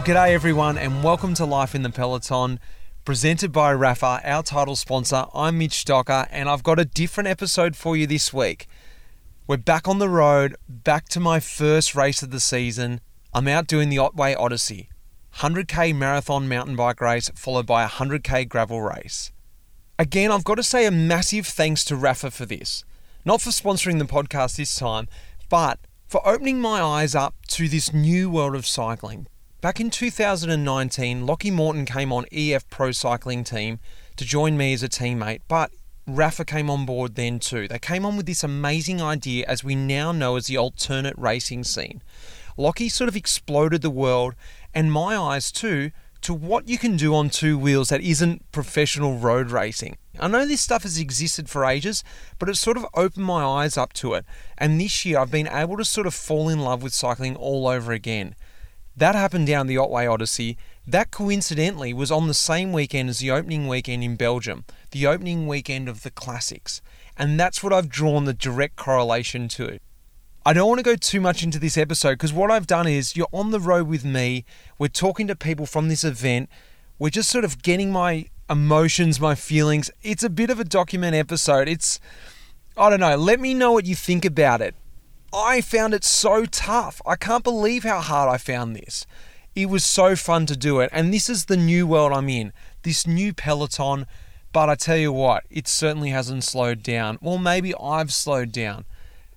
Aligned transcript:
Well, 0.00 0.16
g'day 0.16 0.30
everyone, 0.30 0.78
and 0.78 1.04
welcome 1.04 1.34
to 1.34 1.44
Life 1.44 1.74
in 1.74 1.82
the 1.82 1.90
Peloton, 1.90 2.58
presented 3.04 3.52
by 3.52 3.74
Rapha, 3.74 4.22
our 4.24 4.42
title 4.42 4.74
sponsor. 4.74 5.26
I'm 5.34 5.58
Mitch 5.58 5.84
Docker, 5.84 6.26
and 6.30 6.48
I've 6.48 6.62
got 6.62 6.78
a 6.78 6.86
different 6.86 7.28
episode 7.28 7.76
for 7.76 7.94
you 7.94 8.06
this 8.06 8.32
week. 8.32 8.66
We're 9.46 9.58
back 9.58 9.86
on 9.86 9.98
the 9.98 10.08
road, 10.08 10.56
back 10.66 11.06
to 11.10 11.20
my 11.20 11.38
first 11.38 11.94
race 11.94 12.22
of 12.22 12.30
the 12.30 12.40
season. 12.40 13.02
I'm 13.34 13.46
out 13.46 13.66
doing 13.66 13.90
the 13.90 13.98
Otway 13.98 14.34
Odyssey, 14.34 14.88
100k 15.34 15.94
marathon 15.94 16.48
mountain 16.48 16.76
bike 16.76 17.02
race, 17.02 17.28
followed 17.34 17.66
by 17.66 17.84
a 17.84 17.88
100k 17.88 18.48
gravel 18.48 18.80
race. 18.80 19.32
Again, 19.98 20.32
I've 20.32 20.44
got 20.44 20.54
to 20.54 20.62
say 20.62 20.86
a 20.86 20.90
massive 20.90 21.46
thanks 21.46 21.84
to 21.84 21.94
Rapha 21.94 22.32
for 22.32 22.46
this. 22.46 22.84
Not 23.26 23.42
for 23.42 23.50
sponsoring 23.50 23.98
the 23.98 24.06
podcast 24.06 24.56
this 24.56 24.74
time, 24.74 25.08
but 25.50 25.78
for 26.06 26.26
opening 26.26 26.58
my 26.58 26.80
eyes 26.80 27.14
up 27.14 27.34
to 27.48 27.68
this 27.68 27.92
new 27.92 28.30
world 28.30 28.54
of 28.54 28.66
cycling. 28.66 29.26
Back 29.60 29.78
in 29.78 29.90
2019, 29.90 31.26
Lockie 31.26 31.50
Morton 31.50 31.84
came 31.84 32.14
on 32.14 32.24
EF 32.32 32.66
Pro 32.70 32.92
Cycling 32.92 33.44
Team 33.44 33.78
to 34.16 34.24
join 34.24 34.56
me 34.56 34.72
as 34.72 34.82
a 34.82 34.88
teammate, 34.88 35.42
but 35.48 35.70
Rapha 36.08 36.46
came 36.46 36.70
on 36.70 36.86
board 36.86 37.14
then 37.14 37.38
too. 37.38 37.68
They 37.68 37.78
came 37.78 38.06
on 38.06 38.16
with 38.16 38.24
this 38.24 38.42
amazing 38.42 39.02
idea, 39.02 39.44
as 39.46 39.62
we 39.62 39.74
now 39.74 40.12
know 40.12 40.36
as 40.36 40.46
the 40.46 40.56
alternate 40.56 41.14
racing 41.18 41.64
scene. 41.64 42.02
Lockie 42.56 42.88
sort 42.88 43.08
of 43.08 43.16
exploded 43.16 43.82
the 43.82 43.90
world 43.90 44.34
and 44.72 44.90
my 44.90 45.14
eyes 45.14 45.52
too 45.52 45.90
to 46.22 46.32
what 46.32 46.66
you 46.66 46.78
can 46.78 46.96
do 46.96 47.14
on 47.14 47.28
two 47.28 47.58
wheels 47.58 47.90
that 47.90 48.00
isn't 48.00 48.50
professional 48.52 49.18
road 49.18 49.50
racing. 49.50 49.98
I 50.18 50.28
know 50.28 50.46
this 50.46 50.62
stuff 50.62 50.84
has 50.84 50.98
existed 50.98 51.50
for 51.50 51.66
ages, 51.66 52.02
but 52.38 52.48
it 52.48 52.56
sort 52.56 52.78
of 52.78 52.86
opened 52.94 53.26
my 53.26 53.44
eyes 53.44 53.76
up 53.76 53.92
to 53.94 54.14
it. 54.14 54.24
And 54.56 54.80
this 54.80 55.04
year 55.04 55.18
I've 55.18 55.30
been 55.30 55.48
able 55.48 55.76
to 55.76 55.84
sort 55.84 56.06
of 56.06 56.14
fall 56.14 56.48
in 56.48 56.60
love 56.60 56.82
with 56.82 56.94
cycling 56.94 57.36
all 57.36 57.68
over 57.68 57.92
again. 57.92 58.34
That 58.96 59.14
happened 59.14 59.46
down 59.46 59.66
the 59.66 59.78
Otway 59.78 60.06
Odyssey. 60.06 60.58
That 60.86 61.10
coincidentally 61.10 61.92
was 61.92 62.10
on 62.10 62.26
the 62.26 62.34
same 62.34 62.72
weekend 62.72 63.08
as 63.08 63.20
the 63.20 63.30
opening 63.30 63.68
weekend 63.68 64.02
in 64.02 64.16
Belgium, 64.16 64.64
the 64.90 65.06
opening 65.06 65.46
weekend 65.46 65.88
of 65.88 66.02
the 66.02 66.10
Classics. 66.10 66.82
And 67.16 67.38
that's 67.38 67.62
what 67.62 67.72
I've 67.72 67.88
drawn 67.88 68.24
the 68.24 68.34
direct 68.34 68.76
correlation 68.76 69.48
to. 69.48 69.78
I 70.44 70.54
don't 70.54 70.68
want 70.68 70.78
to 70.78 70.84
go 70.84 70.96
too 70.96 71.20
much 71.20 71.42
into 71.42 71.58
this 71.58 71.76
episode 71.76 72.12
because 72.12 72.32
what 72.32 72.50
I've 72.50 72.66
done 72.66 72.86
is 72.86 73.14
you're 73.14 73.28
on 73.30 73.50
the 73.50 73.60
road 73.60 73.86
with 73.86 74.04
me, 74.04 74.46
we're 74.78 74.88
talking 74.88 75.26
to 75.26 75.36
people 75.36 75.66
from 75.66 75.88
this 75.88 76.02
event, 76.02 76.48
we're 76.98 77.10
just 77.10 77.28
sort 77.28 77.44
of 77.44 77.62
getting 77.62 77.92
my 77.92 78.26
emotions, 78.48 79.20
my 79.20 79.34
feelings. 79.34 79.90
It's 80.02 80.22
a 80.22 80.30
bit 80.30 80.48
of 80.48 80.58
a 80.58 80.64
document 80.64 81.14
episode. 81.14 81.68
It's, 81.68 82.00
I 82.76 82.88
don't 82.88 83.00
know, 83.00 83.16
let 83.16 83.38
me 83.38 83.52
know 83.52 83.72
what 83.72 83.84
you 83.84 83.94
think 83.94 84.24
about 84.24 84.62
it. 84.62 84.74
I 85.32 85.60
found 85.60 85.94
it 85.94 86.04
so 86.04 86.44
tough. 86.44 87.00
I 87.06 87.14
can't 87.14 87.44
believe 87.44 87.84
how 87.84 88.00
hard 88.00 88.28
I 88.28 88.36
found 88.36 88.74
this. 88.74 89.06
It 89.54 89.66
was 89.66 89.84
so 89.84 90.16
fun 90.16 90.46
to 90.46 90.56
do 90.56 90.80
it, 90.80 90.90
and 90.92 91.12
this 91.12 91.28
is 91.28 91.44
the 91.44 91.56
new 91.56 91.86
world 91.86 92.12
I'm 92.12 92.28
in, 92.28 92.52
this 92.82 93.06
new 93.06 93.32
peloton. 93.32 94.06
But 94.52 94.68
I 94.68 94.74
tell 94.74 94.96
you 94.96 95.12
what, 95.12 95.44
it 95.48 95.68
certainly 95.68 96.10
hasn't 96.10 96.42
slowed 96.42 96.82
down. 96.82 97.18
Well, 97.20 97.38
maybe 97.38 97.74
I've 97.76 98.12
slowed 98.12 98.50
down. 98.50 98.84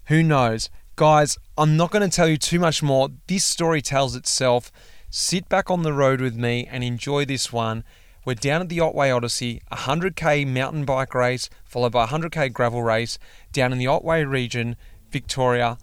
Who 0.05 0.23
knows? 0.23 0.69
Guys, 0.95 1.38
I'm 1.58 1.77
not 1.77 1.91
going 1.91 2.07
to 2.07 2.16
tell 2.16 2.28
you 2.28 2.38
too 2.38 2.59
much 2.59 2.81
more. 2.81 3.09
This 3.28 3.45
story 3.45 3.81
tells 3.81 4.16
itself. 4.16 4.72
Sit 5.12 5.47
back 5.47 5.69
on 5.69 5.84
the 5.84 5.94
road 5.94 6.22
with 6.22 6.35
me 6.35 6.67
and 6.72 6.84
enjoy 6.84 7.25
this 7.25 7.53
one. 7.53 7.84
We're 8.25 8.34
down 8.34 8.62
at 8.62 8.69
the 8.69 8.79
Otway 8.79 9.12
Odyssey, 9.12 9.62
a 9.72 9.75
100k 9.75 10.47
mountain 10.47 10.85
bike 10.85 11.13
race, 11.13 11.50
followed 11.66 11.91
by 11.91 12.06
a 12.06 12.07
100k 12.07 12.51
gravel 12.53 12.81
race 12.81 13.19
down 13.51 13.72
in 13.72 13.78
the 13.78 13.88
Otway 13.88 14.23
region, 14.23 14.75
Victoria. 15.12 15.78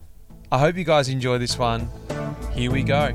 I 0.53 0.59
hope 0.59 0.77
you 0.77 0.83
guys 0.83 1.09
enjoy 1.09 1.39
this 1.39 1.57
one. 1.57 1.89
Here 2.55 2.73
we 2.73 2.83
go. 2.83 3.13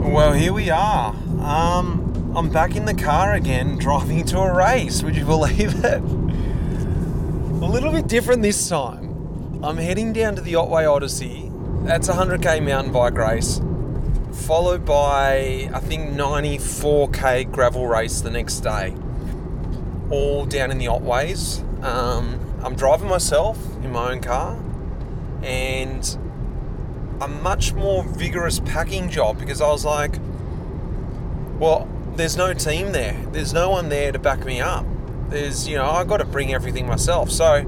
Well, 0.00 0.32
here 0.32 0.54
we 0.54 0.70
are. 0.70 1.10
Um, 1.42 2.32
I'm 2.34 2.48
back 2.48 2.74
in 2.74 2.86
the 2.86 2.94
car 2.94 3.34
again, 3.34 3.76
driving 3.76 4.24
to 4.24 4.38
a 4.38 4.50
race. 4.50 5.02
Would 5.02 5.14
you 5.14 5.26
believe 5.26 5.74
it? 5.84 6.00
A 6.00 7.68
little 7.68 7.92
bit 7.92 8.06
different 8.06 8.40
this 8.40 8.66
time. 8.70 9.62
I'm 9.62 9.76
heading 9.76 10.14
down 10.14 10.36
to 10.36 10.40
the 10.40 10.54
Otway 10.54 10.86
Odyssey. 10.86 11.52
That's 11.82 12.08
a 12.08 12.14
100k 12.14 12.64
mountain 12.64 12.94
bike 12.94 13.18
race, 13.18 13.60
followed 14.46 14.86
by 14.86 15.68
I 15.70 15.80
think 15.80 16.12
94k 16.12 17.52
gravel 17.52 17.86
race 17.86 18.22
the 18.22 18.30
next 18.30 18.60
day. 18.60 18.94
All 20.10 20.46
down 20.46 20.70
in 20.70 20.78
the 20.78 20.86
Otways. 20.86 21.62
Um, 21.82 22.40
I'm 22.62 22.74
driving 22.74 23.08
myself 23.08 23.58
in 23.82 23.92
my 23.92 24.12
own 24.12 24.20
car, 24.20 24.58
and 25.42 26.18
a 27.20 27.28
much 27.28 27.72
more 27.72 28.04
vigorous 28.04 28.60
packing 28.60 29.08
job 29.08 29.38
because 29.38 29.60
I 29.60 29.68
was 29.68 29.84
like, 29.84 30.16
well, 31.58 31.88
there's 32.16 32.36
no 32.36 32.52
team 32.52 32.92
there. 32.92 33.14
There's 33.32 33.52
no 33.52 33.70
one 33.70 33.88
there 33.88 34.12
to 34.12 34.18
back 34.18 34.44
me 34.44 34.60
up. 34.60 34.84
There's, 35.28 35.66
you 35.66 35.76
know, 35.76 35.86
I've 35.86 36.08
got 36.08 36.18
to 36.18 36.24
bring 36.24 36.52
everything 36.52 36.86
myself. 36.86 37.30
So 37.30 37.64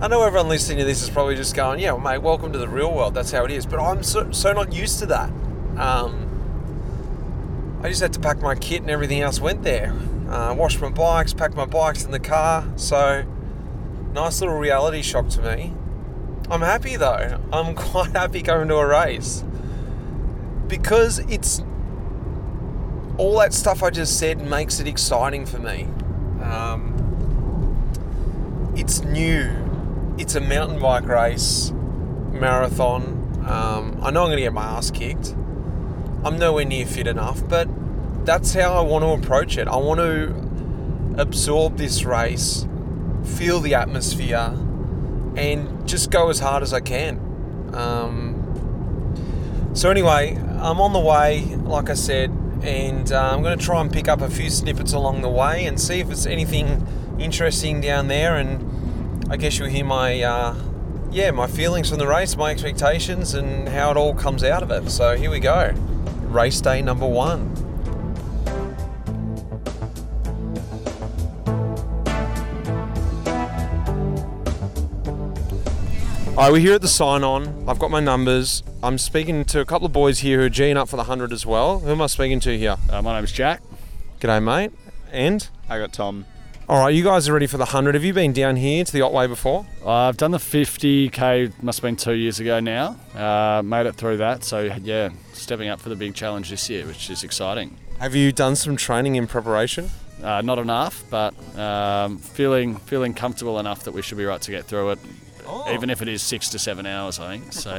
I 0.00 0.08
know 0.08 0.22
everyone 0.22 0.48
listening 0.48 0.78
to 0.78 0.84
this 0.84 1.02
is 1.02 1.10
probably 1.10 1.36
just 1.36 1.54
going, 1.54 1.80
yeah, 1.80 1.96
mate, 1.96 2.18
welcome 2.18 2.52
to 2.52 2.58
the 2.58 2.68
real 2.68 2.92
world. 2.92 3.14
That's 3.14 3.30
how 3.30 3.44
it 3.44 3.50
is. 3.50 3.66
But 3.66 3.80
I'm 3.80 4.02
so, 4.02 4.30
so 4.32 4.52
not 4.52 4.72
used 4.72 4.98
to 5.00 5.06
that. 5.06 5.30
Um, 5.76 6.26
I 7.82 7.88
just 7.88 8.00
had 8.00 8.12
to 8.14 8.20
pack 8.20 8.40
my 8.40 8.54
kit 8.54 8.82
and 8.82 8.90
everything 8.90 9.20
else 9.20 9.40
went 9.40 9.62
there. 9.62 9.94
Uh, 10.30 10.54
wash 10.56 10.80
my 10.80 10.88
bikes, 10.88 11.34
packed 11.34 11.56
my 11.56 11.66
bikes 11.66 12.04
in 12.04 12.12
the 12.12 12.20
car. 12.20 12.64
So 12.76 13.24
nice 14.12 14.40
little 14.40 14.56
reality 14.56 15.02
shock 15.02 15.28
to 15.30 15.42
me. 15.42 15.74
I'm 16.50 16.60
happy 16.62 16.96
though. 16.96 17.40
I'm 17.52 17.74
quite 17.76 18.12
happy 18.12 18.42
going 18.42 18.68
to 18.68 18.76
a 18.76 18.86
race 18.86 19.44
because 20.70 21.18
it's 21.18 21.62
all 23.18 23.38
that 23.40 23.52
stuff 23.52 23.82
I 23.82 23.90
just 23.90 24.18
said 24.18 24.40
makes 24.40 24.80
it 24.80 24.86
exciting 24.86 25.44
for 25.44 25.58
me. 25.58 25.88
Um, 26.42 26.96
it's 28.76 29.02
new. 29.02 29.50
It's 30.16 30.36
a 30.36 30.40
mountain 30.40 30.80
bike 30.80 31.06
race, 31.06 31.72
marathon. 32.30 33.18
Um, 33.46 33.98
I 34.00 34.10
know 34.10 34.22
I'm 34.22 34.28
going 34.28 34.36
to 34.36 34.42
get 34.42 34.52
my 34.52 34.62
ass 34.62 34.90
kicked. 34.90 35.34
I'm 36.24 36.38
nowhere 36.38 36.64
near 36.64 36.86
fit 36.86 37.06
enough, 37.06 37.46
but 37.48 37.68
that's 38.24 38.54
how 38.54 38.74
I 38.74 38.80
want 38.80 39.04
to 39.04 39.10
approach 39.10 39.58
it. 39.58 39.68
I 39.68 39.76
want 39.76 40.00
to 40.00 41.20
absorb 41.20 41.76
this 41.76 42.04
race, 42.04 42.66
feel 43.24 43.60
the 43.60 43.74
atmosphere, 43.74 44.54
and 45.36 45.86
just 45.88 46.10
go 46.10 46.28
as 46.28 46.38
hard 46.38 46.62
as 46.62 46.72
I 46.72 46.80
can. 46.80 47.18
Um, 47.74 49.70
so, 49.74 49.90
anyway, 49.90 50.36
I'm 50.36 50.80
on 50.80 50.92
the 50.92 51.00
way, 51.00 51.44
like 51.56 51.90
I 51.90 51.94
said, 51.94 52.30
and 52.62 53.10
uh, 53.10 53.30
I'm 53.32 53.42
going 53.42 53.58
to 53.58 53.64
try 53.64 53.80
and 53.80 53.92
pick 53.92 54.08
up 54.08 54.20
a 54.20 54.28
few 54.28 54.50
snippets 54.50 54.92
along 54.92 55.22
the 55.22 55.28
way 55.28 55.64
and 55.64 55.80
see 55.80 56.00
if 56.00 56.10
it's 56.10 56.26
anything 56.26 56.86
interesting 57.18 57.80
down 57.80 58.08
there. 58.08 58.36
And 58.36 59.32
I 59.32 59.36
guess 59.36 59.58
you'll 59.58 59.68
hear 59.68 59.84
my, 59.84 60.20
uh, 60.22 60.56
yeah, 61.10 61.30
my 61.30 61.46
feelings 61.46 61.88
from 61.88 61.98
the 61.98 62.06
race, 62.06 62.36
my 62.36 62.50
expectations, 62.50 63.34
and 63.34 63.68
how 63.68 63.92
it 63.92 63.96
all 63.96 64.14
comes 64.14 64.42
out 64.42 64.62
of 64.62 64.70
it. 64.70 64.90
So, 64.90 65.16
here 65.16 65.30
we 65.30 65.40
go. 65.40 65.72
Race 66.24 66.60
day 66.60 66.82
number 66.82 67.06
one. 67.06 67.69
All 76.40 76.46
right, 76.46 76.52
we're 76.54 76.60
here 76.60 76.72
at 76.72 76.80
the 76.80 76.88
sign 76.88 77.22
on. 77.22 77.68
I've 77.68 77.78
got 77.78 77.90
my 77.90 78.00
numbers. 78.00 78.62
I'm 78.82 78.96
speaking 78.96 79.44
to 79.44 79.60
a 79.60 79.66
couple 79.66 79.84
of 79.84 79.92
boys 79.92 80.20
here 80.20 80.38
who 80.40 80.46
are 80.46 80.48
G'ing 80.48 80.74
up 80.74 80.88
for 80.88 80.96
the 80.96 81.02
100 81.02 81.34
as 81.34 81.44
well. 81.44 81.80
Who 81.80 81.90
am 81.90 82.00
I 82.00 82.06
speaking 82.06 82.40
to 82.40 82.56
here? 82.56 82.76
Uh, 82.88 83.02
my 83.02 83.14
name's 83.18 83.30
Jack. 83.30 83.60
G'day, 84.20 84.42
mate. 84.42 84.72
And? 85.12 85.46
I 85.68 85.76
got 85.76 85.92
Tom. 85.92 86.24
All 86.66 86.82
right, 86.82 86.94
you 86.94 87.04
guys 87.04 87.28
are 87.28 87.34
ready 87.34 87.46
for 87.46 87.58
the 87.58 87.66
100. 87.66 87.94
Have 87.94 88.04
you 88.04 88.14
been 88.14 88.32
down 88.32 88.56
here 88.56 88.82
to 88.82 88.90
the 88.90 89.02
Otway 89.02 89.26
before? 89.26 89.66
I've 89.86 90.16
done 90.16 90.30
the 90.30 90.38
50k, 90.38 91.62
must 91.62 91.80
have 91.80 91.82
been 91.82 91.96
two 91.96 92.14
years 92.14 92.40
ago 92.40 92.58
now. 92.58 92.96
Uh, 93.14 93.60
made 93.62 93.84
it 93.84 93.96
through 93.96 94.16
that, 94.16 94.42
so 94.42 94.62
yeah, 94.82 95.10
stepping 95.34 95.68
up 95.68 95.78
for 95.78 95.90
the 95.90 95.96
big 95.96 96.14
challenge 96.14 96.48
this 96.48 96.70
year, 96.70 96.86
which 96.86 97.10
is 97.10 97.22
exciting. 97.22 97.76
Have 97.98 98.14
you 98.14 98.32
done 98.32 98.56
some 98.56 98.78
training 98.78 99.16
in 99.16 99.26
preparation? 99.26 99.90
Uh, 100.22 100.40
not 100.40 100.58
enough, 100.58 101.04
but 101.10 101.34
um, 101.58 102.16
feeling 102.16 102.76
feeling 102.76 103.12
comfortable 103.12 103.58
enough 103.58 103.84
that 103.84 103.92
we 103.92 104.00
should 104.00 104.16
be 104.16 104.24
right 104.24 104.40
to 104.40 104.50
get 104.50 104.64
through 104.64 104.90
it, 104.92 104.98
Oh. 105.50 105.72
even 105.72 105.90
if 105.90 106.00
it 106.02 106.08
is 106.08 106.22
six 106.22 106.48
to 106.50 106.58
seven 106.58 106.86
hours, 106.86 107.18
I 107.18 107.36
think. 107.38 107.52
So, 107.52 107.70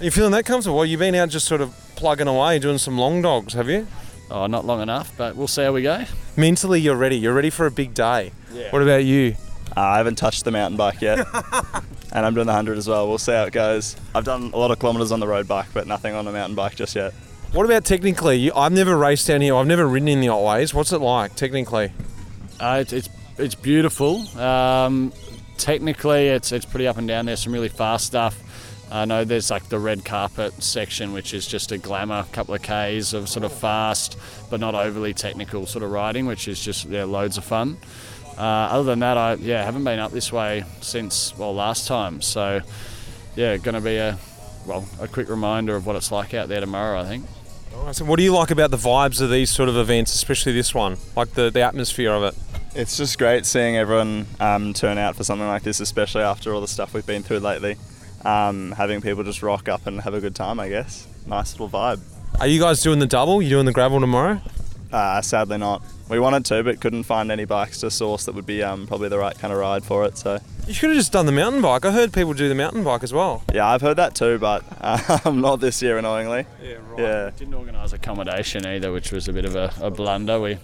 Are 0.00 0.04
you 0.04 0.10
feeling 0.10 0.32
that 0.32 0.44
comfortable? 0.46 0.76
Well, 0.76 0.86
you've 0.86 1.00
been 1.00 1.14
out 1.14 1.28
just 1.28 1.46
sort 1.46 1.60
of 1.60 1.74
plugging 1.96 2.28
away, 2.28 2.58
doing 2.58 2.78
some 2.78 2.98
long 2.98 3.22
dogs, 3.22 3.52
have 3.54 3.68
you? 3.68 3.86
oh, 4.30 4.46
not 4.46 4.64
long 4.64 4.82
enough, 4.82 5.12
but 5.16 5.36
we'll 5.36 5.46
see 5.48 5.62
how 5.62 5.72
we 5.72 5.82
go. 5.82 6.04
Mentally, 6.36 6.80
you're 6.80 6.96
ready. 6.96 7.16
You're 7.16 7.32
ready 7.34 7.50
for 7.50 7.66
a 7.66 7.70
big 7.70 7.94
day. 7.94 8.32
Yeah. 8.52 8.70
What 8.70 8.82
about 8.82 9.04
you? 9.04 9.36
Uh, 9.76 9.80
I 9.80 9.96
haven't 9.98 10.16
touched 10.16 10.44
the 10.44 10.50
mountain 10.50 10.76
bike 10.76 11.00
yet, 11.00 11.18
and 12.12 12.26
I'm 12.26 12.34
doing 12.34 12.46
the 12.46 12.52
100 12.52 12.78
as 12.78 12.88
well. 12.88 13.08
We'll 13.08 13.18
see 13.18 13.32
how 13.32 13.44
it 13.44 13.52
goes. 13.52 13.94
I've 14.14 14.24
done 14.24 14.50
a 14.52 14.56
lot 14.56 14.70
of 14.70 14.78
kilometres 14.78 15.12
on 15.12 15.20
the 15.20 15.26
road 15.28 15.46
bike, 15.46 15.66
but 15.74 15.86
nothing 15.86 16.14
on 16.14 16.26
a 16.26 16.32
mountain 16.32 16.54
bike 16.56 16.74
just 16.76 16.96
yet. 16.96 17.12
What 17.52 17.66
about 17.66 17.84
technically? 17.84 18.36
You, 18.38 18.52
I've 18.56 18.72
never 18.72 18.96
raced 18.96 19.26
down 19.28 19.40
here. 19.42 19.54
I've 19.54 19.66
never 19.66 19.86
ridden 19.86 20.08
in 20.08 20.20
the 20.20 20.26
Otways. 20.28 20.74
What's 20.74 20.92
it 20.92 20.98
like 21.00 21.36
technically? 21.36 21.92
Uh, 22.58 22.78
it's, 22.80 22.92
it's 22.92 23.08
it's 23.38 23.54
beautiful. 23.54 24.26
Um, 24.38 25.12
technically, 25.58 26.28
it's 26.28 26.52
it's 26.52 26.64
pretty 26.64 26.86
up 26.86 26.98
and 26.98 27.08
down. 27.08 27.26
There's 27.26 27.42
some 27.42 27.52
really 27.52 27.68
fast 27.68 28.06
stuff. 28.06 28.42
I 28.90 29.04
know 29.04 29.24
there's 29.24 29.50
like 29.50 29.68
the 29.68 29.78
red 29.78 30.04
carpet 30.04 30.62
section, 30.62 31.12
which 31.12 31.34
is 31.34 31.46
just 31.46 31.72
a 31.72 31.78
glamour, 31.78 32.24
couple 32.30 32.54
of 32.54 32.62
Ks 32.62 33.12
of 33.14 33.28
sort 33.28 33.44
of 33.44 33.52
fast, 33.52 34.16
but 34.48 34.60
not 34.60 34.74
overly 34.74 35.12
technical 35.12 35.66
sort 35.66 35.82
of 35.82 35.90
riding, 35.90 36.26
which 36.26 36.46
is 36.46 36.60
just 36.60 36.84
yeah, 36.86 37.04
loads 37.04 37.36
of 37.36 37.44
fun. 37.44 37.78
Uh, 38.38 38.42
other 38.42 38.84
than 38.84 39.00
that, 39.00 39.16
I 39.16 39.34
yeah 39.34 39.64
haven't 39.64 39.84
been 39.84 39.98
up 39.98 40.12
this 40.12 40.32
way 40.32 40.64
since 40.80 41.36
well 41.36 41.54
last 41.54 41.88
time. 41.88 42.22
So 42.22 42.60
yeah, 43.34 43.56
going 43.56 43.74
to 43.74 43.80
be 43.80 43.96
a 43.96 44.18
well 44.66 44.86
a 45.00 45.08
quick 45.08 45.28
reminder 45.28 45.74
of 45.74 45.86
what 45.86 45.96
it's 45.96 46.12
like 46.12 46.32
out 46.34 46.48
there 46.48 46.60
tomorrow. 46.60 47.00
I 47.00 47.04
think. 47.04 47.24
So 47.92 48.04
what 48.04 48.16
do 48.16 48.22
you 48.22 48.32
like 48.32 48.50
about 48.50 48.70
the 48.70 48.76
vibes 48.76 49.20
of 49.20 49.30
these 49.30 49.50
sort 49.50 49.68
of 49.68 49.76
events, 49.76 50.14
especially 50.14 50.52
this 50.52 50.74
one? 50.74 50.96
Like 51.14 51.34
the, 51.34 51.50
the 51.50 51.60
atmosphere 51.60 52.12
of 52.12 52.22
it? 52.24 52.34
It's 52.78 52.98
just 52.98 53.16
great 53.18 53.46
seeing 53.46 53.78
everyone 53.78 54.26
um, 54.38 54.74
turn 54.74 54.98
out 54.98 55.16
for 55.16 55.24
something 55.24 55.46
like 55.46 55.62
this, 55.62 55.80
especially 55.80 56.22
after 56.22 56.52
all 56.52 56.60
the 56.60 56.68
stuff 56.68 56.92
we've 56.92 57.06
been 57.06 57.22
through 57.22 57.38
lately. 57.38 57.76
Um, 58.22 58.72
having 58.72 59.00
people 59.00 59.24
just 59.24 59.42
rock 59.42 59.66
up 59.66 59.86
and 59.86 59.98
have 60.02 60.12
a 60.12 60.20
good 60.20 60.34
time, 60.34 60.60
I 60.60 60.68
guess. 60.68 61.06
Nice 61.26 61.52
little 61.58 61.70
vibe. 61.70 62.00
Are 62.38 62.46
you 62.46 62.60
guys 62.60 62.82
doing 62.82 62.98
the 62.98 63.06
double? 63.06 63.40
You 63.40 63.48
doing 63.48 63.64
the 63.64 63.72
gravel 63.72 63.98
tomorrow? 63.98 64.42
Uh, 64.92 65.22
sadly 65.22 65.56
not. 65.56 65.82
We 66.10 66.20
wanted 66.20 66.44
to, 66.46 66.62
but 66.64 66.80
couldn't 66.82 67.04
find 67.04 67.32
any 67.32 67.46
bikes 67.46 67.80
to 67.80 67.90
source 67.90 68.26
that 68.26 68.34
would 68.34 68.44
be 68.46 68.62
um, 68.62 68.86
probably 68.86 69.08
the 69.08 69.18
right 69.18 69.36
kind 69.38 69.54
of 69.54 69.58
ride 69.58 69.82
for 69.82 70.04
it. 70.04 70.18
So 70.18 70.38
You 70.66 70.74
should 70.74 70.90
have 70.90 70.98
just 70.98 71.12
done 71.12 71.24
the 71.24 71.32
mountain 71.32 71.62
bike. 71.62 71.86
I 71.86 71.92
heard 71.92 72.12
people 72.12 72.34
do 72.34 72.46
the 72.46 72.54
mountain 72.54 72.84
bike 72.84 73.02
as 73.02 73.12
well. 73.12 73.42
yeah, 73.54 73.66
I've 73.66 73.80
heard 73.80 73.96
that 73.96 74.14
too, 74.14 74.38
but 74.38 74.64
um, 75.26 75.40
not 75.40 75.60
this 75.60 75.80
year, 75.80 75.96
annoyingly. 75.96 76.44
Yeah, 76.62 76.74
right. 76.90 76.98
Yeah. 76.98 77.30
Didn't 77.38 77.54
organise 77.54 77.94
accommodation 77.94 78.66
either, 78.66 78.92
which 78.92 79.12
was 79.12 79.28
a 79.28 79.32
bit 79.32 79.46
of 79.46 79.56
a, 79.56 79.72
a 79.80 79.90
blunder. 79.90 80.38
We 80.38 80.58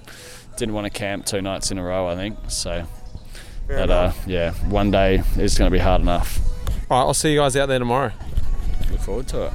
didn't 0.57 0.75
want 0.75 0.85
to 0.85 0.91
camp 0.91 1.27
two 1.27 1.43
nights 1.43 1.71
in 1.71 1.79
a 1.79 1.83
row, 1.83 2.09
I 2.09 2.17
think. 2.17 2.39
So, 2.49 2.85
but 3.67 3.91
uh, 3.91 4.13
yeah, 4.27 4.53
one 4.69 4.91
day 4.91 5.23
is 5.37 5.59
going 5.59 5.71
to 5.71 5.73
be 5.73 5.79
hard 5.83 6.01
enough. 6.01 6.39
All 6.91 6.99
right, 6.99 7.07
I'll 7.07 7.15
see 7.15 7.33
you 7.33 7.39
guys 7.39 7.57
out 7.57 7.67
there 7.67 7.79
tomorrow. 7.79 8.13
Look 8.91 9.01
forward 9.01 9.29
to 9.29 9.47
it. 9.47 9.53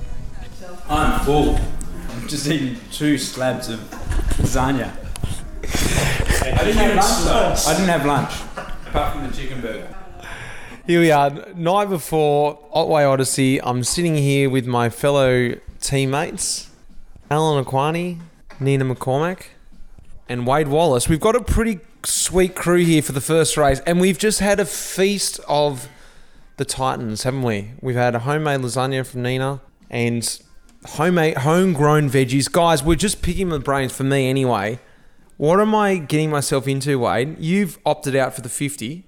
I'm 0.89 1.19
full. 1.25 1.59
I'm 2.09 2.27
just 2.27 2.47
eating 2.47 2.77
two 2.91 3.17
slabs 3.17 3.69
of 3.69 3.79
lasagna. 4.39 4.91
I 6.57 6.63
didn't 6.63 6.77
have 6.77 6.95
lunch 6.95 7.25
though. 7.25 7.71
I 7.71 7.73
didn't 7.73 7.89
have 7.89 8.05
lunch, 8.05 8.33
apart 8.88 9.13
from 9.13 9.27
the 9.29 9.35
chicken 9.35 9.61
burger. 9.61 9.95
Here 10.88 11.01
we 11.01 11.11
are, 11.11 11.29
night 11.53 11.89
before 11.89 12.59
Otway 12.71 13.03
Odyssey. 13.03 13.61
I'm 13.61 13.83
sitting 13.83 14.15
here 14.15 14.49
with 14.49 14.65
my 14.65 14.89
fellow 14.89 15.55
teammates, 15.81 16.69
Alan 17.29 17.63
Aquani, 17.65 18.19
Nina 18.61 18.85
McCormack, 18.85 19.47
and 20.29 20.45
Wade 20.45 20.68
Wallace. 20.68 21.07
We've 21.07 21.19
got 21.19 21.35
a 21.35 21.41
pretty 21.41 21.79
sweet 22.03 22.56
crew 22.56 22.83
here 22.83 23.01
for 23.01 23.12
the 23.12 23.21
first 23.21 23.57
race, 23.57 23.79
and 23.81 24.00
we've 24.00 24.18
just 24.18 24.39
had 24.39 24.59
a 24.59 24.65
feast 24.65 25.39
of 25.47 25.89
the 26.57 26.65
Titans, 26.65 27.24
haven't 27.24 27.44
we? 27.44 27.71
We've 27.81 27.95
had 27.95 28.15
a 28.15 28.19
homemade 28.19 28.62
lasagna 28.62 29.06
from 29.06 29.24
Nina 29.24 29.62
and 29.89 30.39
homemade, 30.85 31.38
homegrown 31.38 32.09
veggies. 32.09 32.51
Guys, 32.51 32.83
we're 32.83 32.95
just 32.95 33.21
picking 33.21 33.50
the 33.50 33.59
brains 33.59 33.91
for 33.91 34.03
me 34.03 34.29
anyway. 34.29 34.79
What 35.38 35.59
am 35.59 35.75
I 35.75 35.97
getting 35.97 36.31
myself 36.31 36.68
into, 36.68 36.97
Wade? 36.97 37.38
You've 37.39 37.77
opted 37.85 38.15
out 38.15 38.33
for 38.33 38.41
the 38.41 38.50
50. 38.50 39.03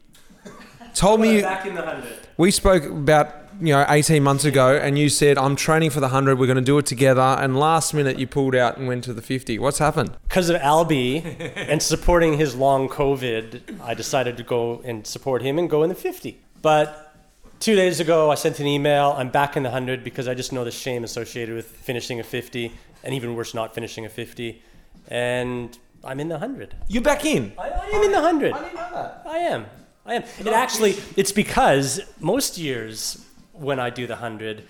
Told 0.94 1.22
me 1.22 1.42
back 1.42 1.66
in 1.66 1.76
the 1.76 1.82
hundred. 1.82 2.14
we 2.38 2.52
spoke 2.52 2.86
about 2.86 3.39
you 3.62 3.74
know 3.74 3.86
18 3.90 4.24
months 4.24 4.46
ago 4.46 4.78
and 4.78 4.98
you 4.98 5.10
said 5.10 5.38
i'm 5.38 5.56
training 5.56 5.90
for 5.90 6.00
the 6.00 6.08
100 6.08 6.40
we're 6.40 6.46
going 6.46 6.56
to 6.56 6.62
do 6.62 6.78
it 6.78 6.86
together 6.86 7.22
and 7.22 7.60
last 7.60 7.94
minute 7.94 8.18
you 8.18 8.26
pulled 8.26 8.56
out 8.56 8.78
and 8.78 8.88
went 8.88 9.04
to 9.04 9.14
the 9.14 9.22
50 9.22 9.60
what's 9.60 9.80
happened 9.80 10.12
Because 10.24 10.50
of 10.50 10.62
Albie 10.62 11.24
and 11.56 11.82
supporting 11.82 12.38
his 12.38 12.56
long 12.56 12.88
COVID, 12.88 13.80
I 13.82 13.94
decided 13.94 14.38
to 14.38 14.44
go 14.44 14.82
and 14.86 15.06
support 15.06 15.42
him 15.42 15.58
and 15.60 15.70
go 15.70 15.84
in 15.84 15.90
the 15.90 15.96
50. 15.96 16.40
But 16.62 17.14
two 17.60 17.76
days 17.76 18.00
ago, 18.00 18.32
I 18.32 18.36
sent 18.36 18.60
an 18.60 18.68
email. 18.68 19.16
I'm 19.18 19.30
back 19.30 19.58
in 19.58 19.64
the 19.64 19.70
100 19.70 20.04
because 20.04 20.28
I 20.28 20.34
just 20.34 20.54
know 20.54 20.64
the 20.64 20.72
shame 20.72 21.04
associated 21.04 21.56
with 21.56 21.66
finishing 21.66 22.20
a 22.20 22.24
50, 22.24 22.72
and 23.04 23.14
even 23.14 23.36
worse, 23.36 23.54
not 23.54 23.74
finishing 23.74 24.06
a 24.06 24.10
50. 24.10 24.62
And 25.08 25.78
I'm 26.04 26.20
in 26.20 26.28
the 26.30 26.36
100. 26.38 26.76
you're 26.88 27.02
back 27.04 27.26
in 27.26 27.54
I, 27.58 27.70
I 27.70 27.88
am 27.88 28.04
in 28.04 28.12
the 28.12 28.22
100. 28.22 28.54
I 28.54 28.60
didn't 28.62 28.76
know 28.76 28.90
that. 28.94 29.24
I 29.26 29.38
am. 29.40 29.66
I 30.06 30.14
am. 30.16 30.24
It 30.40 30.48
actually, 30.48 30.96
it's 31.18 31.32
because 31.32 32.00
most 32.20 32.58
years 32.58 33.26
when 33.60 33.80
I 33.80 33.90
do 33.90 34.08
the 34.08 34.14
100, 34.14 34.64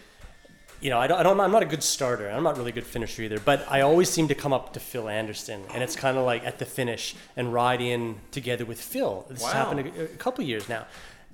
you 0.82 0.90
know, 0.90 0.98
I 0.98 1.08
don't, 1.08 1.20
I 1.20 1.24
don't, 1.24 1.40
I'm 1.40 1.52
not 1.52 1.64
a 1.64 1.66
good 1.66 1.84
starter. 1.84 2.30
I'm 2.30 2.44
not 2.44 2.58
really 2.58 2.72
a 2.72 2.74
good 2.74 2.86
finisher 2.86 3.22
either. 3.24 3.40
But 3.40 3.66
I 3.70 3.82
always 3.82 4.10
seem 4.10 4.28
to 4.30 4.36
come 4.36 4.54
up 4.54 4.74
to 4.74 4.80
Phil 4.80 5.10
Anderson, 5.10 5.62
and 5.74 5.84
it's 5.84 5.96
kind 5.96 6.18
of 6.18 6.26
like 6.26 6.44
at 6.46 6.60
the 6.60 6.66
finish 6.66 7.16
and 7.36 7.54
ride 7.54 7.82
in 7.82 8.20
together 8.32 8.66
with 8.66 8.82
Phil. 8.82 9.26
This 9.30 9.44
has 9.44 9.54
happened 9.54 9.92
a, 9.98 10.04
a 10.04 10.08
couple 10.08 10.44
years 10.44 10.68
now, 10.70 10.86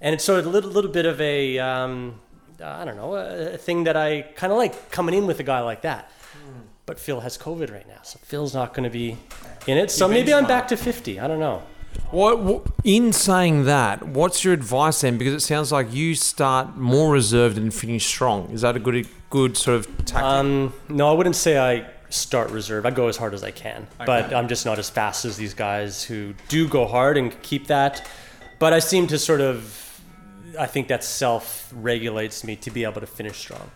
and 0.01 0.13
it's 0.13 0.23
sort 0.23 0.39
of 0.39 0.47
a 0.47 0.49
little, 0.49 0.71
little 0.71 0.91
bit 0.91 1.05
of 1.05 1.21
a, 1.21 1.59
um, 1.59 2.19
I 2.63 2.85
don't 2.85 2.97
know, 2.97 3.15
a, 3.15 3.53
a 3.53 3.57
thing 3.57 3.83
that 3.85 3.95
I 3.95 4.21
kind 4.35 4.51
of 4.51 4.57
like 4.57 4.91
coming 4.91 5.15
in 5.15 5.27
with 5.27 5.39
a 5.39 5.43
guy 5.43 5.61
like 5.61 5.81
that. 5.81 6.11
But 6.85 6.99
Phil 6.99 7.19
has 7.21 7.35
COVID 7.37 7.71
right 7.71 7.87
now, 7.87 8.01
so 8.03 8.19
Phil's 8.21 8.53
not 8.53 8.75
going 8.75 8.83
to 8.83 8.91
be 8.91 9.17
in 9.65 9.77
it. 9.77 9.89
So 9.89 10.07
maybe 10.07 10.31
I'm 10.33 10.45
back 10.45 10.67
to 10.67 10.77
50. 10.77 11.19
I 11.19 11.27
don't 11.27 11.39
know. 11.39 11.63
What, 12.11 12.39
what 12.39 12.67
in 12.83 13.11
saying 13.13 13.65
that 13.65 14.03
what's 14.07 14.43
your 14.43 14.53
advice 14.53 15.01
then 15.01 15.17
because 15.17 15.33
it 15.33 15.41
sounds 15.41 15.71
like 15.71 15.93
you 15.93 16.15
start 16.15 16.77
more 16.77 17.11
reserved 17.11 17.57
and 17.57 17.73
finish 17.73 18.05
strong 18.05 18.49
is 18.51 18.61
that 18.61 18.75
a 18.75 18.79
good 18.79 19.07
good 19.29 19.57
sort 19.57 19.77
of 19.77 19.87
tactic 20.05 20.15
Um, 20.15 20.73
no, 20.89 21.09
I 21.09 21.13
wouldn't 21.13 21.35
say 21.35 21.57
I 21.57 21.89
start 22.09 22.49
reserve. 22.51 22.85
I 22.85 22.91
go 22.91 23.07
as 23.07 23.17
hard 23.17 23.33
as 23.33 23.43
I 23.43 23.51
can, 23.51 23.87
but 24.05 24.33
I'm 24.33 24.47
just 24.47 24.65
not 24.65 24.79
as 24.79 24.89
fast 24.89 25.25
as 25.25 25.35
these 25.35 25.53
guys 25.53 26.03
who 26.03 26.33
do 26.47 26.67
go 26.67 26.85
hard 26.85 27.17
and 27.17 27.41
keep 27.41 27.67
that. 27.67 28.07
But 28.59 28.71
I 28.71 28.79
seem 28.79 29.07
to 29.07 29.17
sort 29.19 29.41
of, 29.41 29.99
I 30.57 30.67
think 30.67 30.87
that 30.87 31.03
self 31.03 31.69
regulates 31.75 32.43
me 32.45 32.55
to 32.57 32.71
be 32.71 32.83
able 32.85 33.01
to 33.01 33.07
finish 33.07 33.37
strong. 33.37 33.69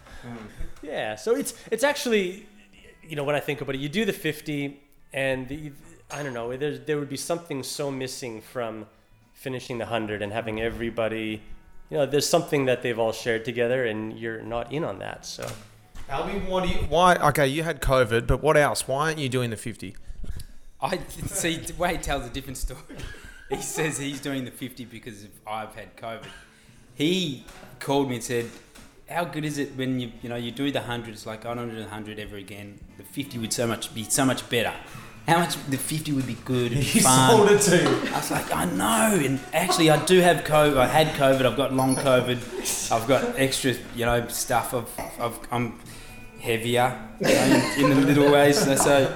Yeah, 0.82 1.16
so 1.16 1.36
it's 1.36 1.54
it's 1.72 1.84
actually, 1.84 2.46
you 3.04 3.16
know, 3.18 3.26
when 3.26 3.36
I 3.36 3.42
think 3.42 3.60
about 3.62 3.76
it, 3.76 3.82
you 3.82 3.90
do 3.90 4.06
the 4.06 4.14
50, 4.14 4.80
and 5.12 5.48
the, 5.50 5.72
I 6.12 6.24
don't 6.24 6.34
know, 6.34 6.56
there 6.58 6.78
there 6.78 6.98
would 6.98 7.10
be 7.10 7.18
something 7.18 7.64
so 7.64 7.92
missing 7.92 8.42
from 8.42 8.88
finishing 9.34 9.78
the 9.78 9.86
100 9.86 10.22
and 10.22 10.32
having 10.34 10.60
everybody. 10.60 11.42
You 11.90 11.98
know, 11.98 12.06
there's 12.06 12.28
something 12.28 12.66
that 12.66 12.84
they've 12.84 13.00
all 13.00 13.14
shared 13.14 13.46
together, 13.46 13.86
and 13.86 14.18
you're 14.18 14.42
not 14.42 14.72
in 14.72 14.84
on 14.84 15.00
that. 15.00 15.26
So, 15.26 15.48
Albie, 16.10 16.48
why 16.48 16.66
do 16.66 16.72
you 16.72 16.80
why 16.88 17.16
okay 17.16 17.48
you 17.48 17.64
had 17.64 17.82
covid 17.82 18.26
but 18.26 18.42
what 18.42 18.58
else 18.58 18.88
why 18.88 19.08
aren't 19.08 19.20
you 19.20 19.30
doing 19.30 19.52
the 19.52 19.58
50 19.58 19.96
I 20.82 20.98
see. 21.28 21.62
Wade 21.78 22.02
tells 22.02 22.26
a 22.26 22.30
different 22.30 22.58
story. 22.58 22.80
He 23.50 23.64
says 23.64 23.98
he's 23.98 24.22
doing 24.22 24.46
the 24.46 24.52
50 24.52 24.86
because 24.86 25.24
of, 25.24 25.32
I've 25.48 25.74
had 25.74 25.98
COVID. 25.98 26.28
He 26.94 27.46
called 27.80 28.08
me 28.08 28.16
and 28.16 28.24
said, 28.24 28.46
"How 29.10 29.26
good 29.26 29.44
is 29.44 29.58
it 29.58 29.76
when 29.76 30.00
you 30.00 30.12
you 30.22 30.30
know 30.30 30.36
you 30.36 30.52
do 30.52 30.72
the 30.72 30.82
hundred? 30.82 31.16
It's 31.16 31.26
like 31.26 31.48
I 31.48 31.56
don't 31.56 31.70
do 31.70 31.76
the 31.76 31.90
hundred 31.90 32.20
ever 32.20 32.36
again. 32.36 32.78
The 32.98 33.04
50 33.04 33.40
would 33.40 33.52
so 33.52 33.66
much 33.66 33.92
be 33.96 34.04
so 34.04 34.24
much 34.24 34.48
better. 34.52 34.72
How 35.30 35.40
much 35.40 35.56
the 35.70 35.78
50 35.78 36.12
would 36.14 36.26
be 36.26 36.38
good 36.44 36.72
and 36.72 36.86
fun." 37.04 37.54
it 37.54 37.62
to 37.62 37.88
I 38.14 38.18
was 38.18 38.32
like, 38.32 38.52
I 38.54 38.66
know, 38.66 39.20
and 39.24 39.40
actually, 39.54 39.90
I 39.92 40.04
do 40.06 40.20
have 40.22 40.44
COVID. 40.44 40.78
I 40.78 40.88
had 40.88 41.08
COVID. 41.16 41.46
I've 41.46 41.56
got 41.56 41.72
long 41.74 41.96
COVID. 41.96 42.92
I've 42.92 43.08
got 43.08 43.38
extra, 43.38 43.76
you 43.96 44.06
know, 44.06 44.28
stuff. 44.30 44.74
I've, 44.74 44.90
I've, 45.20 45.40
I'm 45.52 45.80
heavier 46.40 46.98
you 47.20 47.28
know, 47.28 47.74
in, 47.78 47.92
in 47.92 48.02
the 48.02 48.06
little 48.08 48.32
ways. 48.32 48.58
So, 48.64 48.76
so, 48.76 49.16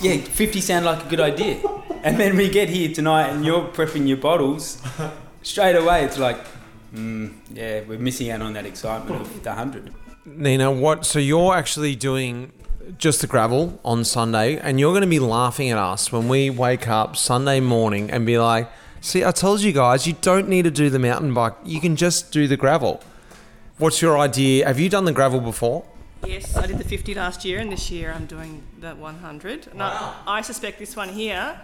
yeah, 0.00 0.16
50 0.16 0.60
sounded 0.60 0.88
like 0.88 1.04
a 1.04 1.08
good 1.08 1.20
idea. 1.20 1.60
And 2.02 2.18
then 2.18 2.36
we 2.36 2.48
get 2.48 2.68
here 2.68 2.92
tonight, 2.92 3.28
and 3.28 3.44
you're 3.44 3.68
prepping 3.68 4.08
your 4.08 4.18
bottles. 4.18 4.80
Straight 5.42 5.76
away, 5.76 6.04
it's 6.04 6.18
like, 6.18 6.38
mm, 6.94 7.32
yeah, 7.52 7.82
we're 7.86 7.98
missing 7.98 8.30
out 8.30 8.40
on 8.40 8.54
that 8.54 8.66
excitement 8.66 9.20
of 9.20 9.42
the 9.42 9.52
hundred. 9.52 9.92
Nina, 10.24 10.70
what? 10.70 11.04
So 11.04 11.18
you're 11.18 11.54
actually 11.54 11.94
doing 11.94 12.52
just 12.98 13.20
the 13.20 13.26
gravel 13.26 13.78
on 13.84 14.04
Sunday, 14.04 14.58
and 14.58 14.78
you're 14.78 14.92
going 14.92 15.02
to 15.02 15.08
be 15.08 15.18
laughing 15.18 15.70
at 15.70 15.78
us 15.78 16.12
when 16.12 16.28
we 16.28 16.50
wake 16.50 16.88
up 16.88 17.16
Sunday 17.16 17.60
morning 17.60 18.10
and 18.10 18.24
be 18.26 18.38
like, 18.38 18.70
"See, 19.00 19.24
I 19.24 19.30
told 19.30 19.60
you 19.60 19.72
guys, 19.72 20.06
you 20.06 20.14
don't 20.20 20.48
need 20.48 20.62
to 20.62 20.70
do 20.70 20.90
the 20.90 20.98
mountain 20.98 21.34
bike. 21.34 21.54
You 21.64 21.80
can 21.80 21.96
just 21.96 22.32
do 22.32 22.46
the 22.46 22.56
gravel." 22.56 23.02
What's 23.76 24.00
your 24.00 24.16
idea? 24.18 24.66
Have 24.66 24.78
you 24.78 24.88
done 24.88 25.04
the 25.04 25.12
gravel 25.12 25.40
before? 25.40 25.84
Yes, 26.24 26.56
I 26.56 26.66
did 26.66 26.78
the 26.78 26.84
50 26.84 27.12
last 27.14 27.44
year, 27.44 27.58
and 27.58 27.72
this 27.72 27.90
year 27.90 28.12
I'm 28.12 28.26
doing 28.26 28.62
the 28.80 28.94
100. 28.94 29.66
And 29.72 29.82
I, 29.82 30.14
I 30.26 30.40
suspect 30.42 30.78
this 30.78 30.94
one 30.96 31.08
here 31.08 31.60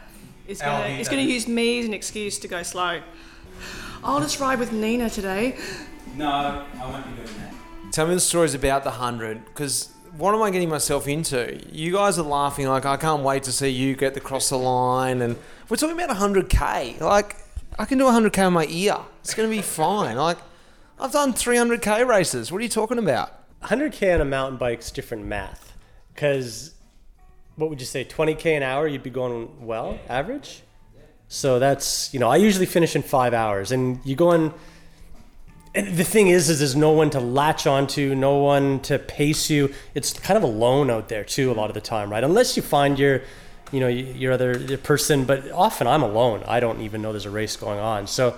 is 0.47 0.61
going 0.61 0.97
to 0.97 1.01
is 1.01 1.09
going 1.09 1.25
to 1.25 1.33
use 1.33 1.47
me 1.47 1.81
as 1.81 1.87
an 1.87 1.95
excuse 1.95 2.39
to 2.41 2.49
go 2.49 2.63
slow. 2.63 3.01
I'll 4.03 4.21
just 4.21 4.41
ride 4.41 4.59
with 4.59 4.73
Nina 4.73 5.09
today. 5.09 5.57
No, 6.17 6.27
I 6.27 6.67
won't 6.81 7.05
be 7.07 7.23
doing 7.23 7.39
that. 7.39 7.93
Tell 7.93 8.07
me 8.07 8.15
the 8.15 8.21
stories 8.21 8.55
about 8.55 8.83
the 8.85 8.93
hundred, 8.93 9.45
because 9.45 9.91
what 10.21 10.35
am 10.35 10.43
I 10.43 10.51
getting 10.51 10.69
myself 10.69 11.09
into? 11.09 11.59
You 11.73 11.93
guys 11.93 12.19
are 12.19 12.23
laughing 12.23 12.69
like 12.69 12.85
I 12.85 12.97
can't 12.99 13.23
wait 13.23 13.45
to 13.45 13.53
see 13.53 13.69
you 13.71 13.97
get 13.97 14.17
across 14.17 14.51
the 14.51 14.59
line, 14.59 15.23
and 15.23 15.37
we're 15.69 15.77
talking 15.77 15.99
about 15.99 16.15
hundred 16.15 16.51
k. 16.51 16.97
Like 17.01 17.37
I 17.79 17.87
can 17.87 17.97
do 17.99 18.07
hundred 18.07 18.35
k 18.35 18.43
on 18.43 18.53
my 18.53 18.67
ear. 18.69 18.99
It's 19.21 19.35
going 19.35 19.51
to 19.51 19.57
be 19.57 19.63
fine. 19.83 20.17
Like 20.17 20.39
I've 20.99 21.13
done 21.13 21.33
three 21.33 21.57
hundred 21.57 21.81
k 21.81 22.05
races. 22.05 22.53
What 22.53 22.59
are 22.59 22.63
you 22.63 22.69
talking 22.69 22.99
about? 22.99 23.37
100k 23.63 24.15
on 24.15 24.21
a 24.21 24.25
mountain 24.25 24.57
bike's 24.59 24.91
different 24.91 25.25
math 25.27 25.77
because 26.15 26.75
what 27.57 27.69
would 27.69 27.79
you 27.79 27.85
say 27.85 28.07
20k 28.07 28.57
an 28.57 28.63
hour 28.63 28.89
you'd 28.89 29.03
be 29.03 29.11
going 29.11 29.67
well 29.67 29.99
average 30.09 30.63
So 31.29 31.59
that's 31.59 32.13
you 32.15 32.21
know 32.21 32.29
I 32.31 32.37
usually 32.37 32.65
finish 32.67 32.95
in 32.95 33.03
five 33.03 33.33
hours, 33.35 33.73
and 33.73 34.01
you 34.05 34.17
go 34.17 34.33
in. 34.33 34.53
And 35.75 35.97
the 35.97 36.05
thing 36.05 36.29
is, 36.29 36.51
is 36.51 36.59
there's 36.59 36.75
no 36.75 36.91
one 36.91 37.11
to 37.11 37.21
latch 37.21 37.67
onto, 37.67 38.15
no 38.15 38.39
one 38.39 38.81
to 38.81 38.99
pace 38.99 39.49
you. 39.51 39.73
It's 39.95 40.13
kind 40.13 40.37
of 40.37 40.43
alone 40.43 40.91
out 40.91 41.09
there 41.09 41.23
too, 41.23 41.53
a 41.53 41.55
lot 41.55 41.71
of 41.71 41.75
the 41.75 41.81
time, 41.81 42.11
right? 42.11 42.25
Unless 42.25 42.57
you 42.57 42.63
find 42.63 42.99
your, 42.99 43.23
you 43.71 43.79
know, 43.79 43.89
your 43.89 44.33
other 44.33 44.59
your 44.59 44.79
person. 44.79 45.25
But 45.25 45.51
often 45.53 45.87
I'm 45.87 46.03
alone. 46.03 46.43
I 46.49 46.59
don't 46.59 46.81
even 46.81 47.03
know 47.03 47.13
there's 47.13 47.27
a 47.27 47.31
race 47.31 47.57
going 47.57 47.79
on. 47.79 48.09
So 48.09 48.37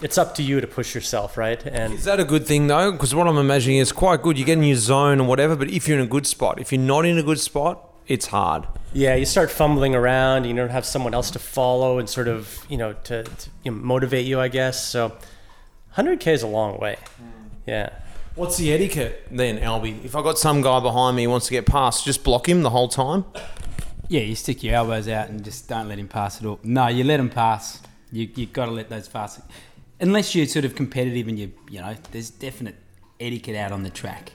it's 0.00 0.16
up 0.16 0.34
to 0.36 0.42
you 0.42 0.60
to 0.60 0.66
push 0.66 0.94
yourself, 0.94 1.36
right? 1.36 1.64
And 1.64 1.92
Is 1.92 2.04
that 2.04 2.18
a 2.20 2.24
good 2.24 2.46
thing 2.46 2.66
though? 2.66 2.92
Because 2.92 3.14
what 3.14 3.28
I'm 3.28 3.36
imagining 3.36 3.78
is 3.78 3.92
quite 3.92 4.22
good. 4.22 4.38
You 4.38 4.44
get 4.44 4.58
in 4.58 4.64
your 4.64 4.76
zone 4.76 5.20
and 5.20 5.28
whatever, 5.28 5.56
but 5.56 5.68
if 5.68 5.86
you're 5.86 5.98
in 5.98 6.04
a 6.04 6.08
good 6.08 6.26
spot, 6.26 6.58
if 6.58 6.72
you're 6.72 6.80
not 6.80 7.04
in 7.04 7.18
a 7.18 7.22
good 7.22 7.38
spot, 7.38 7.88
it's 8.08 8.26
hard. 8.26 8.66
Yeah, 8.92 9.14
you 9.14 9.24
start 9.24 9.50
fumbling 9.50 9.94
around. 9.94 10.44
You 10.44 10.54
don't 10.54 10.70
have 10.70 10.84
someone 10.84 11.14
else 11.14 11.30
to 11.32 11.38
follow 11.38 11.98
and 11.98 12.08
sort 12.08 12.28
of, 12.28 12.64
you 12.68 12.76
know, 12.76 12.94
to, 13.04 13.22
to 13.24 13.50
you 13.62 13.70
know, 13.70 13.76
motivate 13.78 14.26
you, 14.26 14.40
I 14.40 14.48
guess. 14.48 14.86
So, 14.86 15.12
100k 15.96 16.28
is 16.28 16.42
a 16.42 16.46
long 16.46 16.78
way. 16.78 16.96
Mm. 16.96 17.50
Yeah. 17.66 17.90
What's 18.34 18.56
the 18.56 18.72
etiquette 18.72 19.26
then, 19.30 19.58
Albie? 19.58 20.02
If 20.04 20.16
I 20.16 20.22
got 20.22 20.38
some 20.38 20.62
guy 20.62 20.80
behind 20.80 21.16
me 21.16 21.24
who 21.24 21.30
wants 21.30 21.46
to 21.46 21.52
get 21.52 21.66
past, 21.66 22.04
just 22.04 22.24
block 22.24 22.48
him 22.48 22.62
the 22.62 22.70
whole 22.70 22.88
time. 22.88 23.26
Yeah, 24.08 24.22
you 24.22 24.34
stick 24.34 24.62
your 24.62 24.74
elbows 24.74 25.06
out 25.08 25.28
and 25.28 25.44
just 25.44 25.68
don't 25.68 25.88
let 25.88 25.98
him 25.98 26.08
pass 26.08 26.40
at 26.40 26.46
all. 26.46 26.58
No, 26.62 26.88
you 26.88 27.04
let 27.04 27.20
him 27.20 27.28
pass. 27.28 27.82
You 28.10 28.28
you 28.34 28.46
got 28.46 28.66
to 28.66 28.70
let 28.70 28.88
those 28.88 29.06
pass. 29.08 29.40
Unless 30.00 30.34
you're 30.34 30.46
sort 30.46 30.64
of 30.64 30.74
competitive 30.74 31.28
and 31.28 31.38
you 31.38 31.52
you 31.70 31.80
know, 31.80 31.94
there's 32.10 32.30
definite 32.30 32.76
etiquette 33.20 33.56
out 33.56 33.72
on 33.72 33.82
the 33.82 33.90
track. 33.90 34.32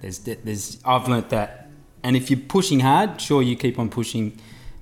There's 0.00 0.18
de- 0.18 0.36
there's 0.36 0.78
I've 0.84 1.06
learnt 1.08 1.28
that. 1.30 1.68
And 2.02 2.16
if 2.16 2.30
you're 2.30 2.40
pushing 2.40 2.80
hard, 2.80 3.20
sure 3.20 3.42
you 3.42 3.56
keep 3.56 3.78
on 3.78 3.88
pushing. 3.88 4.38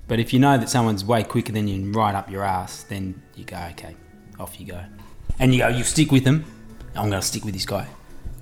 But 0.07 0.19
if 0.19 0.33
you 0.33 0.39
know 0.39 0.57
that 0.57 0.69
someone's 0.69 1.05
way 1.05 1.23
quicker 1.23 1.51
than 1.51 1.67
you 1.67 1.75
and 1.75 1.95
right 1.95 2.15
up 2.15 2.29
your 2.29 2.43
ass, 2.43 2.83
then 2.83 3.21
you 3.35 3.45
go 3.45 3.57
okay, 3.71 3.95
off 4.39 4.59
you 4.59 4.67
go. 4.67 4.83
And 5.39 5.53
you 5.53 5.61
go, 5.61 5.67
you 5.67 5.83
stick 5.83 6.11
with 6.11 6.23
them. 6.23 6.45
I'm 6.95 7.09
going 7.09 7.21
to 7.21 7.27
stick 7.27 7.43
with 7.43 7.53
this 7.53 7.65
guy. 7.65 7.87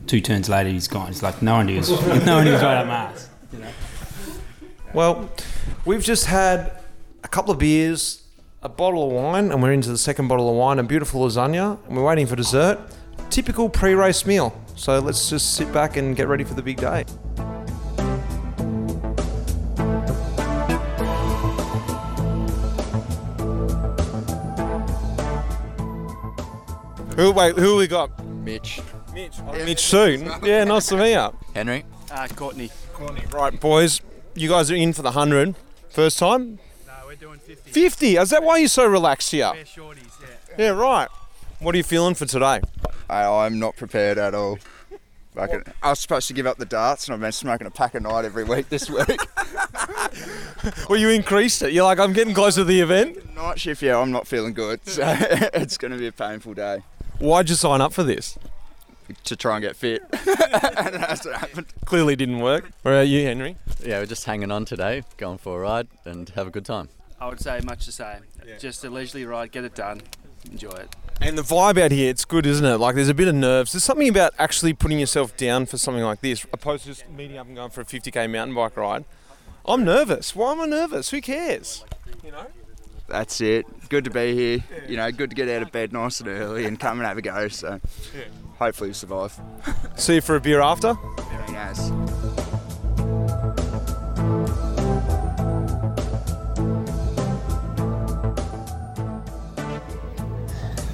Two 0.08 0.22
turns 0.22 0.50
later, 0.50 0.70
he's 0.70 0.88
gone. 0.88 1.10
It's 1.10 1.24
like 1.24 1.42
no 1.42 1.56
one 1.56 1.68
knew. 1.68 1.82
no 2.26 2.36
one 2.36 2.46
knew 2.46 2.54
right 2.54 2.78
up 2.78 2.88
my 2.88 2.94
ass. 2.94 3.30
You 3.54 3.60
know? 3.60 3.70
Well, 4.94 5.30
we've 5.86 6.04
just 6.04 6.26
had 6.26 6.80
a 7.24 7.28
couple 7.28 7.52
of 7.52 7.60
beers, 7.60 8.24
a 8.62 8.70
bottle 8.70 9.06
of 9.08 9.12
wine, 9.14 9.52
and 9.52 9.64
we're 9.64 9.72
into 9.72 9.90
the 9.90 9.98
second 9.98 10.28
bottle 10.28 10.50
of 10.50 10.56
wine, 10.56 10.80
and 10.80 10.88
beautiful 10.88 11.22
lasagna, 11.22 11.78
and 11.88 11.96
we're 11.96 12.04
waiting 12.04 12.28
for 12.28 12.36
dessert. 12.36 12.80
Typical 13.30 13.70
pre 13.70 13.94
race 13.94 14.26
meal. 14.26 14.54
So 14.76 15.00
let's 15.00 15.30
just 15.30 15.54
sit 15.56 15.72
back 15.72 15.96
and 15.96 16.16
get 16.16 16.28
ready 16.28 16.44
for 16.44 16.56
the 16.56 16.62
big 16.62 16.78
day. 16.78 17.06
Who, 27.22 27.32
wait, 27.32 27.56
who 27.56 27.76
we 27.76 27.86
got? 27.86 28.26
Mitch. 28.26 28.82
Mitch. 29.14 29.40
Mitch 29.54 29.80
soon. 29.82 30.32
Yeah, 30.44 30.64
nice 30.64 30.88
to 30.88 30.98
meet 30.98 31.14
you. 31.14 31.38
Henry. 31.54 31.86
Uh, 32.10 32.28
Courtney. 32.30 32.72
Courtney. 32.94 33.24
Right, 33.32 33.60
boys, 33.60 34.02
you 34.34 34.50
guys 34.50 34.72
are 34.72 34.76
in 34.76 34.92
for 34.92 35.04
the 35.04 35.12
100. 35.12 35.54
First 35.92 36.18
time? 36.18 36.58
No, 36.88 36.94
we're 37.06 37.14
doing 37.14 37.38
50. 37.38 37.70
50. 37.70 38.18
Is 38.18 38.32
that 38.32 38.42
why 38.42 38.58
you're 38.58 38.68
so 38.68 38.88
relaxed 38.88 39.30
here? 39.30 39.52
We're 39.54 39.66
shorties, 39.66 40.20
yeah. 40.20 40.56
Yeah, 40.58 40.70
right. 40.70 41.10
What 41.60 41.76
are 41.76 41.78
you 41.78 41.84
feeling 41.84 42.16
for 42.16 42.26
today? 42.26 42.62
I, 43.08 43.46
I'm 43.46 43.60
not 43.60 43.78
prepared 43.78 44.18
at 44.18 44.34
all. 44.34 44.58
Fucking, 45.36 45.62
I 45.84 45.92
was 45.92 46.00
supposed 46.00 46.28
to 46.30 46.34
give 46.34 46.48
up 46.48 46.58
the 46.58 46.66
darts 46.66 47.06
and 47.06 47.14
I've 47.14 47.22
been 47.22 47.32
smoking 47.32 47.68
a 47.68 47.72
pack 47.72 47.94
a 47.94 48.00
night 48.00 48.26
every 48.26 48.46
week 48.46 48.70
this 48.70 48.90
week. 48.90 49.20
Well, 50.88 51.00
you 51.00 51.10
increased 51.10 51.64
it. 51.64 51.74
You're 51.74 51.86
like, 51.86 51.98
I'm 51.98 52.14
getting 52.14 52.36
closer 52.36 52.62
to 52.62 52.66
the 52.66 52.82
event. 52.82 53.34
Night 53.34 53.60
shift, 53.60 53.82
yeah, 53.82 53.98
I'm 53.98 54.12
not 54.12 54.28
feeling 54.28 54.54
good. 54.54 54.86
So 54.86 55.02
it's 55.56 55.78
going 55.78 55.92
to 55.92 55.98
be 55.98 56.06
a 56.06 56.12
painful 56.12 56.54
day 56.54 56.84
Why'd 57.22 57.50
you 57.50 57.56
sign 57.56 57.82
up 57.82 57.94
for 57.94 58.04
this? 58.04 58.38
to 59.26 59.36
try 59.36 59.58
and 59.58 59.64
get 59.64 59.76
fit. 59.76 60.02
and 60.12 60.96
it 60.96 61.02
hasn't 61.02 61.36
happened. 61.36 61.68
Clearly 61.86 62.16
didn't 62.16 62.40
work. 62.40 62.72
Where 62.82 63.00
are 63.00 63.04
you, 63.04 63.24
Henry? 63.26 63.58
Yeah, 63.84 64.00
we're 64.00 64.06
just 64.06 64.26
hanging 64.26 64.52
on 64.52 64.66
today, 64.66 65.04
going 65.18 65.38
for 65.38 65.60
a 65.60 65.62
ride 65.62 65.88
and 66.06 66.30
have 66.30 66.48
a 66.48 66.50
good 66.50 66.66
time. 66.66 66.90
I 67.20 67.28
would 67.28 67.40
say 67.40 67.60
much 67.64 67.86
the 67.86 67.92
same. 67.92 68.22
Just 68.60 68.84
a 68.84 68.90
leisurely 68.90 69.26
ride, 69.26 69.52
get 69.52 69.64
it 69.64 69.76
done, 69.76 70.02
enjoy 70.50 70.72
it. 70.72 70.96
And 71.20 71.38
the 71.38 71.44
vibe 71.44 71.80
out 71.80 71.92
here, 71.92 72.10
it's 72.10 72.26
good, 72.26 72.48
isn't 72.48 72.66
it? 72.66 72.78
Like, 72.78 72.96
there's 72.96 73.10
a 73.10 73.14
bit 73.14 73.28
of 73.28 73.36
nerves. 73.36 73.74
There's 73.74 73.84
something 73.84 74.10
about 74.10 74.34
actually 74.40 74.74
putting 74.74 75.00
yourself 75.00 75.38
down 75.38 75.68
for 75.68 75.78
something 75.78 76.04
like 76.04 76.22
this, 76.22 76.46
opposed 76.52 76.84
to 76.84 76.90
just 76.90 77.08
meeting 77.10 77.38
up 77.38 77.46
and 77.46 77.56
going 77.56 77.70
for 77.70 77.82
a 77.82 77.86
50k 77.86 78.30
mountain 78.32 78.56
bike 78.56 78.76
ride. 78.76 79.06
I'm 79.66 79.84
nervous. 79.84 80.36
Why 80.36 80.54
am 80.54 80.62
I 80.62 80.66
nervous? 80.66 81.12
Who 81.12 81.22
cares? 81.22 81.86
You 82.24 82.32
know? 82.32 82.48
That's 83.12 83.42
it. 83.42 83.66
Good 83.90 84.06
to 84.06 84.10
be 84.10 84.34
here. 84.34 84.64
You 84.88 84.96
know, 84.96 85.12
good 85.12 85.32
to 85.32 85.36
get 85.36 85.50
out 85.50 85.62
of 85.62 85.72
bed 85.72 85.92
nice 85.92 86.22
and 86.22 86.30
early 86.30 86.66
and 86.66 86.80
come 86.80 86.98
and 87.00 87.06
have 87.06 87.18
a 87.18 87.22
go. 87.22 87.50
So 87.50 87.82
hopefully 88.58 88.92
we 88.92 88.94
survive. 88.94 89.38
See 89.96 90.16
you 90.16 90.22
for 90.22 90.38
a 90.38 90.40
beer 90.40 90.62
after. 90.62 90.98
Very 91.18 91.52
nice. 91.52 91.92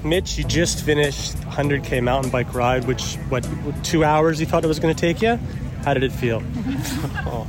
Mitch, 0.03 0.37
you 0.39 0.43
just 0.43 0.83
finished 0.83 1.35
100k 1.37 2.01
mountain 2.01 2.31
bike 2.31 2.51
ride, 2.55 2.85
which 2.85 3.15
what 3.29 3.47
two 3.83 4.03
hours 4.03 4.39
you 4.39 4.47
thought 4.47 4.63
it 4.63 4.67
was 4.67 4.79
going 4.79 4.95
to 4.95 4.99
take 4.99 5.21
you? 5.21 5.37
How 5.83 5.93
did 5.93 6.03
it 6.03 6.11
feel? 6.11 6.41
Oh. 7.29 7.47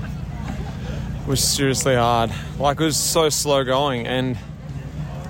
It 1.23 1.29
was 1.29 1.45
seriously 1.45 1.95
hard. 1.95 2.33
Like, 2.59 2.81
it 2.81 2.85
was 2.85 2.97
so 2.97 3.29
slow 3.29 3.63
going, 3.63 4.07
and 4.07 4.37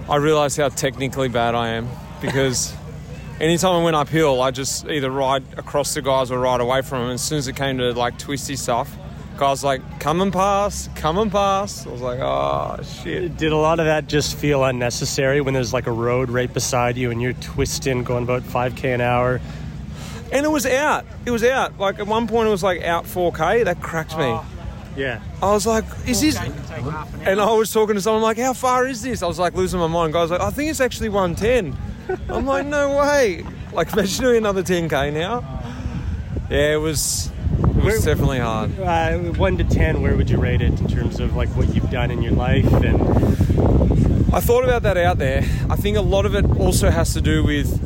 I 0.08 0.16
realised 0.16 0.56
how 0.56 0.68
technically 0.70 1.28
bad 1.28 1.54
I 1.54 1.68
am 1.68 1.88
because 2.22 2.74
anytime 3.40 3.72
I 3.72 3.82
went 3.84 3.94
uphill, 3.94 4.40
I 4.40 4.50
just 4.50 4.86
either 4.86 5.10
ride 5.10 5.44
across 5.58 5.92
the 5.92 6.00
guys 6.00 6.30
or 6.30 6.38
ride 6.38 6.60
away 6.60 6.80
from 6.80 7.00
them. 7.00 7.10
And 7.10 7.14
As 7.14 7.22
soon 7.22 7.38
as 7.38 7.48
it 7.48 7.56
came 7.56 7.76
to 7.78 7.92
like 7.92 8.18
twisty 8.18 8.56
stuff, 8.56 8.90
guys 9.36 9.62
like, 9.62 9.82
come 10.00 10.22
and 10.22 10.32
pass, 10.32 10.88
come 10.94 11.18
and 11.18 11.30
pass. 11.30 11.86
I 11.86 11.90
was 11.90 12.00
like, 12.00 12.20
oh 12.20 12.80
shit. 13.02 13.36
Did 13.36 13.52
a 13.52 13.56
lot 13.56 13.80
of 13.80 13.86
that 13.86 14.06
just 14.06 14.36
feel 14.36 14.64
unnecessary 14.64 15.42
when 15.42 15.52
there's 15.52 15.74
like 15.74 15.86
a 15.86 15.92
road 15.92 16.30
right 16.30 16.52
beside 16.52 16.96
you 16.96 17.10
and 17.10 17.20
you're 17.20 17.34
twisting, 17.34 18.02
going 18.02 18.24
about 18.24 18.42
5k 18.42 18.94
an 18.94 19.00
hour? 19.02 19.40
And 20.32 20.44
it 20.44 20.50
was 20.50 20.64
out. 20.64 21.04
It 21.26 21.30
was 21.30 21.44
out. 21.44 21.78
Like 21.78 21.98
at 21.98 22.06
one 22.06 22.26
point, 22.26 22.48
it 22.48 22.50
was 22.50 22.62
like 22.62 22.82
out 22.82 23.04
4k. 23.04 23.64
That 23.64 23.80
cracked 23.82 24.16
me. 24.16 24.24
Ah. 24.24 24.46
Yeah. 24.98 25.20
I 25.40 25.52
was 25.52 25.64
like, 25.66 25.84
is 26.06 26.20
this? 26.20 26.36
And 27.24 27.40
I 27.40 27.52
was 27.52 27.72
talking 27.72 27.94
to 27.94 28.00
someone 28.00 28.22
like, 28.22 28.36
how 28.36 28.52
far 28.52 28.86
is 28.86 29.00
this? 29.02 29.22
I 29.22 29.26
was 29.26 29.38
like 29.38 29.54
losing 29.54 29.78
my 29.78 29.86
mind. 29.86 30.12
Guys 30.12 30.30
like, 30.30 30.40
I 30.40 30.50
think 30.50 30.70
it's 30.70 30.80
actually 30.80 31.08
110. 31.08 31.76
I'm 32.28 32.44
like, 32.46 32.66
no 32.66 32.98
way. 32.98 33.44
Like, 33.72 33.92
imagine 33.92 34.24
doing 34.24 34.36
another 34.38 34.62
10k 34.64 35.12
now. 35.12 35.44
Yeah, 36.50 36.74
it 36.74 36.80
was. 36.80 37.30
It 37.60 37.66
was 37.76 37.84
Where- 37.84 38.00
definitely 38.00 38.40
hard. 38.40 38.78
Uh, 38.80 39.18
one 39.34 39.56
to 39.58 39.64
ten, 39.64 40.02
where 40.02 40.16
would 40.16 40.28
you 40.28 40.38
rate 40.38 40.60
it 40.62 40.80
in 40.80 40.88
terms 40.88 41.20
of 41.20 41.36
like 41.36 41.48
what 41.50 41.72
you've 41.74 41.90
done 41.90 42.10
in 42.10 42.22
your 42.22 42.32
life 42.32 42.70
and 42.72 43.00
I 44.34 44.40
thought 44.40 44.64
about 44.64 44.82
that 44.82 44.96
out 44.96 45.18
there. 45.18 45.42
I 45.70 45.76
think 45.76 45.96
a 45.96 46.02
lot 46.02 46.26
of 46.26 46.34
it 46.34 46.44
also 46.58 46.90
has 46.90 47.14
to 47.14 47.20
do 47.20 47.42
with 47.44 47.80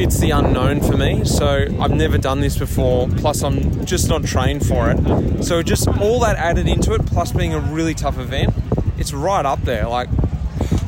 it's 0.00 0.18
the 0.18 0.30
unknown 0.30 0.80
for 0.80 0.96
me. 0.96 1.24
So 1.24 1.66
I've 1.80 1.90
never 1.92 2.18
done 2.18 2.40
this 2.40 2.56
before. 2.58 3.08
Plus, 3.08 3.42
I'm 3.42 3.84
just 3.84 4.08
not 4.08 4.24
trained 4.24 4.66
for 4.66 4.90
it. 4.90 5.44
So 5.44 5.62
just 5.62 5.88
all 5.88 6.20
that 6.20 6.36
added 6.36 6.66
into 6.68 6.94
it, 6.94 7.06
plus 7.06 7.32
being 7.32 7.54
a 7.54 7.60
really 7.60 7.94
tough 7.94 8.18
event, 8.18 8.52
it's 8.98 9.12
right 9.12 9.44
up 9.44 9.60
there. 9.62 9.86
Like 9.88 10.08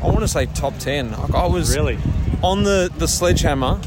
I 0.03 0.07
want 0.07 0.21
to 0.21 0.29
say 0.29 0.47
top 0.47 0.79
ten. 0.79 1.11
Like 1.13 1.35
I 1.35 1.47
was 1.47 1.77
really? 1.77 1.99
on 2.43 2.65
the 2.65 2.91
the 2.99 3.09
sledgehammer. 3.09 3.81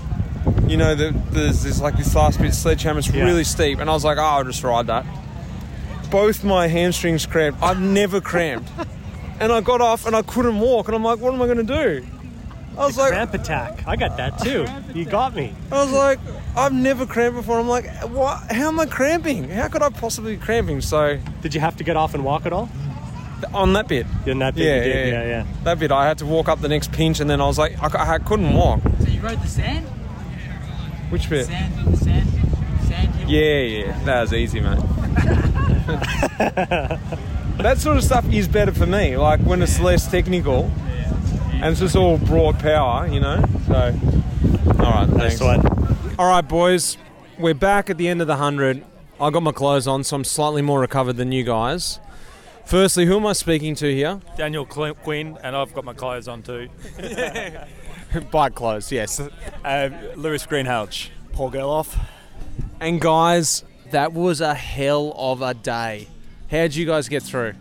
You 0.68 0.76
know, 0.78 0.96
the, 0.96 1.12
there's, 1.32 1.64
there's 1.64 1.82
like 1.82 1.96
this 1.98 2.14
last 2.16 2.40
bit 2.40 2.48
of 2.50 2.54
sledgehammer. 2.54 3.00
It's 3.00 3.10
Yeah. 3.10 3.24
really 3.24 3.44
steep, 3.46 3.80
and 3.80 3.90
I 3.90 3.94
was 3.94 4.04
like, 4.04 4.18
oh, 4.18 4.22
I'll 4.22 4.44
just 4.44 4.64
ride 4.64 4.88
that. 4.88 5.06
Both 6.12 6.44
my 6.44 6.68
hamstrings 6.68 7.26
cramped. 7.26 7.62
I've 7.62 7.80
never 7.82 8.20
cramped, 8.22 8.70
and 9.40 9.52
I 9.52 9.62
got 9.62 9.82
off 9.82 10.06
and 10.06 10.16
I 10.16 10.22
couldn't 10.22 10.60
walk, 10.60 10.88
and 10.88 10.96
I'm 10.96 11.04
like, 11.04 11.20
what 11.20 11.34
am 11.34 11.42
I 11.42 11.46
going 11.46 11.66
to 11.66 12.02
do? 12.02 12.06
I 12.78 12.86
was 12.86 12.98
like, 12.98 13.10
cramp 13.10 13.34
attack? 13.34 13.88
I 13.88 13.96
got 13.96 14.18
that 14.18 14.38
too. 14.40 14.68
You 14.94 15.06
got 15.06 15.36
me. 15.36 15.54
I 15.72 15.84
was 15.84 15.92
like, 15.92 16.20
I've 16.56 16.74
never 16.74 17.06
cramped 17.06 17.38
before. 17.38 17.60
I'm 17.60 17.68
like, 17.68 17.88
what? 18.10 18.52
How 18.52 18.68
am 18.68 18.80
I 18.80 18.86
cramping? 18.86 19.50
How 19.50 19.68
could 19.68 19.82
I 19.82 19.90
possibly 19.90 20.36
be 20.36 20.42
cramping? 20.42 20.82
So 20.82 21.20
Did 21.42 21.56
you 21.56 21.62
have 21.62 21.76
to 21.78 21.84
get 21.84 21.98
off 21.98 22.14
and 22.14 22.24
walk 22.24 22.46
at 22.46 22.54
all? 22.54 22.70
on 23.54 23.74
that 23.74 23.88
bit, 23.88 24.08
In 24.26 24.40
that 24.40 24.56
bit 24.56 24.66
yeah, 24.66 24.76
you 24.78 24.82
did, 24.82 25.10
yeah, 25.10 25.22
yeah, 25.22 25.28
yeah. 25.28 25.46
that 25.64 25.78
bit, 25.78 25.92
I 25.92 26.08
had 26.08 26.18
to 26.20 26.26
walk 26.26 26.50
up 26.50 26.60
the 26.60 26.68
next 26.70 26.92
pinch, 26.92 27.20
and 27.20 27.30
then 27.30 27.40
I 27.40 27.46
was 27.46 27.60
like, 27.60 27.78
I, 27.82 28.16
I 28.16 28.18
couldn't 28.18 28.54
walk. 28.54 28.82
So 29.00 29.10
you 29.10 29.22
rode 29.22 29.40
the 29.42 29.48
sand? 29.48 29.86
Which 31.12 31.30
bit? 31.30 31.46
Sand, 31.46 31.74
the 31.88 31.98
sand, 31.98 32.28
sand 32.88 33.16
hill? 33.16 33.30
Yeah, 33.30 33.60
yeah, 33.62 34.00
that 34.06 34.22
was 34.22 34.34
easy, 34.34 34.60
mate. 34.60 34.80
that 37.58 37.78
sort 37.78 37.98
of 37.98 38.04
stuff 38.04 38.26
is 38.32 38.48
better 38.48 38.72
for 38.72 38.86
me. 38.86 39.18
Like 39.18 39.40
when 39.42 39.62
it's 39.62 39.80
less 39.80 40.10
technical, 40.10 40.72
and 41.62 41.66
it's 41.66 41.80
just 41.80 41.96
all 41.96 42.18
broad 42.18 42.60
power, 42.60 43.08
you 43.08 43.20
know. 43.20 43.44
So, 43.68 43.76
all 44.80 44.92
right, 44.92 45.10
Nice 45.10 45.40
thanks. 45.40 45.42
one. 45.42 46.16
All 46.20 46.28
right, 46.30 46.42
boys, 46.48 46.98
we're 47.38 47.54
back 47.54 47.90
at 47.90 47.98
the 47.98 48.08
end 48.08 48.22
of 48.22 48.28
the 48.28 48.38
hundred. 48.38 48.84
I 49.20 49.30
got 49.30 49.42
my 49.44 49.52
clothes 49.52 49.88
on, 49.88 50.04
so 50.04 50.16
I'm 50.16 50.24
slightly 50.24 50.62
more 50.62 50.80
recovered 50.80 51.14
than 51.18 51.32
you 51.32 51.44
guys. 51.44 52.00
Firstly, 52.66 53.06
who 53.06 53.16
am 53.18 53.26
I 53.26 53.34
speaking 53.34 53.76
to 53.76 53.94
here? 53.94 54.20
Daniel 54.36 54.66
Quinn, 54.66 55.38
and 55.42 55.56
I've 55.56 55.74
got 55.74 55.86
my 55.86 55.94
clothes 55.94 56.28
on 56.28 56.44
too. 56.44 56.68
Bike 58.32 58.56
clothes, 58.56 58.92
yes. 58.92 59.20
Uh, 59.20 59.90
Lewis 60.16 60.46
Greenhalgh. 60.46 61.10
Paul 61.34 61.52
Gerloff. 61.52 61.98
And 62.80 63.00
guys, 63.02 63.64
that 63.92 64.14
was 64.14 64.42
a 64.42 64.54
hell 64.54 65.14
of 65.18 65.42
a 65.42 65.54
day. 65.54 66.08
How'd 66.52 66.76
you 66.76 66.86
guys 66.86 67.10
get 67.10 67.24
through? 67.24 67.54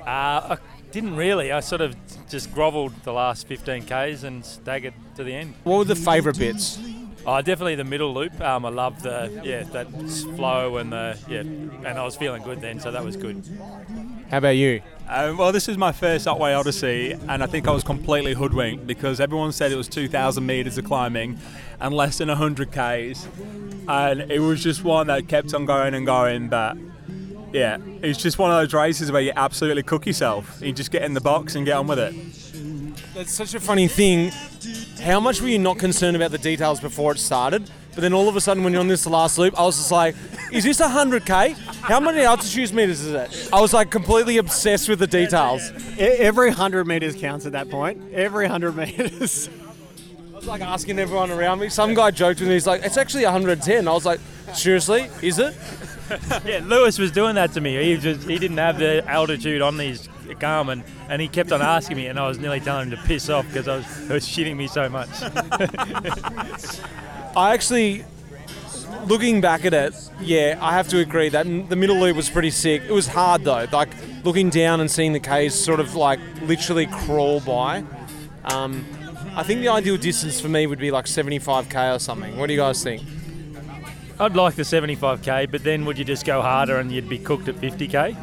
Uh, 0.00 0.04
I 0.06 0.58
didn't 0.90 1.16
really. 1.16 1.52
I 1.52 1.60
sort 1.60 1.80
of 1.80 2.05
just 2.28 2.52
grovelled 2.52 2.92
the 3.04 3.12
last 3.12 3.46
15 3.46 3.84
k's 3.84 4.24
and 4.24 4.44
staggered 4.44 4.94
to 5.16 5.24
the 5.24 5.32
end. 5.32 5.54
What 5.64 5.78
were 5.78 5.84
the 5.84 5.96
favourite 5.96 6.38
bits? 6.38 6.78
Oh, 7.28 7.42
definitely 7.42 7.74
the 7.74 7.82
middle 7.84 8.14
loop. 8.14 8.40
Um, 8.40 8.64
I 8.64 8.68
love 8.68 9.02
the 9.02 9.40
yeah 9.42 9.64
that 9.64 9.90
flow 10.36 10.76
and 10.76 10.92
the 10.92 11.18
yeah, 11.28 11.40
and 11.40 11.86
I 11.86 12.04
was 12.04 12.14
feeling 12.14 12.42
good 12.42 12.60
then, 12.60 12.78
so 12.78 12.92
that 12.92 13.04
was 13.04 13.16
good. 13.16 13.42
How 14.30 14.38
about 14.38 14.50
you? 14.50 14.80
Um, 15.08 15.36
well, 15.36 15.50
this 15.50 15.68
is 15.68 15.76
my 15.76 15.90
first 15.90 16.28
Otway 16.28 16.52
Odyssey, 16.52 17.12
and 17.28 17.42
I 17.42 17.46
think 17.46 17.66
I 17.66 17.72
was 17.72 17.82
completely 17.82 18.34
hoodwinked 18.34 18.86
because 18.86 19.18
everyone 19.18 19.50
said 19.50 19.72
it 19.72 19.76
was 19.76 19.88
2,000 19.88 20.44
metres 20.46 20.78
of 20.78 20.84
climbing 20.84 21.38
and 21.80 21.94
less 21.94 22.18
than 22.18 22.28
100 22.28 22.70
k's, 22.70 23.26
and 23.88 24.30
it 24.30 24.40
was 24.40 24.62
just 24.62 24.84
one 24.84 25.08
that 25.08 25.26
kept 25.26 25.52
on 25.52 25.64
going 25.64 25.94
and 25.94 26.06
going. 26.06 26.48
But 26.48 26.76
yeah, 27.52 27.78
it's 28.02 28.22
just 28.22 28.38
one 28.38 28.50
of 28.50 28.56
those 28.56 28.74
races 28.74 29.10
where 29.10 29.22
you 29.22 29.32
absolutely 29.36 29.82
cook 29.82 30.06
yourself. 30.06 30.60
You 30.60 30.72
just 30.72 30.90
get 30.90 31.02
in 31.02 31.14
the 31.14 31.20
box 31.20 31.54
and 31.54 31.64
get 31.64 31.76
on 31.76 31.86
with 31.86 31.98
it. 31.98 32.14
That's 33.14 33.32
such 33.32 33.54
a 33.54 33.60
funny 33.60 33.88
thing. 33.88 34.30
How 35.00 35.20
much 35.20 35.40
were 35.40 35.48
you 35.48 35.58
not 35.58 35.78
concerned 35.78 36.16
about 36.16 36.32
the 36.32 36.38
details 36.38 36.80
before 36.80 37.12
it 37.12 37.18
started? 37.18 37.70
But 37.94 38.02
then 38.02 38.12
all 38.12 38.28
of 38.28 38.36
a 38.36 38.42
sudden, 38.42 38.62
when 38.62 38.74
you're 38.74 38.80
on 38.80 38.88
this 38.88 39.06
last 39.06 39.38
loop, 39.38 39.58
I 39.58 39.62
was 39.62 39.78
just 39.78 39.90
like, 39.90 40.14
is 40.52 40.64
this 40.64 40.80
100k? 40.80 41.54
How 41.80 41.98
many 41.98 42.20
altitude 42.20 42.74
meters 42.74 43.00
is 43.00 43.14
it? 43.14 43.48
I 43.50 43.60
was 43.60 43.72
like 43.72 43.90
completely 43.90 44.36
obsessed 44.36 44.86
with 44.88 44.98
the 44.98 45.06
details. 45.06 45.72
Every 45.98 46.48
100 46.50 46.86
metres 46.86 47.16
counts 47.16 47.46
at 47.46 47.52
that 47.52 47.70
point. 47.70 48.12
Every 48.12 48.44
100 48.44 48.76
metres. 48.76 49.48
I 50.32 50.36
was 50.36 50.46
like 50.46 50.60
asking 50.60 50.98
everyone 50.98 51.30
around 51.30 51.60
me. 51.60 51.70
Some 51.70 51.94
guy 51.94 52.10
joked 52.10 52.40
with 52.40 52.48
me, 52.48 52.54
he's 52.54 52.66
like, 52.66 52.82
it's 52.84 52.98
actually 52.98 53.24
110. 53.24 53.88
I 53.88 53.92
was 53.92 54.04
like, 54.04 54.20
seriously? 54.52 55.08
Is 55.22 55.38
it? 55.38 55.56
yeah, 56.44 56.60
Lewis 56.64 56.98
was 56.98 57.10
doing 57.10 57.34
that 57.34 57.52
to 57.52 57.60
me. 57.60 57.82
He 57.82 57.96
just 57.96 58.28
he 58.28 58.38
didn't 58.38 58.58
have 58.58 58.78
the 58.78 59.06
altitude 59.08 59.62
on 59.62 59.78
his 59.78 60.08
Garmin, 60.34 60.82
and 61.08 61.22
he 61.22 61.28
kept 61.28 61.52
on 61.52 61.62
asking 61.62 61.96
me, 61.96 62.06
and 62.06 62.18
I 62.18 62.28
was 62.28 62.38
nearly 62.38 62.60
telling 62.60 62.90
him 62.90 62.96
to 62.96 63.02
piss 63.04 63.28
off 63.28 63.46
because 63.46 63.68
I 63.68 63.76
was 63.76 64.08
was 64.08 64.26
shitting 64.26 64.56
me 64.56 64.66
so 64.66 64.88
much. 64.88 65.08
I 67.36 67.52
actually, 67.52 68.04
looking 69.06 69.40
back 69.40 69.64
at 69.64 69.74
it, 69.74 69.94
yeah, 70.20 70.58
I 70.60 70.72
have 70.72 70.88
to 70.88 70.98
agree 70.98 71.28
that 71.30 71.44
the 71.44 71.76
middle 71.76 71.96
loop 71.96 72.16
was 72.16 72.30
pretty 72.30 72.50
sick. 72.50 72.82
It 72.82 72.92
was 72.92 73.06
hard 73.06 73.44
though, 73.44 73.66
like 73.72 73.90
looking 74.24 74.50
down 74.50 74.80
and 74.80 74.90
seeing 74.90 75.12
the 75.12 75.20
K's 75.20 75.54
sort 75.54 75.80
of 75.80 75.94
like 75.94 76.20
literally 76.42 76.86
crawl 76.86 77.40
by. 77.40 77.84
Um, 78.44 78.84
I 79.34 79.42
think 79.42 79.60
the 79.60 79.68
ideal 79.68 79.96
distance 79.96 80.40
for 80.40 80.48
me 80.48 80.66
would 80.66 80.78
be 80.78 80.90
like 80.90 81.04
75k 81.04 81.96
or 81.96 81.98
something. 81.98 82.38
What 82.38 82.46
do 82.46 82.54
you 82.54 82.60
guys 82.60 82.82
think? 82.82 83.02
I'd 84.18 84.34
like 84.34 84.54
the 84.54 84.62
75k, 84.62 85.50
but 85.50 85.62
then 85.62 85.84
would 85.84 85.98
you 85.98 86.04
just 86.04 86.24
go 86.24 86.40
harder 86.40 86.78
and 86.78 86.90
you'd 86.90 87.08
be 87.08 87.18
cooked 87.18 87.48
at 87.48 87.56
50k? 87.56 88.16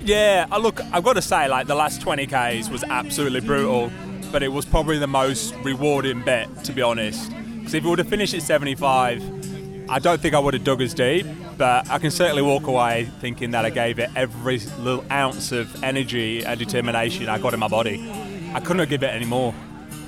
Yeah, 0.00 0.46
I 0.50 0.58
look, 0.58 0.80
I've 0.92 1.04
got 1.04 1.12
to 1.12 1.22
say, 1.22 1.46
like 1.46 1.68
the 1.68 1.76
last 1.76 2.00
20 2.00 2.26
k's 2.26 2.68
was 2.68 2.82
absolutely 2.82 3.40
brutal, 3.40 3.92
but 4.32 4.42
it 4.42 4.48
was 4.48 4.64
probably 4.64 4.98
the 4.98 5.06
most 5.06 5.54
rewarding 5.62 6.22
bet, 6.24 6.64
to 6.64 6.72
be 6.72 6.82
honest. 6.82 7.30
Because 7.30 7.74
if 7.74 7.84
we 7.84 7.90
would 7.90 8.00
have 8.00 8.08
finished 8.08 8.34
at 8.34 8.42
75, 8.42 9.88
I 9.88 10.00
don't 10.00 10.20
think 10.20 10.34
I 10.34 10.40
would 10.40 10.54
have 10.54 10.64
dug 10.64 10.82
as 10.82 10.94
deep, 10.94 11.26
but 11.56 11.88
I 11.88 11.98
can 11.98 12.10
certainly 12.10 12.42
walk 12.42 12.66
away 12.66 13.08
thinking 13.20 13.52
that 13.52 13.64
I 13.64 13.70
gave 13.70 14.00
it 14.00 14.10
every 14.16 14.58
little 14.80 15.04
ounce 15.12 15.52
of 15.52 15.84
energy 15.84 16.44
and 16.44 16.58
determination 16.58 17.28
I 17.28 17.38
got 17.38 17.54
in 17.54 17.60
my 17.60 17.68
body. 17.68 18.10
I 18.52 18.58
couldn't 18.58 18.80
have 18.80 18.88
given 18.88 19.10
it 19.10 19.12
any 19.12 19.26
more. 19.26 19.54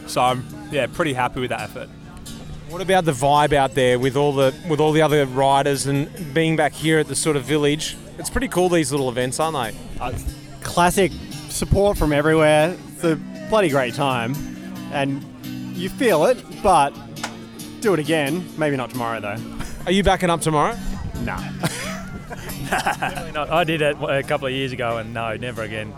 So 0.09 0.21
I'm, 0.21 0.45
yeah, 0.73 0.87
pretty 0.87 1.13
happy 1.13 1.39
with 1.39 1.51
that 1.51 1.61
effort. 1.61 1.89
What 2.71 2.81
about 2.81 3.05
the 3.05 3.11
vibe 3.11 3.53
out 3.53 3.75
there 3.75 3.99
with 3.99 4.17
all 4.17 4.33
the 4.33 4.55
with 4.69 4.79
all 4.79 4.93
the 4.93 5.03
other 5.03 5.27
riders 5.27 5.87
and 5.87 6.09
being 6.33 6.55
back 6.55 6.73
here 6.73 7.01
at 7.01 7.09
the 7.09 7.17
sort 7.17 7.35
of 7.35 7.43
village? 7.43 7.97
It's 8.17 8.31
pretty 8.31 8.47
cool 8.47 8.69
these 8.69 8.93
little 8.93 9.09
events, 9.09 9.41
aren't 9.41 9.75
they? 9.75 10.01
Uh, 10.01 10.13
classic 10.61 11.11
support 11.49 11.99
from 11.99 12.13
everywhere. 12.13 12.77
It's 12.93 13.03
a 13.03 13.17
bloody 13.49 13.71
great 13.71 13.95
time. 13.95 14.37
And 14.93 15.21
you 15.77 15.89
feel 15.89 16.27
it, 16.27 16.39
but 16.63 16.91
do 17.81 17.93
it 17.93 17.99
again. 17.99 18.49
Maybe 18.57 18.77
not 18.77 18.91
tomorrow, 18.91 19.21
though. 19.21 19.37
Are 19.87 19.93
you 19.93 20.05
backing 20.05 20.31
up 20.31 20.41
tomorrow? 20.41 20.79
Nah. 21.25 21.41
Not. 23.33 23.51
I 23.51 23.65
did 23.65 23.83
it 23.83 23.97
a 24.01 24.23
couple 24.23 24.47
of 24.47 24.53
years 24.53 24.71
ago, 24.71 24.99
and 24.99 25.13
no, 25.13 25.37
never 25.37 25.63
again. 25.63 25.93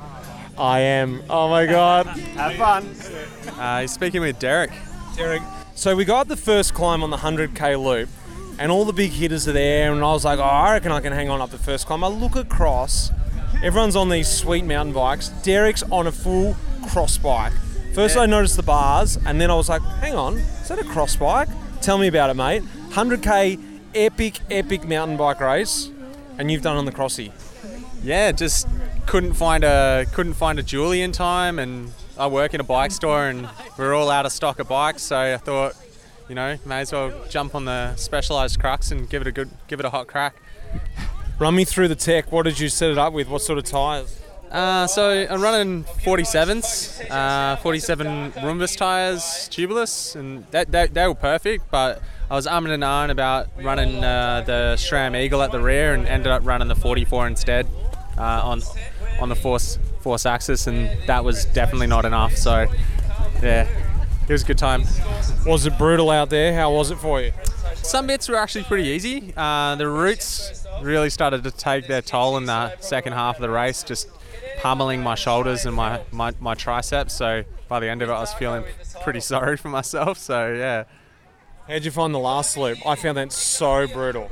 I 0.56 0.80
am. 0.80 1.22
Oh 1.28 1.50
my 1.50 1.66
god. 1.66 2.06
Have 2.06 2.54
fun. 2.54 3.58
Uh, 3.60 3.86
speaking 3.86 4.22
with 4.22 4.38
Derek. 4.38 4.70
Derek. 5.16 5.42
So 5.74 5.96
we 5.96 6.04
got 6.04 6.28
the 6.28 6.36
first 6.36 6.74
climb 6.74 7.02
on 7.02 7.10
the 7.10 7.16
100k 7.16 7.82
loop, 7.82 8.08
and 8.58 8.70
all 8.70 8.84
the 8.84 8.92
big 8.92 9.10
hitters 9.10 9.48
are 9.48 9.52
there, 9.52 9.92
and 9.92 10.04
I 10.04 10.12
was 10.12 10.24
like, 10.24 10.38
oh, 10.38 10.42
I 10.42 10.72
reckon 10.72 10.92
I 10.92 11.00
can 11.00 11.12
hang 11.12 11.28
on 11.30 11.40
up 11.40 11.50
the 11.50 11.58
first 11.58 11.86
climb. 11.86 12.04
I 12.04 12.08
look 12.08 12.36
across, 12.36 13.10
everyone's 13.62 13.96
on 13.96 14.08
these 14.08 14.28
sweet 14.28 14.64
mountain 14.64 14.94
bikes. 14.94 15.30
Derek's 15.42 15.82
on 15.84 16.06
a 16.06 16.12
full 16.12 16.54
cross 16.88 17.18
bike. 17.18 17.52
First, 17.94 18.16
I 18.16 18.26
noticed 18.26 18.56
the 18.56 18.62
bars, 18.62 19.18
and 19.26 19.40
then 19.40 19.50
I 19.50 19.54
was 19.54 19.68
like, 19.68 19.82
hang 19.82 20.14
on, 20.14 20.38
is 20.38 20.68
that 20.68 20.78
a 20.78 20.84
cross 20.84 21.16
bike? 21.16 21.48
Tell 21.80 21.98
me 21.98 22.06
about 22.06 22.30
it, 22.30 22.34
mate. 22.34 22.62
100k 22.90 23.58
epic, 23.94 24.40
epic 24.50 24.86
mountain 24.86 25.16
bike 25.16 25.40
race, 25.40 25.90
and 26.38 26.50
you've 26.50 26.62
done 26.62 26.76
on 26.76 26.84
the 26.84 26.92
crossy. 26.92 27.32
Yeah, 28.02 28.30
just 28.32 28.68
couldn't 29.06 29.34
find 29.34 29.64
a 29.64 30.06
couldn't 30.12 30.34
find 30.34 30.58
a 30.58 30.62
Julie 30.62 31.02
in 31.02 31.12
time, 31.12 31.58
and 31.58 31.92
I 32.18 32.26
work 32.26 32.54
in 32.54 32.60
a 32.60 32.64
bike 32.64 32.92
store, 32.92 33.28
and 33.28 33.48
we're 33.78 33.94
all 33.94 34.10
out 34.10 34.26
of 34.26 34.32
stock 34.32 34.58
of 34.58 34.68
bikes. 34.68 35.02
So 35.02 35.18
I 35.18 35.36
thought, 35.36 35.74
you 36.28 36.34
know, 36.34 36.58
may 36.66 36.80
as 36.80 36.92
well 36.92 37.12
jump 37.28 37.54
on 37.54 37.64
the 37.64 37.96
specialized 37.96 38.60
crux 38.60 38.90
and 38.90 39.08
give 39.08 39.22
it 39.22 39.28
a 39.28 39.32
good, 39.32 39.50
give 39.68 39.80
it 39.80 39.86
a 39.86 39.90
hot 39.90 40.06
crack. 40.06 40.36
Run 41.38 41.54
me 41.54 41.64
through 41.64 41.88
the 41.88 41.96
tech. 41.96 42.30
What 42.30 42.44
did 42.44 42.60
you 42.60 42.68
set 42.68 42.90
it 42.90 42.98
up 42.98 43.12
with? 43.12 43.28
What 43.28 43.42
sort 43.42 43.58
of 43.58 43.64
tyres? 43.64 44.20
Uh, 44.50 44.86
so 44.86 45.26
I'm 45.30 45.40
running 45.40 45.84
47s, 45.84 47.10
uh, 47.10 47.56
47 47.56 48.32
Rumbus 48.32 48.76
tires, 48.76 49.22
tubeless, 49.50 50.14
and 50.14 50.46
that, 50.50 50.70
that 50.72 50.92
they 50.92 51.06
were 51.06 51.14
perfect. 51.14 51.70
But 51.70 52.02
I 52.30 52.34
was 52.34 52.46
umming 52.46 52.74
and 52.74 52.82
ahhing 52.82 53.10
about 53.10 53.48
running 53.62 54.04
uh, 54.04 54.42
the 54.44 54.74
SRAM 54.76 55.16
Eagle 55.16 55.40
at 55.40 55.52
the 55.52 55.60
rear, 55.60 55.94
and 55.94 56.06
ended 56.06 56.30
up 56.30 56.44
running 56.44 56.68
the 56.68 56.74
44 56.74 57.28
instead 57.28 57.66
uh, 58.18 58.42
on 58.44 58.60
on 59.20 59.28
the 59.28 59.36
force 59.36 59.78
Force 60.02 60.24
AXS, 60.24 60.66
and 60.66 60.90
that 61.06 61.24
was 61.24 61.44
definitely 61.46 61.86
not 61.86 62.04
enough. 62.04 62.36
So 62.36 62.66
yeah, 63.42 63.68
it 64.28 64.32
was 64.32 64.42
a 64.42 64.46
good 64.46 64.58
time. 64.58 64.84
Was 65.46 65.66
it 65.66 65.76
brutal 65.78 66.10
out 66.10 66.30
there? 66.30 66.54
How 66.54 66.72
was 66.72 66.90
it 66.90 66.98
for 66.98 67.20
you? 67.20 67.32
Some 67.76 68.06
bits 68.06 68.28
were 68.28 68.36
actually 68.36 68.64
pretty 68.64 68.88
easy. 68.88 69.32
Uh, 69.36 69.74
the 69.74 69.88
routes 69.88 70.66
really 70.82 71.10
started 71.10 71.42
to 71.44 71.50
take 71.50 71.86
their 71.86 72.02
toll 72.02 72.36
in 72.36 72.46
the 72.46 72.76
second 72.78 73.12
half 73.12 73.36
of 73.36 73.42
the 73.42 73.50
race, 73.50 73.82
just 73.82 74.08
pummeling 74.58 75.02
my 75.02 75.14
shoulders 75.14 75.66
and 75.66 75.74
my, 75.74 76.00
my, 76.12 76.32
my 76.40 76.54
triceps. 76.54 77.14
So 77.14 77.44
by 77.68 77.80
the 77.80 77.88
end 77.88 78.02
of 78.02 78.08
it, 78.08 78.12
I 78.12 78.20
was 78.20 78.32
feeling 78.34 78.64
pretty 79.02 79.20
sorry 79.32 79.56
for 79.56 79.68
myself. 79.68 80.18
So 80.18 80.52
yeah. 80.52 80.84
How'd 81.68 81.84
you 81.84 81.92
find 81.92 82.12
the 82.12 82.18
last 82.18 82.56
loop? 82.56 82.78
I 82.84 82.96
found 82.96 83.16
that 83.16 83.32
so 83.32 83.86
brutal. 83.86 84.28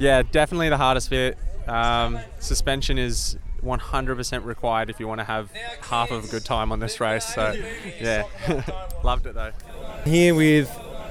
Yeah, 0.00 0.22
definitely 0.22 0.68
the 0.68 0.76
hardest 0.76 1.08
bit. 1.08 1.38
Um, 1.66 2.18
suspension 2.40 2.98
is 2.98 3.38
100% 3.62 4.44
required 4.44 4.90
if 4.90 5.00
you 5.00 5.08
want 5.08 5.20
to 5.20 5.24
have 5.24 5.50
half 5.82 6.10
of 6.10 6.24
a 6.24 6.28
good 6.28 6.44
time 6.44 6.72
on 6.72 6.80
this 6.80 7.00
race. 7.00 7.24
So 7.24 7.54
yeah, 8.00 8.24
loved 9.04 9.26
it 9.26 9.34
though. 9.34 9.52
Here 10.04 10.34
with 10.34 10.70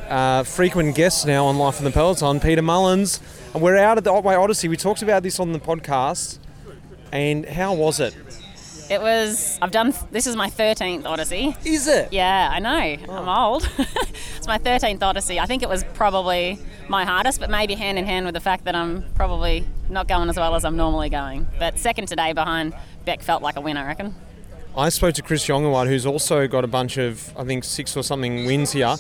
uh, 0.10 0.44
frequent 0.44 0.96
guests 0.96 1.26
now 1.26 1.46
on 1.46 1.58
Life 1.58 1.80
in 1.80 1.86
the 1.86 1.92
Peloton, 1.92 2.40
Peta 2.40 2.62
Mullens. 2.62 3.20
And 3.54 3.62
we're 3.62 3.78
out 3.78 3.98
at 3.98 4.04
the 4.04 4.12
Otway 4.12 4.36
Odyssey. 4.36 4.68
We 4.68 4.78
talked 4.78 5.02
about 5.02 5.24
this 5.24 5.40
on 5.40 5.52
the 5.52 5.60
podcast. 5.60 6.40
And 7.12 7.46
how 7.46 7.74
was 7.74 8.00
it? 8.00 8.16
It 8.90 9.02
was. 9.02 9.60
I've 9.62 9.72
done. 9.72 9.94
This 10.12 10.28
is 10.28 10.36
my 10.36 10.50
13th 10.50 11.06
Odyssey. 11.06 11.56
Is 11.66 11.88
it? 11.88 12.14
Yeah, 12.14 12.50
I 12.52 12.60
know. 12.60 13.14
I'm 13.14 13.28
old. 13.28 13.70
it's 14.38 14.48
my 14.48 14.58
13th 14.58 15.02
Odyssey. 15.02 15.40
I 15.40 15.46
think 15.46 15.62
it 15.62 15.70
was 15.70 15.84
probably 15.94 16.60
my 16.88 17.04
hardest, 17.04 17.40
but 17.40 17.50
maybe 17.50 17.76
hand 17.76 18.00
in 18.00 18.06
hand 18.06 18.26
with 18.26 18.34
the 18.34 18.40
fact 18.40 18.64
that 18.64 18.76
I'm 18.76 19.04
probably 19.16 19.66
not 19.90 20.08
going 20.08 20.30
as 20.30 20.38
well 20.38 20.56
as 20.56 20.66
I'm 20.66 20.78
normally 20.78 21.10
going. 21.10 21.48
But 21.60 21.80
second 21.80 22.08
today 22.08 22.34
behind 22.34 22.74
Beck 23.06 23.22
felt 23.22 23.42
like 23.42 23.56
a 23.56 23.62
win, 23.62 23.78
I 23.78 23.86
reckon. 23.86 24.16
I 24.76 24.90
spoke 24.90 25.16
to 25.16 25.22
Chris 25.24 25.46
Jongewaard, 25.46 25.88
who's 25.88 26.06
also 26.06 26.48
got 26.48 26.64
a 26.64 26.68
bunch 26.68 26.98
of, 26.98 27.36
I 27.36 27.44
think, 27.44 27.64
six 27.64 27.98
or 27.98 28.04
something 28.04 28.46
wins 28.46 28.74
here. 28.74 28.96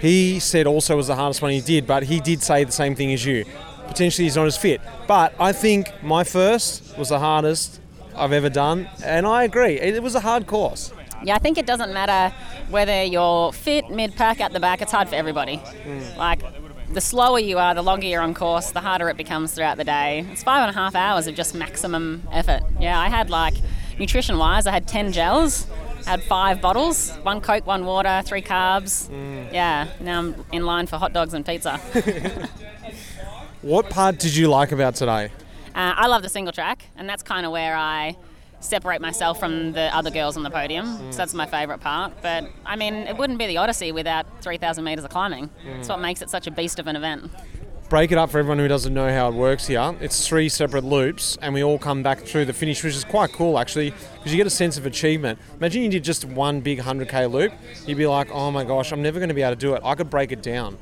He 0.00 0.40
said 0.40 0.66
also 0.66 0.96
was 0.96 1.06
the 1.06 1.16
hardest 1.16 1.40
one 1.40 1.52
he 1.52 1.60
did, 1.60 1.86
but 1.86 2.02
he 2.02 2.20
did 2.20 2.42
say 2.42 2.64
the 2.64 2.72
same 2.72 2.94
thing 2.94 3.12
as 3.12 3.24
you. 3.24 3.44
Potentially 3.86 4.24
he's 4.24 4.36
not 4.36 4.46
as 4.46 4.56
fit. 4.56 4.80
But 5.06 5.34
I 5.40 5.52
think 5.52 5.90
my 6.02 6.24
first 6.24 6.98
was 6.98 7.08
the 7.08 7.18
hardest 7.18 7.80
I've 8.14 8.32
ever 8.32 8.50
done, 8.50 8.88
and 9.04 9.26
I 9.26 9.44
agree. 9.44 9.80
It 9.80 10.02
was 10.02 10.14
a 10.14 10.20
hard 10.20 10.46
course. 10.46 10.92
Yeah, 11.24 11.36
I 11.36 11.38
think 11.38 11.56
it 11.56 11.66
doesn't 11.66 11.92
matter 11.94 12.34
whether 12.68 13.04
you're 13.04 13.52
fit, 13.52 13.90
mid 13.90 14.16
pack, 14.16 14.40
at 14.40 14.52
the 14.52 14.60
back. 14.60 14.82
It's 14.82 14.92
hard 14.92 15.08
for 15.08 15.14
everybody. 15.14 15.56
Hmm. 15.56 16.18
Like, 16.18 16.42
the 16.92 17.00
slower 17.00 17.38
you 17.38 17.58
are, 17.58 17.74
the 17.74 17.82
longer 17.82 18.06
you're 18.06 18.22
on 18.22 18.34
course, 18.34 18.70
the 18.70 18.80
harder 18.80 19.08
it 19.08 19.16
becomes 19.16 19.52
throughout 19.52 19.76
the 19.76 19.84
day. 19.84 20.26
It's 20.30 20.42
five 20.42 20.66
and 20.66 20.70
a 20.70 20.78
half 20.78 20.94
hours 20.94 21.26
of 21.26 21.34
just 21.34 21.54
maximum 21.54 22.22
effort. 22.32 22.62
Yeah, 22.80 22.98
I 22.98 23.08
had 23.08 23.30
like 23.30 23.54
nutrition 23.98 24.38
wise, 24.38 24.66
I 24.66 24.72
had 24.72 24.86
10 24.86 25.12
gels, 25.12 25.66
had 26.06 26.22
five 26.22 26.60
bottles, 26.60 27.10
one 27.22 27.40
Coke, 27.40 27.66
one 27.66 27.86
water, 27.86 28.22
three 28.24 28.42
carbs. 28.42 29.08
Yeah, 29.52 29.88
now 30.00 30.18
I'm 30.18 30.44
in 30.52 30.66
line 30.66 30.86
for 30.86 30.96
hot 30.96 31.12
dogs 31.12 31.34
and 31.34 31.44
pizza. 31.44 31.80
What 33.62 33.90
part 33.90 34.18
did 34.18 34.34
you 34.34 34.48
like 34.48 34.72
about 34.72 34.96
today? 34.96 35.26
Uh, 35.72 35.94
I 35.96 36.08
love 36.08 36.22
the 36.22 36.28
single 36.28 36.52
track, 36.52 36.84
and 36.96 37.08
that's 37.08 37.22
kind 37.22 37.46
of 37.46 37.52
where 37.52 37.76
I 37.76 38.16
separate 38.62 39.00
myself 39.00 39.38
from 39.38 39.72
the 39.72 39.94
other 39.94 40.10
girls 40.10 40.36
on 40.36 40.42
the 40.42 40.50
podium. 40.50 40.86
So 40.86 41.02
mm. 41.02 41.16
that's 41.16 41.34
my 41.34 41.46
favourite 41.46 41.80
part. 41.80 42.12
But 42.22 42.48
I 42.64 42.76
mean, 42.76 42.94
it 42.94 43.16
wouldn't 43.16 43.38
be 43.38 43.46
the 43.46 43.58
Odyssey 43.58 43.92
without 43.92 44.26
3,000 44.42 44.84
metres 44.84 45.04
of 45.04 45.10
climbing. 45.10 45.50
That's 45.66 45.88
what 45.88 45.98
mm. 45.98 46.02
makes 46.02 46.22
it 46.22 46.30
such 46.30 46.46
a 46.46 46.50
beast 46.50 46.78
of 46.78 46.86
an 46.86 46.96
event. 46.96 47.30
Break 47.88 48.10
it 48.10 48.16
up 48.16 48.30
for 48.30 48.38
everyone 48.38 48.58
who 48.58 48.68
doesn't 48.68 48.94
know 48.94 49.12
how 49.12 49.28
it 49.28 49.34
works 49.34 49.66
here. 49.66 49.94
It's 50.00 50.26
three 50.26 50.48
separate 50.48 50.82
loops, 50.82 51.36
and 51.42 51.52
we 51.52 51.62
all 51.62 51.78
come 51.78 52.02
back 52.02 52.20
through 52.20 52.46
the 52.46 52.54
finish, 52.54 52.82
which 52.82 52.94
is 52.94 53.04
quite 53.04 53.32
cool 53.32 53.58
actually, 53.58 53.90
because 53.90 54.32
you 54.32 54.38
get 54.38 54.46
a 54.46 54.50
sense 54.50 54.78
of 54.78 54.86
achievement. 54.86 55.38
Imagine 55.58 55.82
you 55.82 55.90
did 55.90 56.02
just 56.02 56.24
one 56.24 56.62
big 56.62 56.78
100k 56.78 57.30
loop, 57.30 57.52
you'd 57.86 57.98
be 57.98 58.06
like, 58.06 58.30
oh 58.30 58.50
my 58.50 58.64
gosh, 58.64 58.92
I'm 58.92 59.02
never 59.02 59.18
going 59.18 59.28
to 59.28 59.34
be 59.34 59.42
able 59.42 59.52
to 59.52 59.60
do 59.60 59.74
it. 59.74 59.82
I 59.84 59.94
could 59.94 60.08
break 60.08 60.32
it 60.32 60.42
down. 60.42 60.78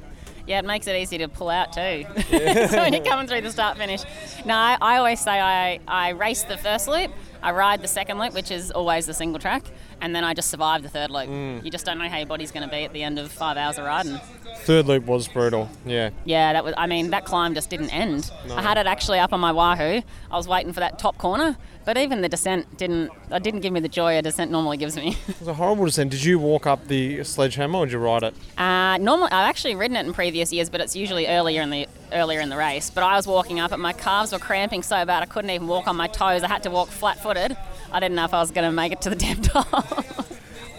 Yeah, 0.50 0.58
it 0.58 0.64
makes 0.64 0.88
it 0.88 0.96
easy 0.96 1.16
to 1.18 1.28
pull 1.28 1.48
out 1.48 1.72
too. 1.72 2.04
so 2.28 2.78
when 2.78 2.92
you're 2.92 3.04
coming 3.04 3.28
through 3.28 3.42
the 3.42 3.52
start 3.52 3.76
finish. 3.76 4.02
No, 4.44 4.56
I, 4.56 4.76
I 4.82 4.96
always 4.96 5.20
say 5.20 5.40
I, 5.40 5.78
I 5.86 6.08
race 6.08 6.42
the 6.42 6.56
first 6.56 6.88
loop, 6.88 7.12
I 7.40 7.52
ride 7.52 7.82
the 7.82 7.86
second 7.86 8.18
loop, 8.18 8.34
which 8.34 8.50
is 8.50 8.72
always 8.72 9.06
the 9.06 9.14
single 9.14 9.38
track, 9.38 9.62
and 10.00 10.14
then 10.14 10.24
I 10.24 10.34
just 10.34 10.50
survived 10.50 10.84
the 10.84 10.88
third 10.88 11.10
loop. 11.10 11.28
Mm. 11.28 11.64
You 11.64 11.70
just 11.70 11.84
don't 11.86 11.98
know 11.98 12.08
how 12.08 12.18
your 12.18 12.26
body's 12.26 12.50
going 12.50 12.68
to 12.68 12.74
be 12.74 12.84
at 12.84 12.92
the 12.92 13.02
end 13.02 13.18
of 13.18 13.30
five 13.30 13.56
hours 13.56 13.78
of 13.78 13.84
riding. 13.84 14.18
Third 14.62 14.86
loop 14.86 15.06
was 15.06 15.26
brutal, 15.28 15.70
yeah. 15.86 16.10
Yeah, 16.24 16.52
that 16.52 16.64
was. 16.64 16.74
I 16.76 16.86
mean, 16.86 17.10
that 17.10 17.24
climb 17.24 17.54
just 17.54 17.70
didn't 17.70 17.90
end. 17.90 18.30
No. 18.46 18.56
I 18.56 18.62
had 18.62 18.76
it 18.76 18.86
actually 18.86 19.18
up 19.18 19.32
on 19.32 19.40
my 19.40 19.52
wahoo. 19.52 20.02
I 20.30 20.36
was 20.36 20.46
waiting 20.46 20.72
for 20.72 20.80
that 20.80 20.98
top 20.98 21.16
corner, 21.18 21.56
but 21.86 21.96
even 21.96 22.20
the 22.20 22.28
descent 22.28 22.76
didn't. 22.76 23.10
It 23.30 23.42
didn't 23.42 23.60
give 23.60 23.72
me 23.72 23.80
the 23.80 23.88
joy 23.88 24.18
a 24.18 24.22
descent 24.22 24.50
normally 24.50 24.76
gives 24.76 24.96
me. 24.96 25.16
It 25.28 25.38
was 25.38 25.48
a 25.48 25.54
horrible 25.54 25.86
descent. 25.86 26.10
Did 26.10 26.22
you 26.24 26.38
walk 26.38 26.66
up 26.66 26.88
the 26.88 27.24
sledgehammer 27.24 27.78
or 27.78 27.86
did 27.86 27.92
you 27.92 27.98
ride 27.98 28.22
it? 28.22 28.34
Uh, 28.58 28.98
normally, 28.98 29.32
I've 29.32 29.48
actually 29.48 29.76
ridden 29.76 29.96
it 29.96 30.04
in 30.04 30.12
previous 30.12 30.52
years, 30.52 30.68
but 30.68 30.80
it's 30.82 30.94
usually 30.94 31.26
earlier 31.26 31.62
in 31.62 31.70
the 31.70 31.88
earlier 32.12 32.40
in 32.40 32.50
the 32.50 32.56
race. 32.56 32.90
But 32.90 33.04
I 33.04 33.16
was 33.16 33.26
walking 33.26 33.60
up, 33.60 33.72
and 33.72 33.80
my 33.80 33.94
calves 33.94 34.32
were 34.32 34.38
cramping 34.38 34.82
so 34.82 35.04
bad 35.06 35.22
I 35.22 35.26
couldn't 35.26 35.50
even 35.50 35.68
walk 35.68 35.88
on 35.88 35.96
my 35.96 36.08
toes. 36.08 36.42
I 36.42 36.48
had 36.48 36.62
to 36.64 36.70
walk 36.70 36.88
flat-footed. 36.88 37.56
I 37.92 38.00
didn't 38.00 38.14
know 38.14 38.24
if 38.24 38.34
I 38.34 38.40
was 38.40 38.50
going 38.50 38.68
to 38.68 38.72
make 38.72 38.92
it 38.92 39.00
to 39.02 39.10
the 39.10 39.16
damn 39.16 39.40
top. 39.40 39.66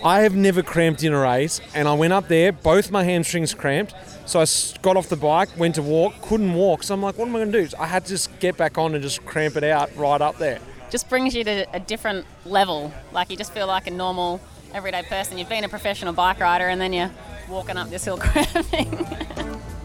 I 0.03 0.21
have 0.21 0.35
never 0.35 0.63
cramped 0.63 1.03
in 1.03 1.13
a 1.13 1.19
race, 1.19 1.61
and 1.75 1.87
I 1.87 1.93
went 1.93 2.11
up 2.11 2.27
there, 2.27 2.51
both 2.51 2.89
my 2.89 3.03
hamstrings 3.03 3.53
cramped. 3.53 3.93
So 4.25 4.39
I 4.41 4.45
got 4.81 4.97
off 4.97 5.09
the 5.09 5.15
bike, 5.15 5.49
went 5.57 5.75
to 5.75 5.83
walk, 5.83 6.19
couldn't 6.21 6.53
walk. 6.53 6.83
So 6.83 6.93
I'm 6.93 7.03
like, 7.03 7.17
what 7.17 7.27
am 7.27 7.35
I 7.35 7.39
going 7.39 7.51
to 7.51 7.61
do? 7.61 7.67
So 7.67 7.77
I 7.79 7.85
had 7.85 8.05
to 8.05 8.09
just 8.09 8.39
get 8.39 8.57
back 8.57 8.77
on 8.77 8.95
and 8.95 9.03
just 9.03 9.23
cramp 9.25 9.57
it 9.57 9.63
out 9.63 9.95
right 9.95 10.21
up 10.21 10.37
there. 10.37 10.59
just 10.89 11.07
brings 11.07 11.35
you 11.35 11.43
to 11.43 11.67
a 11.73 11.79
different 11.79 12.25
level. 12.45 12.91
Like 13.11 13.29
you 13.29 13.37
just 13.37 13.53
feel 13.53 13.67
like 13.67 13.87
a 13.87 13.91
normal, 13.91 14.41
everyday 14.73 15.03
person. 15.03 15.37
You've 15.37 15.49
been 15.49 15.63
a 15.63 15.69
professional 15.69 16.13
bike 16.13 16.39
rider, 16.39 16.67
and 16.67 16.81
then 16.81 16.93
you're 16.93 17.11
walking 17.47 17.77
up 17.77 17.89
this 17.89 18.05
hill 18.05 18.17
cramping. 18.21 19.05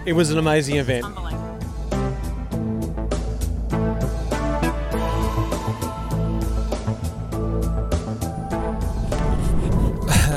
It 0.07 0.15
was 0.15 0.31
an 0.31 0.39
amazing 0.39 0.77
event. 0.77 1.05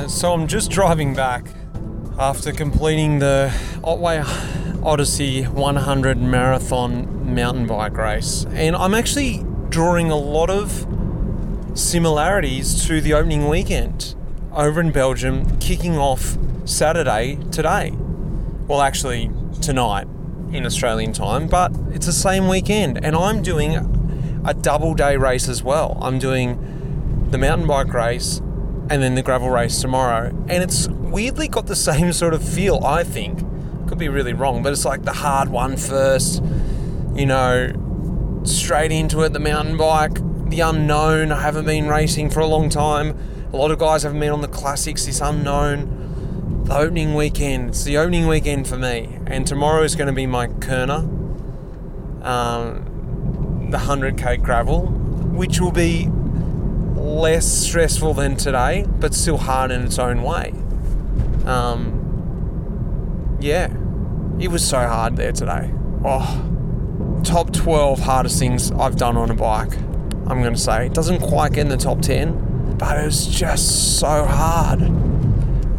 So 0.09 0.33
I'm 0.33 0.47
just 0.47 0.71
driving 0.71 1.13
back 1.13 1.45
after 2.17 2.51
completing 2.51 3.19
the 3.19 3.53
Otway 3.83 4.23
Odyssey 4.83 5.43
100 5.43 6.17
marathon 6.17 7.35
mountain 7.35 7.67
bike 7.67 7.95
race. 7.95 8.47
And 8.49 8.75
I'm 8.75 8.95
actually 8.95 9.45
drawing 9.69 10.09
a 10.09 10.15
lot 10.15 10.49
of 10.49 10.87
similarities 11.75 12.87
to 12.87 13.01
the 13.01 13.13
opening 13.13 13.47
weekend 13.47 14.15
over 14.51 14.81
in 14.81 14.91
Belgium, 14.91 15.59
kicking 15.59 15.95
off 15.95 16.39
Saturday 16.65 17.37
today. 17.51 17.91
Well, 18.67 18.81
actually, 18.81 19.29
tonight 19.61 20.07
in 20.51 20.65
Australian 20.65 21.13
time, 21.13 21.47
but 21.47 21.71
it's 21.93 22.07
the 22.07 22.13
same 22.13 22.47
weekend. 22.47 23.05
And 23.05 23.15
I'm 23.15 23.43
doing 23.43 23.75
a 24.43 24.55
double 24.55 24.95
day 24.95 25.17
race 25.17 25.47
as 25.47 25.61
well. 25.61 25.99
I'm 26.01 26.17
doing 26.17 27.27
the 27.29 27.37
mountain 27.37 27.67
bike 27.67 27.93
race 27.93 28.41
and 28.89 29.03
then 29.03 29.15
the 29.15 29.21
gravel 29.21 29.49
race 29.49 29.81
tomorrow. 29.81 30.27
And 30.47 30.63
it's 30.63 30.87
weirdly 30.87 31.47
got 31.47 31.67
the 31.67 31.75
same 31.75 32.11
sort 32.13 32.33
of 32.33 32.47
feel, 32.47 32.83
I 32.83 33.03
think. 33.03 33.39
Could 33.87 33.97
be 33.97 34.09
really 34.09 34.33
wrong, 34.33 34.63
but 34.63 34.73
it's 34.73 34.85
like 34.85 35.03
the 35.03 35.13
hard 35.13 35.49
one 35.49 35.77
first, 35.77 36.43
you 37.13 37.25
know, 37.25 38.41
straight 38.43 38.91
into 38.91 39.21
it, 39.21 39.33
the 39.33 39.39
mountain 39.39 39.77
bike, 39.77 40.15
the 40.49 40.61
unknown. 40.61 41.31
I 41.31 41.41
haven't 41.41 41.65
been 41.65 41.87
racing 41.87 42.29
for 42.29 42.39
a 42.39 42.47
long 42.47 42.69
time. 42.69 43.17
A 43.51 43.55
lot 43.55 43.71
of 43.71 43.79
guys 43.79 44.03
haven't 44.03 44.19
been 44.19 44.31
on 44.31 44.41
the 44.41 44.47
classics, 44.47 45.05
this 45.05 45.21
unknown. 45.21 46.63
The 46.65 46.77
opening 46.77 47.15
weekend, 47.15 47.69
it's 47.69 47.83
the 47.83 47.97
opening 47.97 48.27
weekend 48.27 48.67
for 48.67 48.77
me. 48.77 49.17
And 49.25 49.45
tomorrow 49.47 49.83
is 49.83 49.95
going 49.95 50.07
to 50.07 50.13
be 50.13 50.27
my 50.27 50.47
Kuurne, 50.47 51.05
um, 52.23 53.67
the 53.71 53.77
100k 53.77 54.43
gravel, 54.43 54.85
which 54.85 55.59
will 55.59 55.71
be 55.71 56.09
less 56.99 57.47
stressful 57.47 58.13
than 58.13 58.35
today, 58.35 58.85
but 58.99 59.13
still 59.13 59.37
hard 59.37 59.71
in 59.71 59.83
its 59.83 59.97
own 59.97 60.21
way. 60.21 60.53
Um, 61.45 63.37
yeah, 63.39 63.73
it 64.39 64.49
was 64.49 64.67
so 64.67 64.79
hard 64.79 65.15
there 65.15 65.31
today. 65.31 65.71
Oh, 66.03 67.21
top 67.23 67.51
12 67.51 67.99
hardest 67.99 68.39
things 68.39 68.71
I've 68.71 68.97
done 68.97 69.17
on 69.17 69.31
a 69.31 69.33
bike. 69.33 69.75
I'm 70.27 70.41
going 70.41 70.53
to 70.53 70.59
say 70.59 70.85
it 70.85 70.93
doesn't 70.93 71.21
quite 71.21 71.53
get 71.53 71.61
in 71.61 71.69
the 71.69 71.77
top 71.77 72.01
10, 72.01 72.77
but 72.77 72.97
it 72.99 73.05
was 73.05 73.25
just 73.27 73.99
so 73.99 74.25
hard. 74.25 74.81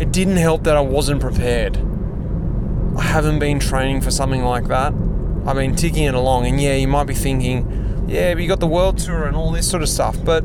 It 0.00 0.12
didn't 0.12 0.38
help 0.38 0.64
that 0.64 0.76
I 0.76 0.80
wasn't 0.80 1.20
prepared. 1.20 1.76
I 2.96 3.02
haven't 3.02 3.38
been 3.38 3.60
training 3.60 4.00
for 4.00 4.10
something 4.10 4.42
like 4.42 4.66
that. 4.68 4.92
I've 5.46 5.56
been 5.56 5.76
ticking 5.76 6.04
it 6.04 6.14
along, 6.14 6.46
and 6.46 6.60
yeah, 6.60 6.74
you 6.74 6.88
might 6.88 7.04
be 7.04 7.14
thinking, 7.14 8.06
yeah, 8.08 8.34
but 8.34 8.42
you 8.42 8.48
got 8.48 8.60
the 8.60 8.66
world 8.66 8.98
tour 8.98 9.24
and 9.24 9.36
all 9.36 9.52
this 9.52 9.70
sort 9.70 9.82
of 9.82 9.88
stuff, 9.88 10.16
but 10.24 10.44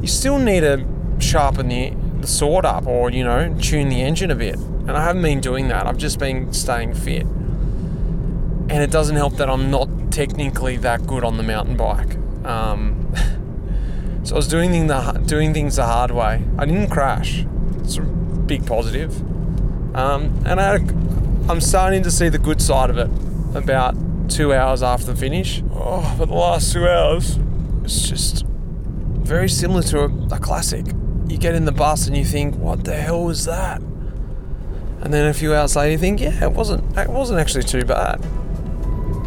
you 0.00 0.08
still 0.08 0.38
need 0.38 0.60
to 0.60 0.84
sharpen 1.18 1.68
the, 1.68 1.90
the 2.20 2.26
sword 2.26 2.64
up 2.64 2.86
or, 2.86 3.10
you 3.10 3.24
know, 3.24 3.56
tune 3.60 3.88
the 3.88 4.02
engine 4.02 4.30
a 4.30 4.34
bit. 4.34 4.56
And 4.56 4.90
I 4.92 5.04
haven't 5.04 5.22
been 5.22 5.40
doing 5.40 5.68
that. 5.68 5.86
I've 5.86 5.98
just 5.98 6.18
been 6.18 6.52
staying 6.52 6.94
fit. 6.94 7.22
And 7.22 8.82
it 8.82 8.90
doesn't 8.90 9.16
help 9.16 9.36
that 9.36 9.48
I'm 9.48 9.70
not 9.70 9.88
technically 10.10 10.76
that 10.78 11.06
good 11.06 11.24
on 11.24 11.36
the 11.36 11.42
mountain 11.42 11.76
bike. 11.76 12.16
Um, 12.44 13.12
so 14.24 14.34
I 14.34 14.36
was 14.36 14.48
doing, 14.48 14.86
the, 14.86 15.22
doing 15.26 15.52
things 15.52 15.76
the 15.76 15.86
hard 15.86 16.10
way. 16.10 16.42
I 16.58 16.64
didn't 16.64 16.90
crash. 16.90 17.44
It's 17.78 17.96
a 17.96 18.02
big 18.02 18.66
positive. 18.66 19.16
Um, 19.96 20.42
and 20.46 20.60
I 20.60 20.78
I'm 21.50 21.62
starting 21.62 22.02
to 22.02 22.10
see 22.10 22.28
the 22.28 22.38
good 22.38 22.60
side 22.60 22.90
of 22.90 22.98
it 22.98 23.08
about 23.56 23.96
two 24.28 24.52
hours 24.52 24.82
after 24.82 25.06
the 25.06 25.16
finish. 25.16 25.62
Oh, 25.72 26.14
but 26.18 26.26
the 26.26 26.34
last 26.34 26.74
two 26.74 26.86
hours, 26.86 27.38
it's 27.84 28.06
just 28.06 28.44
very 29.28 29.48
similar 29.48 29.82
to 29.82 30.04
a, 30.04 30.08
a 30.32 30.38
classic. 30.38 30.86
You 31.26 31.36
get 31.36 31.54
in 31.54 31.66
the 31.66 31.72
bus 31.72 32.06
and 32.06 32.16
you 32.16 32.24
think, 32.24 32.54
"What 32.56 32.84
the 32.84 32.94
hell 32.94 33.24
was 33.24 33.44
that?" 33.44 33.80
And 35.02 35.12
then 35.12 35.26
a 35.26 35.34
few 35.34 35.54
hours 35.54 35.76
later, 35.76 35.92
you 35.92 35.98
think, 35.98 36.20
"Yeah, 36.20 36.44
it 36.44 36.52
wasn't. 36.52 36.96
It 36.96 37.10
wasn't 37.10 37.38
actually 37.38 37.64
too 37.64 37.84
bad. 37.84 38.24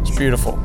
It's 0.00 0.16
beautiful." 0.16 0.58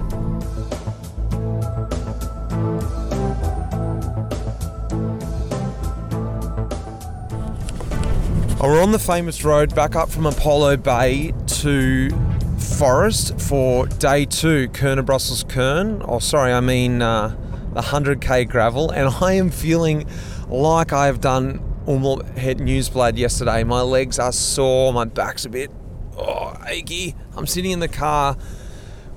Oh, 8.59 8.71
We're 8.71 8.81
on 8.81 8.91
the 8.91 8.99
famous 8.99 9.43
road 9.43 9.75
back 9.75 9.95
up 9.95 10.09
from 10.09 10.25
Apollo 10.25 10.77
Bay 10.77 11.31
to 11.61 12.09
Forrest 12.57 13.39
for 13.39 13.85
day 13.85 14.25
two, 14.25 14.67
Kuurne 14.69 15.05
Brussels 15.05 15.43
Kuurne. 15.43 16.03
Oh, 16.07 16.17
sorry, 16.17 16.51
I 16.51 16.59
mean 16.59 17.03
uh, 17.03 17.35
the 17.77 17.83
100k 17.83 18.49
gravel, 18.49 18.89
and 18.89 19.07
I 19.21 19.33
am 19.33 19.51
feeling 19.51 20.07
like 20.49 20.93
I've 20.93 21.21
done 21.21 21.61
Omloop 21.85 22.35
Het 22.35 22.57
Nieuwsblad 22.57 23.17
yesterday. 23.17 23.63
My 23.63 23.81
legs 23.81 24.17
are 24.17 24.31
sore, 24.31 24.91
my 24.91 25.05
back's 25.05 25.45
a 25.45 25.49
bit 25.49 25.69
oh, 26.17 26.55
achy. 26.65 27.15
I'm 27.35 27.45
sitting 27.45 27.69
in 27.69 27.79
the 27.79 27.87
car 27.87 28.35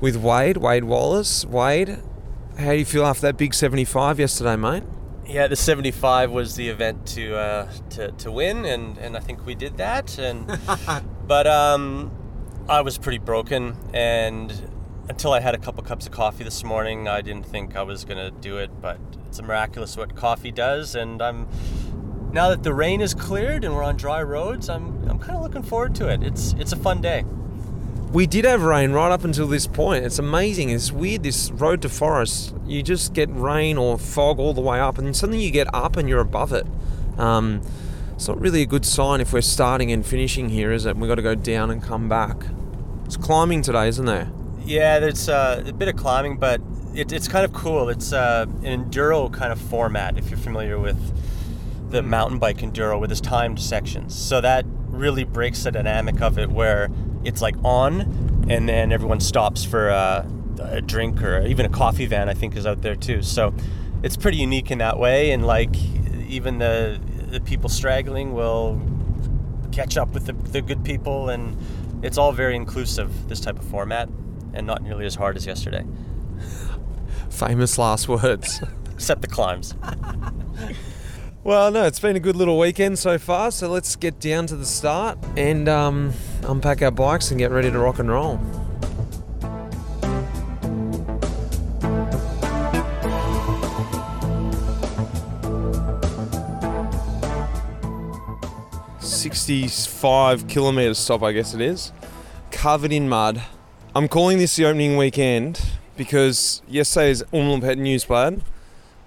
with 0.02 0.16
Wade, 0.16 0.58
Wade 0.58 0.84
Wallace. 0.84 1.46
Wade, 1.46 2.02
how 2.58 2.72
do 2.72 2.76
you 2.76 2.84
feel 2.84 3.06
after 3.06 3.22
that 3.22 3.38
big 3.38 3.54
75 3.54 4.20
yesterday, 4.20 4.56
mate? 4.56 4.82
Yeah, 5.24 5.46
the 5.46 5.56
75 5.56 6.30
was 6.30 6.56
the 6.56 6.68
event 6.68 7.06
to 7.14 7.36
uh, 7.36 7.72
to, 7.90 8.12
to 8.12 8.30
win, 8.30 8.66
and, 8.66 8.98
and 8.98 9.16
I 9.16 9.20
think 9.20 9.46
we 9.46 9.54
did 9.54 9.78
that. 9.78 10.18
And 10.18 10.46
but 11.26 11.46
um, 11.46 12.10
I 12.68 12.82
was 12.82 12.98
pretty 12.98 13.18
broken, 13.18 13.78
and 13.94 14.52
until 15.10 15.32
I 15.32 15.40
had 15.40 15.54
a 15.56 15.58
couple 15.58 15.82
cups 15.82 16.06
of 16.06 16.12
coffee 16.12 16.44
this 16.44 16.62
morning, 16.62 17.08
I 17.08 17.20
didn't 17.20 17.44
think 17.44 17.76
I 17.76 17.82
was 17.82 18.04
gonna 18.04 18.30
do 18.30 18.58
it. 18.58 18.70
But 18.80 18.98
it's 19.26 19.42
miraculous 19.42 19.96
what 19.96 20.14
coffee 20.14 20.52
does, 20.52 20.94
and 20.94 21.20
I'm 21.20 21.48
now 22.32 22.48
that 22.50 22.62
the 22.62 22.72
rain 22.72 23.00
is 23.00 23.12
cleared 23.12 23.64
and 23.64 23.74
we're 23.74 23.82
on 23.82 23.96
dry 23.96 24.22
roads, 24.22 24.68
I'm 24.68 25.08
I'm 25.08 25.18
kind 25.18 25.36
of 25.36 25.42
looking 25.42 25.64
forward 25.64 25.94
to 25.96 26.08
it. 26.08 26.22
It's 26.22 26.54
it's 26.58 26.72
a 26.72 26.76
fun 26.76 27.02
day. 27.02 27.24
we 28.12 28.26
did 28.26 28.44
have 28.44 28.62
rain 28.62 28.92
right 28.92 29.12
up 29.12 29.24
until 29.24 29.46
this 29.46 29.66
point. 29.66 30.04
It's 30.04 30.18
amazing. 30.18 30.70
It's 30.70 30.90
weird. 30.92 31.24
This 31.24 31.50
road 31.50 31.82
to 31.82 31.88
Forrest, 31.88 32.54
you 32.66 32.82
just 32.82 33.12
get 33.12 33.28
rain 33.30 33.76
or 33.78 33.98
fog 33.98 34.38
all 34.38 34.54
the 34.54 34.60
way 34.60 34.78
up, 34.80 34.96
and 34.96 35.14
suddenly 35.16 35.44
you 35.44 35.50
get 35.50 35.72
up 35.74 35.96
and 35.96 36.08
you're 36.08 36.20
above 36.20 36.52
it. 36.52 36.66
Um, 37.18 37.62
it's 38.14 38.28
not 38.28 38.40
really 38.40 38.62
a 38.62 38.66
good 38.66 38.86
sign 38.86 39.20
if 39.20 39.32
we're 39.32 39.40
starting 39.40 39.90
and 39.90 40.06
finishing 40.06 40.50
here, 40.50 40.70
is 40.72 40.86
it? 40.86 40.96
We've 40.96 41.08
got 41.08 41.16
to 41.16 41.22
go 41.22 41.34
down 41.34 41.70
and 41.70 41.82
come 41.82 42.08
back. 42.08 42.36
It's 43.06 43.16
climbing 43.16 43.62
today, 43.62 43.88
isn't 43.88 44.06
there? 44.06 44.30
Yeah, 44.64 44.98
there's 45.00 45.28
uh, 45.28 45.64
a 45.66 45.72
bit 45.72 45.88
of 45.88 45.96
climbing, 45.96 46.36
but 46.36 46.60
it, 46.94 47.12
it's 47.12 47.28
kind 47.28 47.44
of 47.44 47.52
cool. 47.52 47.88
It's 47.88 48.12
uh, 48.12 48.46
an 48.62 48.84
enduro 48.84 49.32
kind 49.32 49.52
of 49.52 49.60
format, 49.60 50.18
if 50.18 50.30
you're 50.30 50.38
familiar 50.38 50.78
with 50.78 50.98
the 51.90 52.02
mountain 52.02 52.38
bike 52.38 52.58
enduro, 52.58 53.00
with 53.00 53.10
its 53.10 53.20
timed 53.20 53.58
sections. 53.60 54.14
So 54.16 54.40
that 54.40 54.64
really 54.88 55.24
breaks 55.24 55.64
the 55.64 55.72
dynamic 55.72 56.20
of 56.20 56.38
it, 56.38 56.50
where 56.50 56.88
it's 57.24 57.42
like 57.42 57.56
on, 57.64 58.46
and 58.48 58.68
then 58.68 58.92
everyone 58.92 59.20
stops 59.20 59.64
for 59.64 59.90
uh, 59.90 60.26
a 60.60 60.80
drink 60.80 61.22
or 61.22 61.44
even 61.46 61.66
a 61.66 61.68
coffee 61.68 62.06
van. 62.06 62.28
I 62.28 62.34
think 62.34 62.56
is 62.56 62.66
out 62.66 62.82
there 62.82 62.96
too. 62.96 63.22
So 63.22 63.54
it's 64.02 64.16
pretty 64.16 64.38
unique 64.38 64.70
in 64.70 64.78
that 64.78 64.98
way, 64.98 65.32
and 65.32 65.44
like 65.44 65.74
even 66.28 66.58
the 66.58 67.00
the 67.30 67.40
people 67.40 67.68
straggling 67.68 68.34
will 68.34 68.80
catch 69.72 69.96
up 69.96 70.12
with 70.12 70.26
the, 70.26 70.32
the 70.32 70.60
good 70.60 70.84
people, 70.84 71.28
and 71.28 71.56
it's 72.04 72.18
all 72.18 72.32
very 72.32 72.56
inclusive. 72.56 73.28
This 73.28 73.40
type 73.40 73.58
of 73.58 73.64
format, 73.64 74.08
and 74.54 74.66
not 74.66 74.82
nearly 74.82 75.06
as 75.06 75.14
hard 75.14 75.36
as 75.36 75.46
yesterday. 75.46 75.84
Famous 77.28 77.78
last 77.78 78.08
words. 78.08 78.62
Except 78.92 79.22
the 79.22 79.28
climbs. 79.28 79.74
Well, 81.42 81.70
no, 81.70 81.86
it's 81.86 81.98
been 81.98 82.16
a 82.16 82.20
good 82.20 82.36
little 82.36 82.58
weekend 82.58 82.98
so 82.98 83.18
far. 83.18 83.50
So 83.50 83.70
let's 83.70 83.96
get 83.96 84.20
down 84.20 84.46
to 84.48 84.56
the 84.56 84.66
start 84.66 85.18
and 85.38 85.70
um, 85.70 86.12
unpack 86.42 86.82
our 86.82 86.90
bikes 86.90 87.30
and 87.30 87.38
get 87.38 87.50
ready 87.50 87.70
to 87.70 87.78
rock 87.78 87.98
and 87.98 88.10
roll. 88.10 88.38
Sixty-five 99.00 100.46
kilometre 100.46 100.92
stop, 100.92 101.22
I 101.22 101.32
guess 101.32 101.54
it 101.54 101.62
is, 101.62 101.92
covered 102.50 102.92
in 102.92 103.08
mud. 103.08 103.42
I'm 103.92 104.06
calling 104.06 104.38
this 104.38 104.54
the 104.54 104.66
opening 104.66 104.96
weekend 104.96 105.60
because 105.96 106.62
yesterday's 106.68 107.24
Omloop 107.32 107.64
Het 107.64 107.76
Nieuwsblad, 107.76 108.40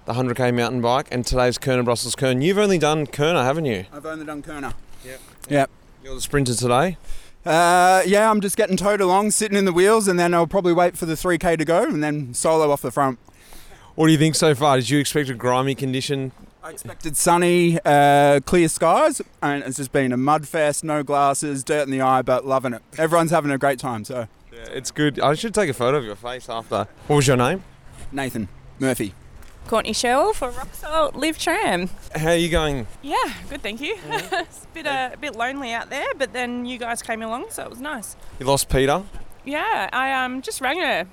the 0.04 0.12
100k 0.12 0.54
mountain 0.54 0.82
bike, 0.82 1.08
and 1.10 1.24
today's 1.24 1.56
Kuurne 1.56 1.86
Brussels 1.86 2.14
Kuurne. 2.14 2.42
You've 2.42 2.58
only 2.58 2.76
done 2.76 3.06
Kuurne, 3.06 3.42
haven't 3.42 3.64
you? 3.64 3.86
I've 3.90 4.04
only 4.04 4.26
done 4.26 4.42
Kuurne. 4.42 4.74
Yep. 5.02 5.20
Yep. 5.48 5.70
You're 6.04 6.14
the 6.14 6.20
sprinter 6.20 6.54
today. 6.54 6.98
Uh, 7.46 8.02
yeah, 8.04 8.30
I'm 8.30 8.42
just 8.42 8.58
getting 8.58 8.76
towed 8.76 9.00
along, 9.00 9.30
sitting 9.30 9.56
in 9.56 9.64
the 9.64 9.72
wheels, 9.72 10.06
and 10.06 10.18
then 10.18 10.34
I'll 10.34 10.46
probably 10.46 10.74
wait 10.74 10.98
for 10.98 11.06
the 11.06 11.14
3k 11.14 11.56
to 11.56 11.64
go, 11.64 11.84
and 11.84 12.04
then 12.04 12.34
solo 12.34 12.70
off 12.70 12.82
the 12.82 12.90
front. 12.90 13.18
What 13.94 14.08
do 14.08 14.12
you 14.12 14.18
think 14.18 14.34
so 14.34 14.54
far? 14.54 14.76
Did 14.76 14.90
you 14.90 14.98
expect 14.98 15.30
a 15.30 15.34
grimy 15.34 15.74
condition? 15.74 16.32
I 16.62 16.72
expected 16.72 17.16
sunny, 17.16 17.78
uh, 17.86 18.40
clear 18.40 18.68
skies, 18.68 19.22
and 19.40 19.62
it's 19.64 19.78
just 19.78 19.92
been 19.92 20.12
a 20.12 20.18
mud 20.18 20.46
fest, 20.46 20.84
no 20.84 21.02
glasses, 21.02 21.64
dirt 21.64 21.84
in 21.86 21.90
the 21.90 22.02
eye, 22.02 22.20
but 22.20 22.44
loving 22.44 22.74
it. 22.74 22.82
Everyone's 22.98 23.30
having 23.30 23.50
a 23.50 23.56
great 23.56 23.78
time, 23.78 24.04
so. 24.04 24.28
Yeah, 24.64 24.76
it's 24.76 24.90
good. 24.90 25.20
I 25.20 25.34
should 25.34 25.54
take 25.54 25.68
a 25.68 25.74
photo 25.74 25.98
of 25.98 26.04
your 26.04 26.16
face 26.16 26.48
after. 26.48 26.86
What 27.06 27.16
was 27.16 27.26
your 27.26 27.36
name? 27.36 27.62
Nathan 28.12 28.48
Murphy. 28.78 29.14
Courtney 29.66 29.94
Sherwell 29.94 30.34
for 30.34 30.50
Rocksalt 30.50 31.14
Live 31.14 31.38
Tram. 31.38 31.88
How 32.14 32.30
are 32.30 32.36
you 32.36 32.50
going? 32.50 32.86
Yeah, 33.02 33.32
good, 33.48 33.62
thank 33.62 33.80
you. 33.80 33.96
it's 34.06 34.64
a 34.64 34.68
bit, 34.74 34.86
uh, 34.86 35.10
a 35.14 35.16
bit 35.16 35.34
lonely 35.34 35.72
out 35.72 35.88
there, 35.88 36.06
but 36.18 36.32
then 36.34 36.66
you 36.66 36.78
guys 36.78 37.02
came 37.02 37.22
along, 37.22 37.46
so 37.50 37.64
it 37.64 37.70
was 37.70 37.80
nice. 37.80 38.14
You 38.38 38.46
lost 38.46 38.68
Peter. 38.68 39.02
Yeah, 39.44 39.88
I 39.92 40.12
um, 40.12 40.42
just 40.42 40.60
rang 40.60 40.80
her 40.80 41.06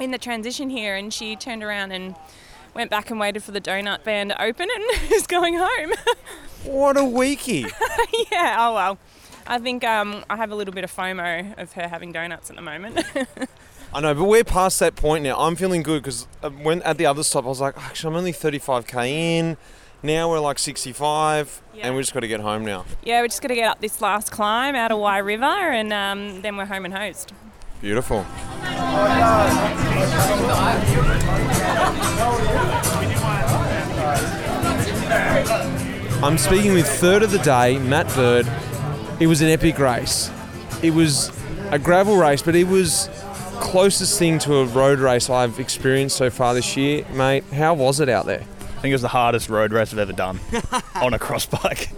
in 0.00 0.10
the 0.10 0.18
transition 0.18 0.70
here, 0.70 0.96
and 0.96 1.12
she 1.12 1.36
turned 1.36 1.62
around 1.62 1.92
and 1.92 2.14
went 2.74 2.90
back 2.90 3.10
and 3.10 3.20
waited 3.20 3.42
for 3.42 3.52
the 3.52 3.60
donut 3.60 4.02
van 4.04 4.28
to 4.28 4.42
open 4.42 4.68
and 4.74 4.84
is 5.12 5.26
going 5.26 5.56
home. 5.58 5.92
what 6.64 6.96
a 6.96 7.00
weekie! 7.00 7.70
yeah, 8.32 8.56
oh 8.58 8.74
well. 8.74 8.98
I 9.46 9.58
think 9.58 9.84
um, 9.84 10.24
I 10.28 10.36
have 10.36 10.50
a 10.50 10.54
little 10.54 10.74
bit 10.74 10.84
of 10.84 10.94
FOMO 10.94 11.56
of 11.58 11.72
her 11.72 11.88
having 11.88 12.12
donuts 12.12 12.50
at 12.50 12.56
the 12.56 12.62
moment. 12.62 13.04
I 13.94 14.00
know, 14.00 14.14
but 14.14 14.24
we're 14.24 14.44
past 14.44 14.80
that 14.80 14.96
point 14.96 15.22
now. 15.24 15.38
I'm 15.38 15.56
feeling 15.56 15.82
good 15.82 16.02
because 16.02 16.26
when 16.62 16.82
at 16.82 16.98
the 16.98 17.06
other 17.06 17.22
stop, 17.22 17.44
I 17.44 17.48
was 17.48 17.60
like, 17.60 17.76
actually, 17.78 18.10
I'm 18.10 18.16
only 18.16 18.32
35k 18.32 19.08
in. 19.08 19.56
Now 20.02 20.28
we're 20.30 20.40
like 20.40 20.58
65, 20.58 21.62
and 21.80 21.94
we 21.96 22.02
just 22.02 22.12
got 22.12 22.20
to 22.20 22.28
get 22.28 22.40
home 22.40 22.64
now. 22.64 22.84
yeah, 23.02 23.20
we're 23.22 23.28
just 23.28 23.40
going 23.40 23.48
to 23.48 23.54
get 23.54 23.68
up 23.68 23.80
this 23.80 24.00
last 24.00 24.30
climb 24.30 24.74
out 24.74 24.92
of 24.92 24.98
Wye 24.98 25.18
River, 25.18 25.44
and 25.44 25.92
um, 25.92 26.42
then 26.42 26.56
we're 26.56 26.66
home 26.66 26.84
and 26.84 26.94
host. 26.94 27.32
Beautiful. 27.80 28.24
I'm 36.22 36.38
speaking 36.38 36.72
with 36.72 36.86
third 36.86 37.22
of 37.22 37.30
the 37.30 37.38
day, 37.38 37.78
Matt 37.78 38.06
Bird. 38.14 38.46
It 39.18 39.26
was 39.28 39.40
an 39.40 39.48
epic 39.48 39.78
race. 39.78 40.30
It 40.82 40.92
was 40.92 41.30
a 41.70 41.78
gravel 41.78 42.16
race, 42.16 42.42
but 42.42 42.54
it 42.54 42.64
was 42.68 43.08
closest 43.60 44.18
thing 44.18 44.38
to 44.40 44.56
a 44.56 44.64
road 44.66 44.98
race 44.98 45.30
I've 45.30 45.58
experienced 45.58 46.16
so 46.16 46.28
far 46.28 46.52
this 46.52 46.76
year, 46.76 47.06
mate. 47.14 47.44
How 47.44 47.72
was 47.72 48.00
it 48.00 48.08
out 48.10 48.26
there? 48.26 48.40
I 48.42 48.80
think 48.80 48.90
it 48.92 48.94
was 48.94 49.02
the 49.02 49.08
hardest 49.08 49.48
road 49.48 49.72
race 49.72 49.92
I've 49.92 49.98
ever 49.98 50.12
done 50.12 50.38
on 50.96 51.14
a 51.14 51.18
cross 51.18 51.46
bike. 51.46 51.88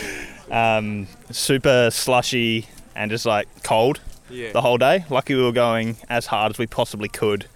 um, 0.50 1.06
super 1.30 1.90
slushy 1.92 2.66
and 2.96 3.08
just 3.10 3.24
like 3.24 3.46
cold 3.62 4.00
Yeah. 4.28 4.50
the 4.52 4.60
whole 4.60 4.76
day. 4.78 5.04
Lucky 5.10 5.34
we 5.36 5.42
were 5.42 5.52
going 5.52 5.96
as 6.08 6.26
hard 6.26 6.50
as 6.50 6.58
we 6.58 6.66
possibly 6.66 7.08
could, 7.08 7.46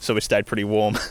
so 0.00 0.14
we 0.14 0.20
stayed 0.22 0.46
pretty 0.46 0.64
warm. 0.64 0.96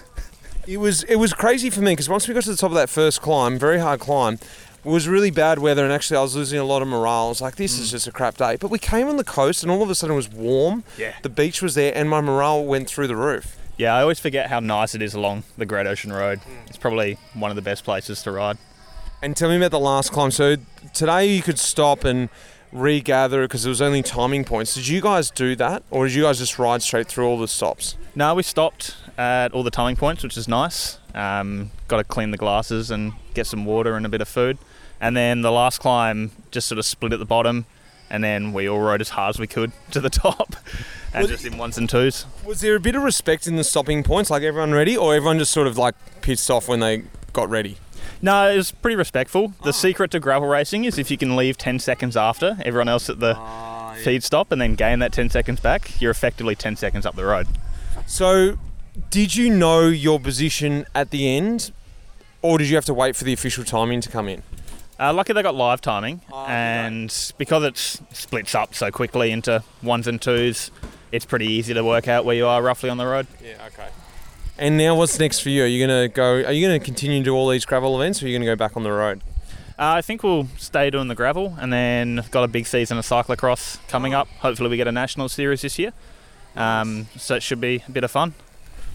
It 0.65 0.77
was 0.77 1.03
it 1.03 1.17
was 1.17 1.33
crazy 1.33 1.69
for 1.69 1.81
me 1.81 1.91
because 1.91 2.07
once 2.07 2.25
we 2.25 2.33
got 2.33 2.43
to 2.43 2.51
the 2.51 2.55
top 2.55 2.71
of 2.71 2.75
that 2.75 2.89
first 2.89 3.21
climb, 3.21 3.59
very 3.59 3.79
hard 3.79 3.99
climb, 3.99 4.39
it 4.85 4.89
was 4.89 5.07
really 5.07 5.31
bad 5.31 5.59
weather 5.59 5.83
and 5.83 5.93
actually 5.93 6.17
I 6.17 6.21
was 6.21 6.35
losing 6.35 6.59
a 6.59 6.63
lot 6.63 6.81
of 6.81 6.87
morale. 6.87 7.25
I 7.25 7.29
was 7.29 7.41
like, 7.41 7.55
this 7.55 7.79
is 7.79 7.91
just 7.91 8.05
a 8.07 8.11
crap 8.11 8.35
day. 8.37 8.57
But 8.59 8.69
we 8.69 8.79
came 8.79 9.07
on 9.07 9.17
the 9.17 9.23
coast 9.23 9.63
and 9.63 9.71
all 9.71 9.81
of 9.81 9.89
a 9.89 9.95
sudden 9.95 10.13
it 10.13 10.17
was 10.17 10.29
warm. 10.31 10.83
Yeah. 10.97 11.13
The 11.21 11.29
beach 11.29 11.61
was 11.61 11.75
there 11.75 11.93
and 11.95 12.09
my 12.09 12.21
morale 12.21 12.65
went 12.65 12.89
through 12.89 13.07
the 13.07 13.15
roof. 13.15 13.57
yeah, 13.77 13.95
I 13.95 14.01
always 14.01 14.19
forget 14.19 14.49
how 14.49 14.59
nice 14.59 14.93
it 14.93 15.01
is 15.01 15.13
along 15.13 15.43
the 15.57 15.65
Great 15.65 15.87
Ocean 15.87 16.11
Road. 16.11 16.41
It's 16.67 16.77
probably 16.77 17.17
one 17.33 17.49
of 17.49 17.55
the 17.55 17.61
best 17.61 17.83
places 17.83 18.21
to 18.23 18.31
ride. 18.31 18.57
And 19.21 19.37
tell 19.37 19.49
me 19.49 19.55
about 19.55 19.71
the 19.71 19.79
last 19.79 20.11
climb. 20.11 20.31
So 20.31 20.57
today 20.93 21.27
you 21.27 21.41
could 21.41 21.57
stop 21.59 22.03
and 22.03 22.27
regather 22.73 23.43
because 23.43 23.63
there 23.63 23.69
was 23.69 23.81
only 23.81 24.01
timing 24.03 24.43
points. 24.43 24.73
Did 24.73 24.87
you 24.87 24.99
guys 24.99 25.31
do 25.31 25.55
that, 25.55 25.83
or 25.91 26.07
did 26.07 26.15
you 26.15 26.23
guys 26.23 26.39
just 26.39 26.59
ride 26.59 26.81
straight 26.81 27.07
through 27.07 27.27
all 27.27 27.39
the 27.39 27.47
stops? 27.47 27.95
No, 28.15 28.35
we 28.35 28.43
stopped 28.43 28.95
at 29.17 29.53
all 29.53 29.63
the 29.63 29.71
timing 29.71 29.95
points, 29.95 30.23
which 30.23 30.35
is 30.37 30.47
nice. 30.47 30.97
Um, 31.15 31.71
got 31.87 31.97
to 31.97 32.03
clean 32.03 32.31
the 32.31 32.37
glasses 32.37 32.91
and 32.91 33.13
get 33.33 33.47
some 33.47 33.63
water 33.65 33.95
and 33.95 34.05
a 34.05 34.09
bit 34.09 34.21
of 34.21 34.27
food. 34.27 34.57
And 35.01 35.17
then 35.17 35.41
the 35.41 35.51
last 35.51 35.79
climb 35.79 36.31
just 36.51 36.67
sort 36.67 36.79
of 36.79 36.85
split 36.85 37.13
at 37.13 37.19
the 37.19 37.25
bottom, 37.25 37.65
and 38.09 38.23
then 38.23 38.53
we 38.53 38.69
all 38.69 38.79
rode 38.79 39.01
as 39.01 39.09
hard 39.09 39.35
as 39.35 39.39
we 39.39 39.47
could 39.47 39.71
to 39.91 39.99
the 39.99 40.09
top, 40.09 40.55
and 41.13 41.23
Well, 41.23 41.27
just 41.27 41.45
in 41.45 41.57
ones 41.57 41.77
and 41.77 41.89
twos. 41.89 42.25
Was 42.45 42.61
there 42.61 42.75
a 42.75 42.79
bit 42.79 42.95
of 42.95 43.03
respect 43.03 43.47
in 43.47 43.55
the 43.55 43.63
stopping 43.63 44.03
points, 44.03 44.29
like 44.29 44.43
everyone 44.43 44.71
ready, 44.71 44.95
or 44.95 45.15
everyone 45.15 45.39
just 45.39 45.51
sort 45.51 45.67
of 45.67 45.77
like 45.77 45.95
pissed 46.21 46.49
off 46.49 46.67
when 46.67 46.79
they 46.79 47.03
got 47.33 47.49
ready? 47.49 47.77
No, 48.21 48.49
it 48.49 48.55
was 48.55 48.71
pretty 48.71 48.95
respectful. 48.95 49.53
The 49.63 49.73
secret 49.73 50.11
to 50.11 50.19
gravel 50.19 50.47
racing 50.47 50.85
is 50.85 50.97
if 50.97 51.11
you 51.11 51.17
can 51.17 51.35
leave 51.35 51.57
10 51.57 51.79
seconds 51.79 52.15
after 52.15 52.57
everyone 52.63 52.87
else 52.87 53.09
at 53.09 53.19
the 53.19 53.35
ah, 53.35 53.95
feed 54.01 54.23
stop 54.23 54.51
and 54.51 54.61
then 54.61 54.75
gain 54.75 54.99
that 54.99 55.11
10 55.11 55.29
seconds 55.29 55.59
back, 55.59 55.99
you're 56.01 56.11
effectively 56.11 56.55
10 56.55 56.77
seconds 56.77 57.05
up 57.05 57.15
the 57.15 57.25
road. 57.25 57.47
So, 58.05 58.57
did 59.09 59.35
you 59.35 59.49
know 59.49 59.87
your 59.87 60.19
position 60.19 60.85
at 60.95 61.09
the 61.09 61.35
end, 61.35 61.71
or 62.41 62.57
did 62.57 62.69
you 62.69 62.75
have 62.75 62.85
to 62.85 62.93
wait 62.93 63.15
for 63.15 63.23
the 63.23 63.33
official 63.33 63.63
timing 63.63 63.99
to 64.01 64.09
come 64.09 64.29
in? 64.29 64.43
Uh, 64.99 65.11
lucky 65.11 65.33
they 65.33 65.41
got 65.41 65.55
live 65.55 65.81
timing, 65.81 66.21
and 66.47 67.33
because 67.37 67.63
it 67.63 67.77
splits 67.77 68.53
up 68.53 68.75
so 68.75 68.91
quickly 68.91 69.31
into 69.31 69.63
ones 69.81 70.07
and 70.07 70.21
twos, 70.21 70.69
it's 71.11 71.25
pretty 71.25 71.47
easy 71.47 71.73
to 71.73 71.83
work 71.83 72.07
out 72.07 72.25
where 72.25 72.35
you 72.35 72.45
are 72.45 72.61
roughly 72.61 72.89
on 72.89 72.97
the 72.97 73.05
road. 73.05 73.27
Yeah, 73.43 73.55
okay. 73.67 73.89
And 74.57 74.77
now, 74.77 74.95
what's 74.95 75.17
next 75.19 75.39
for 75.39 75.49
you? 75.49 75.63
Are 75.63 75.67
you 75.67 75.85
gonna 75.85 76.07
go? 76.07 76.43
Are 76.43 76.51
you 76.51 76.65
gonna 76.65 76.79
continue 76.79 77.19
to 77.19 77.23
do 77.23 77.33
all 77.33 77.49
these 77.49 77.65
gravel 77.65 77.99
events, 77.99 78.21
or 78.21 78.25
are 78.25 78.29
you 78.29 78.37
gonna 78.37 78.49
go 78.49 78.55
back 78.55 78.77
on 78.77 78.83
the 78.83 78.91
road? 78.91 79.21
Uh, 79.79 79.97
I 79.97 80.01
think 80.03 80.21
we'll 80.21 80.47
stay 80.57 80.91
doing 80.91 81.07
the 81.07 81.15
gravel, 81.15 81.57
and 81.59 81.73
then 81.73 82.23
got 82.29 82.43
a 82.43 82.47
big 82.47 82.67
season 82.67 82.99
of 82.99 83.05
cyclocross 83.05 83.79
coming 83.87 84.13
up. 84.13 84.27
Hopefully, 84.39 84.69
we 84.69 84.77
get 84.77 84.87
a 84.87 84.91
national 84.91 85.27
series 85.27 85.63
this 85.63 85.79
year, 85.79 85.91
um, 86.55 87.07
so 87.17 87.35
it 87.35 87.41
should 87.41 87.59
be 87.59 87.83
a 87.87 87.91
bit 87.91 88.03
of 88.03 88.11
fun. 88.11 88.35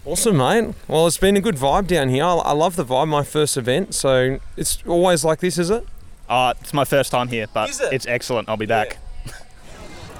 Awesome, 0.05 0.37
mate. 0.37 0.73
Well, 0.87 1.07
it's 1.07 1.17
been 1.17 1.35
a 1.35 1.41
good 1.41 1.55
vibe 1.55 1.87
down 1.87 2.09
here. 2.09 2.23
I, 2.23 2.35
I 2.35 2.51
love 2.53 2.75
the 2.75 2.85
vibe. 2.85 3.09
My 3.09 3.23
first 3.23 3.57
event, 3.57 3.93
so 3.93 4.39
it's 4.55 4.81
always 4.87 5.25
like 5.25 5.39
this, 5.39 5.57
is 5.57 5.69
it? 5.69 5.85
Uh, 6.27 6.53
it's 6.61 6.73
my 6.73 6.85
first 6.85 7.11
time 7.11 7.27
here, 7.27 7.47
but 7.53 7.69
it's 7.91 8.05
excellent. 8.07 8.47
I'll 8.47 8.57
be 8.57 8.65
back. 8.65 8.97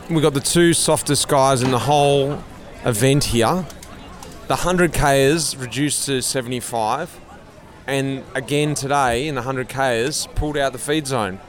We've 0.10 0.22
got 0.22 0.34
the 0.34 0.42
two 0.42 0.74
softest 0.74 1.28
guys 1.28 1.62
in 1.62 1.72
the 1.72 1.80
whole 1.80 2.44
event 2.84 3.26
here. 3.26 3.66
The 4.48 4.56
100kers 4.56 5.60
reduced 5.62 6.06
to 6.08 6.22
75, 6.22 7.20
and 7.88 8.24
again 8.34 8.74
today 8.74 9.28
in 9.28 9.36
the 9.36 9.42
100kers 9.42 10.34
pulled 10.36 10.58
out 10.58 10.74
the 10.74 10.80
feed 10.80 11.06
zone. 11.08 11.40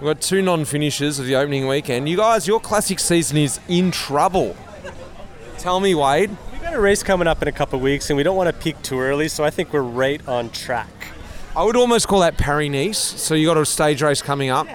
We've 0.00 0.08
got 0.08 0.20
two 0.20 0.42
non-finishers 0.42 1.18
of 1.18 1.26
the 1.26 1.36
opening 1.36 1.68
weekend. 1.68 2.08
You 2.08 2.16
guys, 2.16 2.48
your 2.48 2.58
classic 2.58 2.98
season 2.98 3.36
is 3.36 3.60
in 3.68 3.90
trouble. 3.90 4.56
Tell 5.58 5.78
me, 5.78 5.94
Wade. 5.94 6.36
We 6.80 6.84
got 6.84 6.88
a 6.88 6.92
race 6.92 7.02
coming 7.02 7.28
up 7.28 7.42
in 7.42 7.48
a 7.48 7.52
couple 7.52 7.76
of 7.76 7.82
weeks, 7.82 8.08
and 8.08 8.16
we 8.16 8.22
don't 8.22 8.38
want 8.38 8.46
to 8.46 8.54
peak 8.54 8.80
too 8.80 9.00
early, 9.00 9.28
so 9.28 9.44
I 9.44 9.50
think 9.50 9.70
we're 9.70 9.82
right 9.82 10.26
on 10.26 10.48
track. 10.48 10.88
I 11.54 11.62
would 11.62 11.76
almost 11.76 12.08
call 12.08 12.20
that 12.20 12.38
Paris 12.38 12.70
Nice. 12.70 12.96
So 12.96 13.34
you 13.34 13.46
got 13.46 13.58
a 13.58 13.66
stage 13.66 14.00
race 14.00 14.22
coming 14.22 14.48
up 14.48 14.66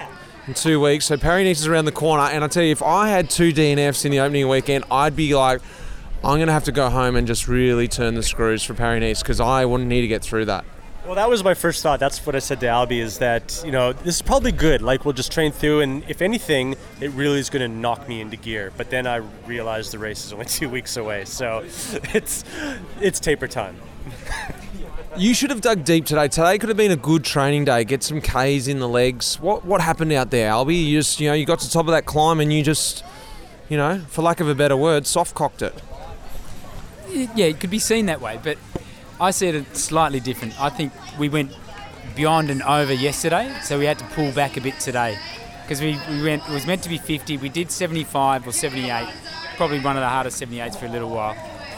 in 0.46 0.54
two 0.54 0.80
weeks. 0.80 1.08
So 1.08 1.18
Paris 1.18 1.46
Nice 1.46 1.62
is 1.62 1.66
around 1.66 1.86
the 1.86 1.92
corner, 1.92 2.22
and 2.22 2.44
I 2.44 2.48
tell 2.48 2.62
you, 2.62 2.72
if 2.72 2.84
I 2.84 3.10
had 3.10 3.32
two 3.32 3.52
DNFs 3.52 4.06
in 4.06 4.12
the 4.12 4.20
opening 4.20 4.48
weekend, 4.48 4.84
I'd 4.92 5.16
be 5.16 5.34
like, 5.34 5.62
I'm 6.24 6.38
gonna 6.38 6.52
have 6.52 6.66
to 6.66 6.72
go 6.72 6.92
home 6.92 7.16
and 7.16 7.26
just 7.26 7.48
really 7.48 7.88
turn 7.88 8.14
the 8.14 8.22
screws 8.22 8.62
for 8.62 8.76
Paris 8.76 9.02
Nice 9.02 9.24
because 9.24 9.40
I 9.40 9.66
wouldn't 9.66 9.90
need 9.90 10.02
to 10.02 10.08
get 10.08 10.22
through 10.22 10.46
that. 10.46 10.64
Well, 11.06 11.16
that 11.16 11.30
was 11.30 11.44
my 11.44 11.54
first 11.54 11.84
thought. 11.84 12.00
That's 12.00 12.26
what 12.26 12.36
I 12.36 12.40
said 12.40 12.60
to 12.62 12.66
Albie 12.66 13.00
is 13.00 13.20
that, 13.20 13.62
you 13.64 13.72
know, 13.72 13.94
this 13.94 14.16
is 14.16 14.22
probably 14.24 14.52
good. 14.52 14.82
Like, 14.82 15.06
we'll 15.06 15.14
just 15.14 15.32
train 15.32 15.52
through, 15.52 15.82
and 15.82 16.04
if 16.10 16.20
anything, 16.20 16.76
it 17.00 17.12
really 17.12 17.38
is 17.38 17.52
going 17.52 17.62
to 17.62 17.78
knock 17.78 18.10
me 18.10 18.22
into 18.22 18.38
gear. 18.38 18.72
But 18.76 18.90
then 18.90 19.06
I 19.06 19.18
realized 19.46 19.94
the 19.94 20.00
race 20.00 20.26
is 20.26 20.34
only 20.34 20.46
two 20.60 20.68
weeks 20.68 20.98
away, 20.98 21.26
so 21.26 21.60
it's 22.14 22.44
it's 23.00 23.20
taper 23.20 23.48
time. 23.48 23.78
You 25.16 25.36
should 25.36 25.52
have 25.52 25.62
dug 25.62 25.84
deep 25.84 26.06
today. 26.08 26.28
Today 26.28 26.58
could 26.58 26.70
have 26.70 26.78
been 26.78 26.92
a 26.92 26.98
good 26.98 27.24
training 27.24 27.66
day. 27.66 27.84
Get 27.84 28.02
some 28.02 28.20
K's 28.20 28.68
in 28.68 28.80
the 28.80 28.90
legs. 28.90 29.40
What 29.40 29.64
what 29.64 29.82
happened 29.82 30.12
out 30.12 30.32
there, 30.32 30.52
Albie? 30.52 30.88
You 30.88 30.98
just 30.98 31.20
you 31.20 31.30
know 31.30 31.36
you 31.36 31.46
got 31.46 31.60
to 31.60 31.68
the 31.68 31.72
top 31.72 31.86
of 31.86 31.92
that 31.92 32.06
climb 32.06 32.40
and 32.40 32.52
you 32.52 32.64
just 32.64 33.04
you 33.70 33.78
know, 33.78 34.00
for 34.10 34.22
lack 34.22 34.40
of 34.40 34.50
a 34.50 34.56
better 34.56 34.78
word, 34.78 35.08
soft 35.08 35.36
cocked 35.36 35.62
it. 35.62 35.74
Yeah, 37.10 37.46
it 37.46 37.60
could 37.60 37.70
be 37.70 37.80
seen 37.80 38.08
that 38.08 38.22
way, 38.22 38.40
but 38.44 38.58
I 39.20 39.32
see 39.32 39.48
it 39.48 39.78
slightly 39.78 40.20
different. 40.20 40.60
I 40.60 40.70
think 40.70 40.92
we 41.18 41.30
went 41.30 41.52
beyond 42.16 42.50
and 42.50 42.62
over 42.64 42.94
yesterday, 42.94 43.54
so 43.64 43.80
we 43.80 43.86
had 43.86 44.00
to 44.00 44.06
pull 44.06 44.32
back 44.32 44.58
a 44.58 44.62
bit 44.62 44.80
today 44.80 45.18
because 45.64 45.82
we, 45.82 45.98
we 46.10 46.24
went. 46.24 46.48
It 46.48 46.54
was 46.54 46.68
meant 46.68 46.84
to 46.84 46.90
be 46.90 46.98
50. 46.98 47.38
We 47.38 47.50
did 47.50 47.72
75 47.72 48.48
or 48.48 48.52
78. 48.52 49.08
Probably 49.58 49.80
one 49.80 49.96
of 49.96 50.02
the 50.02 50.10
hardest 50.10 50.42
78s 50.42 50.78
for 50.78 50.86
a 50.86 50.90
little 50.90 51.10
while. 51.10 51.36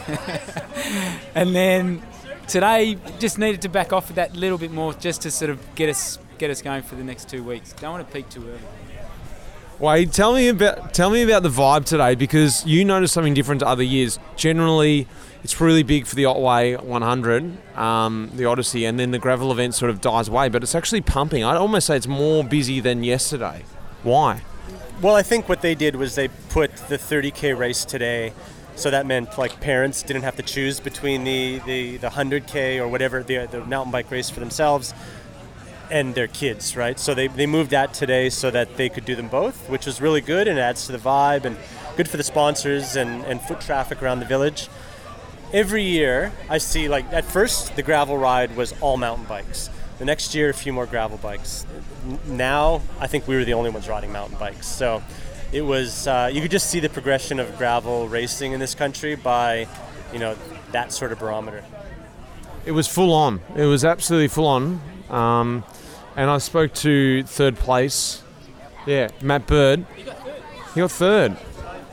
and 1.34 1.54
then 1.54 2.02
today 2.48 2.96
just 3.18 3.38
needed 3.38 3.62
to 3.62 3.68
back 3.68 3.92
off 3.92 4.14
that 4.14 4.34
little 4.34 4.58
bit 4.58 4.72
more 4.72 4.92
just 4.94 5.22
to 5.22 5.30
sort 5.30 5.50
of 5.50 5.74
get 5.74 5.88
us 5.88 6.18
get 6.38 6.50
us 6.50 6.62
going 6.62 6.82
for 6.82 6.96
the 6.96 7.04
next 7.04 7.28
two 7.28 7.44
weeks. 7.44 7.72
Don't 7.74 7.92
want 7.92 8.06
to 8.06 8.12
peak 8.12 8.28
too 8.28 8.48
early. 8.48 8.58
Wade, 9.80 10.12
tell 10.12 10.34
me 10.34 10.48
about 10.48 10.92
tell 10.92 11.08
me 11.08 11.22
about 11.22 11.44
the 11.44 11.48
vibe 11.48 11.84
today 11.84 12.16
because 12.16 12.66
you 12.66 12.84
noticed 12.84 13.14
something 13.14 13.32
different 13.32 13.60
to 13.60 13.66
other 13.68 13.84
years. 13.84 14.18
Generally, 14.34 15.06
it's 15.44 15.60
really 15.60 15.84
big 15.84 16.04
for 16.04 16.16
the 16.16 16.24
Otway 16.24 16.74
100, 16.74 17.76
um, 17.78 18.28
the 18.34 18.44
Odyssey, 18.44 18.84
and 18.84 18.98
then 18.98 19.12
the 19.12 19.20
gravel 19.20 19.52
event 19.52 19.76
sort 19.76 19.90
of 19.90 20.00
dies 20.00 20.26
away. 20.26 20.48
But 20.48 20.64
it's 20.64 20.74
actually 20.74 21.02
pumping. 21.02 21.44
I'd 21.44 21.56
almost 21.56 21.86
say 21.86 21.96
it's 21.96 22.08
more 22.08 22.42
busy 22.42 22.80
than 22.80 23.04
yesterday. 23.04 23.64
Why? 24.02 24.42
Well, 25.00 25.14
I 25.14 25.22
think 25.22 25.48
what 25.48 25.62
they 25.62 25.76
did 25.76 25.94
was 25.94 26.16
they 26.16 26.26
put 26.26 26.74
the 26.88 26.98
30k 26.98 27.56
race 27.56 27.84
today, 27.84 28.32
so 28.74 28.90
that 28.90 29.06
meant 29.06 29.38
like 29.38 29.60
parents 29.60 30.02
didn't 30.02 30.22
have 30.22 30.34
to 30.36 30.42
choose 30.42 30.80
between 30.80 31.22
the 31.22 31.60
the, 31.66 31.98
the 31.98 32.08
100k 32.08 32.80
or 32.80 32.88
whatever 32.88 33.22
the 33.22 33.46
the 33.46 33.64
mountain 33.64 33.92
bike 33.92 34.10
race 34.10 34.28
for 34.28 34.40
themselves 34.40 34.92
and 35.90 36.14
their 36.14 36.28
kids, 36.28 36.76
right? 36.76 36.98
So 36.98 37.14
they, 37.14 37.28
they 37.28 37.46
moved 37.46 37.70
that 37.70 37.94
today 37.94 38.30
so 38.30 38.50
that 38.50 38.76
they 38.76 38.88
could 38.88 39.04
do 39.04 39.14
them 39.14 39.28
both, 39.28 39.68
which 39.68 39.86
was 39.86 40.00
really 40.00 40.20
good 40.20 40.48
and 40.48 40.58
adds 40.58 40.86
to 40.86 40.92
the 40.92 40.98
vibe 40.98 41.44
and 41.44 41.56
good 41.96 42.08
for 42.08 42.16
the 42.16 42.22
sponsors 42.22 42.96
and, 42.96 43.24
and 43.24 43.40
foot 43.40 43.60
traffic 43.60 44.02
around 44.02 44.20
the 44.20 44.26
village. 44.26 44.68
Every 45.52 45.82
year, 45.82 46.32
I 46.48 46.58
see 46.58 46.88
like 46.88 47.10
at 47.12 47.24
first 47.24 47.74
the 47.76 47.82
gravel 47.82 48.18
ride 48.18 48.56
was 48.56 48.74
all 48.80 48.96
mountain 48.96 49.26
bikes. 49.26 49.70
The 49.98 50.04
next 50.04 50.34
year, 50.34 50.50
a 50.50 50.54
few 50.54 50.72
more 50.72 50.86
gravel 50.86 51.18
bikes. 51.18 51.66
Now, 52.26 52.82
I 53.00 53.08
think 53.08 53.26
we 53.26 53.34
were 53.34 53.44
the 53.44 53.54
only 53.54 53.70
ones 53.70 53.88
riding 53.88 54.12
mountain 54.12 54.38
bikes. 54.38 54.66
So 54.66 55.02
it 55.50 55.62
was 55.62 56.06
uh, 56.06 56.30
you 56.32 56.40
could 56.40 56.50
just 56.50 56.70
see 56.70 56.80
the 56.80 56.88
progression 56.88 57.40
of 57.40 57.56
gravel 57.58 58.06
racing 58.08 58.52
in 58.52 58.60
this 58.60 58.74
country 58.74 59.16
by, 59.16 59.66
you 60.12 60.18
know, 60.18 60.36
that 60.72 60.92
sort 60.92 61.10
of 61.10 61.18
barometer. 61.18 61.64
It 62.64 62.72
was 62.72 62.86
full 62.86 63.12
on. 63.12 63.40
It 63.56 63.64
was 63.64 63.84
absolutely 63.84 64.28
full 64.28 64.46
on. 64.46 64.80
Um, 65.08 65.64
and 66.18 66.28
I 66.28 66.38
spoke 66.38 66.74
to 66.74 67.22
third 67.22 67.56
place. 67.56 68.24
Yeah, 68.86 69.08
Matt 69.22 69.46
Bird. 69.46 69.86
He 70.74 70.80
got 70.80 70.90
third. 70.90 71.36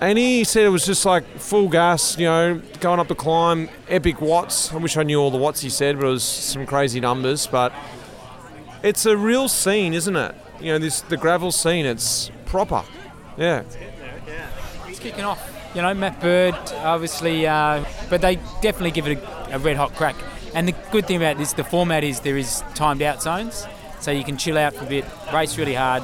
And 0.01 0.17
he 0.17 0.43
said 0.43 0.65
it 0.65 0.69
was 0.69 0.83
just 0.83 1.05
like 1.05 1.23
full 1.38 1.69
gas, 1.69 2.17
you 2.17 2.25
know, 2.25 2.59
going 2.79 2.99
up 2.99 3.07
the 3.07 3.15
climb, 3.15 3.69
epic 3.88 4.19
watts. 4.21 4.73
I 4.73 4.77
wish 4.77 4.97
I 4.97 5.03
knew 5.03 5.21
all 5.21 5.29
the 5.29 5.38
watts 5.38 5.61
he 5.61 5.69
said, 5.69 5.97
but 5.97 6.07
it 6.07 6.09
was 6.09 6.23
some 6.23 6.65
crazy 6.65 6.99
numbers. 6.99 7.45
But 7.45 7.71
it's 8.81 9.05
a 9.05 9.15
real 9.15 9.47
scene, 9.47 9.93
isn't 9.93 10.15
it? 10.15 10.35
You 10.59 10.73
know, 10.73 10.79
this 10.79 11.01
the 11.01 11.17
gravel 11.17 11.51
scene. 11.51 11.85
It's 11.85 12.31
proper. 12.47 12.83
Yeah. 13.38 13.63
It's 14.88 14.99
kicking 14.99 15.23
off. 15.23 15.51
You 15.75 15.83
know, 15.83 15.93
Matt 15.93 16.19
Bird, 16.19 16.55
obviously, 16.77 17.45
uh, 17.45 17.85
but 18.09 18.21
they 18.21 18.38
definitely 18.61 18.91
give 18.91 19.07
it 19.07 19.19
a, 19.19 19.55
a 19.55 19.59
red 19.59 19.77
hot 19.77 19.93
crack. 19.93 20.15
And 20.55 20.67
the 20.67 20.73
good 20.91 21.05
thing 21.05 21.17
about 21.17 21.38
this, 21.38 21.53
the 21.53 21.63
format 21.63 22.03
is 22.03 22.21
there 22.21 22.38
is 22.38 22.63
timed 22.73 23.03
out 23.03 23.21
zones, 23.21 23.67
so 23.99 24.12
you 24.12 24.23
can 24.23 24.38
chill 24.38 24.58
out 24.58 24.73
for 24.73 24.86
a 24.86 24.88
bit, 24.88 25.05
race 25.34 25.58
really 25.58 25.73
hard, 25.73 26.03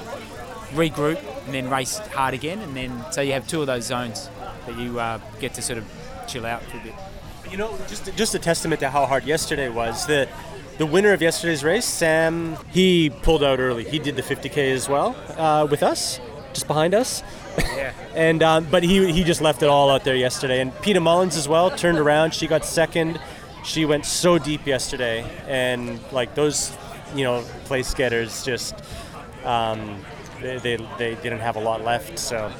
regroup, 0.73 1.19
and 1.45 1.53
then 1.53 1.69
race 1.69 1.97
hard 1.97 2.33
again, 2.33 2.59
and 2.59 2.75
then 2.75 3.03
so 3.11 3.21
you 3.21 3.33
have 3.33 3.47
two 3.47 3.61
of 3.61 3.67
those 3.67 3.85
zones 3.85 4.29
that 4.65 4.77
you 4.77 4.99
uh, 4.99 5.19
get 5.39 5.53
to 5.55 5.61
sort 5.61 5.77
of 5.77 5.85
chill 6.27 6.45
out 6.45 6.61
for 6.63 6.77
a 6.77 6.81
bit. 6.81 6.93
You 7.49 7.57
know, 7.57 7.77
just 7.87 8.15
just 8.15 8.35
a 8.35 8.39
testament 8.39 8.79
to 8.81 8.89
how 8.89 9.05
hard 9.05 9.25
yesterday 9.25 9.69
was. 9.69 10.05
The 10.05 10.29
the 10.77 10.85
winner 10.85 11.13
of 11.13 11.21
yesterday's 11.21 11.63
race, 11.63 11.85
Sam, 11.85 12.57
he 12.71 13.09
pulled 13.09 13.43
out 13.43 13.59
early. 13.59 13.83
He 13.83 13.99
did 13.99 14.15
the 14.15 14.23
50k 14.23 14.71
as 14.73 14.89
well 14.89 15.15
uh, 15.37 15.67
with 15.69 15.83
us, 15.83 16.19
just 16.53 16.65
behind 16.65 16.95
us. 16.95 17.21
Yeah. 17.59 17.93
and 18.15 18.41
um, 18.41 18.67
but 18.71 18.83
he 18.83 19.11
he 19.11 19.23
just 19.23 19.41
left 19.41 19.61
it 19.63 19.69
all 19.69 19.89
out 19.89 20.03
there 20.03 20.15
yesterday. 20.15 20.61
And 20.61 20.73
Peta 20.81 20.99
Mullens 20.99 21.37
as 21.37 21.47
well 21.47 21.69
turned 21.69 21.99
around. 21.99 22.33
She 22.33 22.47
got 22.47 22.65
second. 22.65 23.19
She 23.63 23.85
went 23.85 24.05
so 24.05 24.39
deep 24.39 24.65
yesterday, 24.65 25.23
and 25.47 25.99
like 26.11 26.33
those, 26.33 26.75
you 27.15 27.23
know, 27.23 27.41
place 27.65 27.93
getters 27.93 28.43
just 28.43 28.75
um, 29.43 29.99
they, 30.41 30.57
they 30.57 30.77
they 30.97 31.15
didn't 31.15 31.39
have 31.39 31.55
a 31.55 31.59
lot 31.59 31.83
left. 31.83 32.17
So 32.19 32.51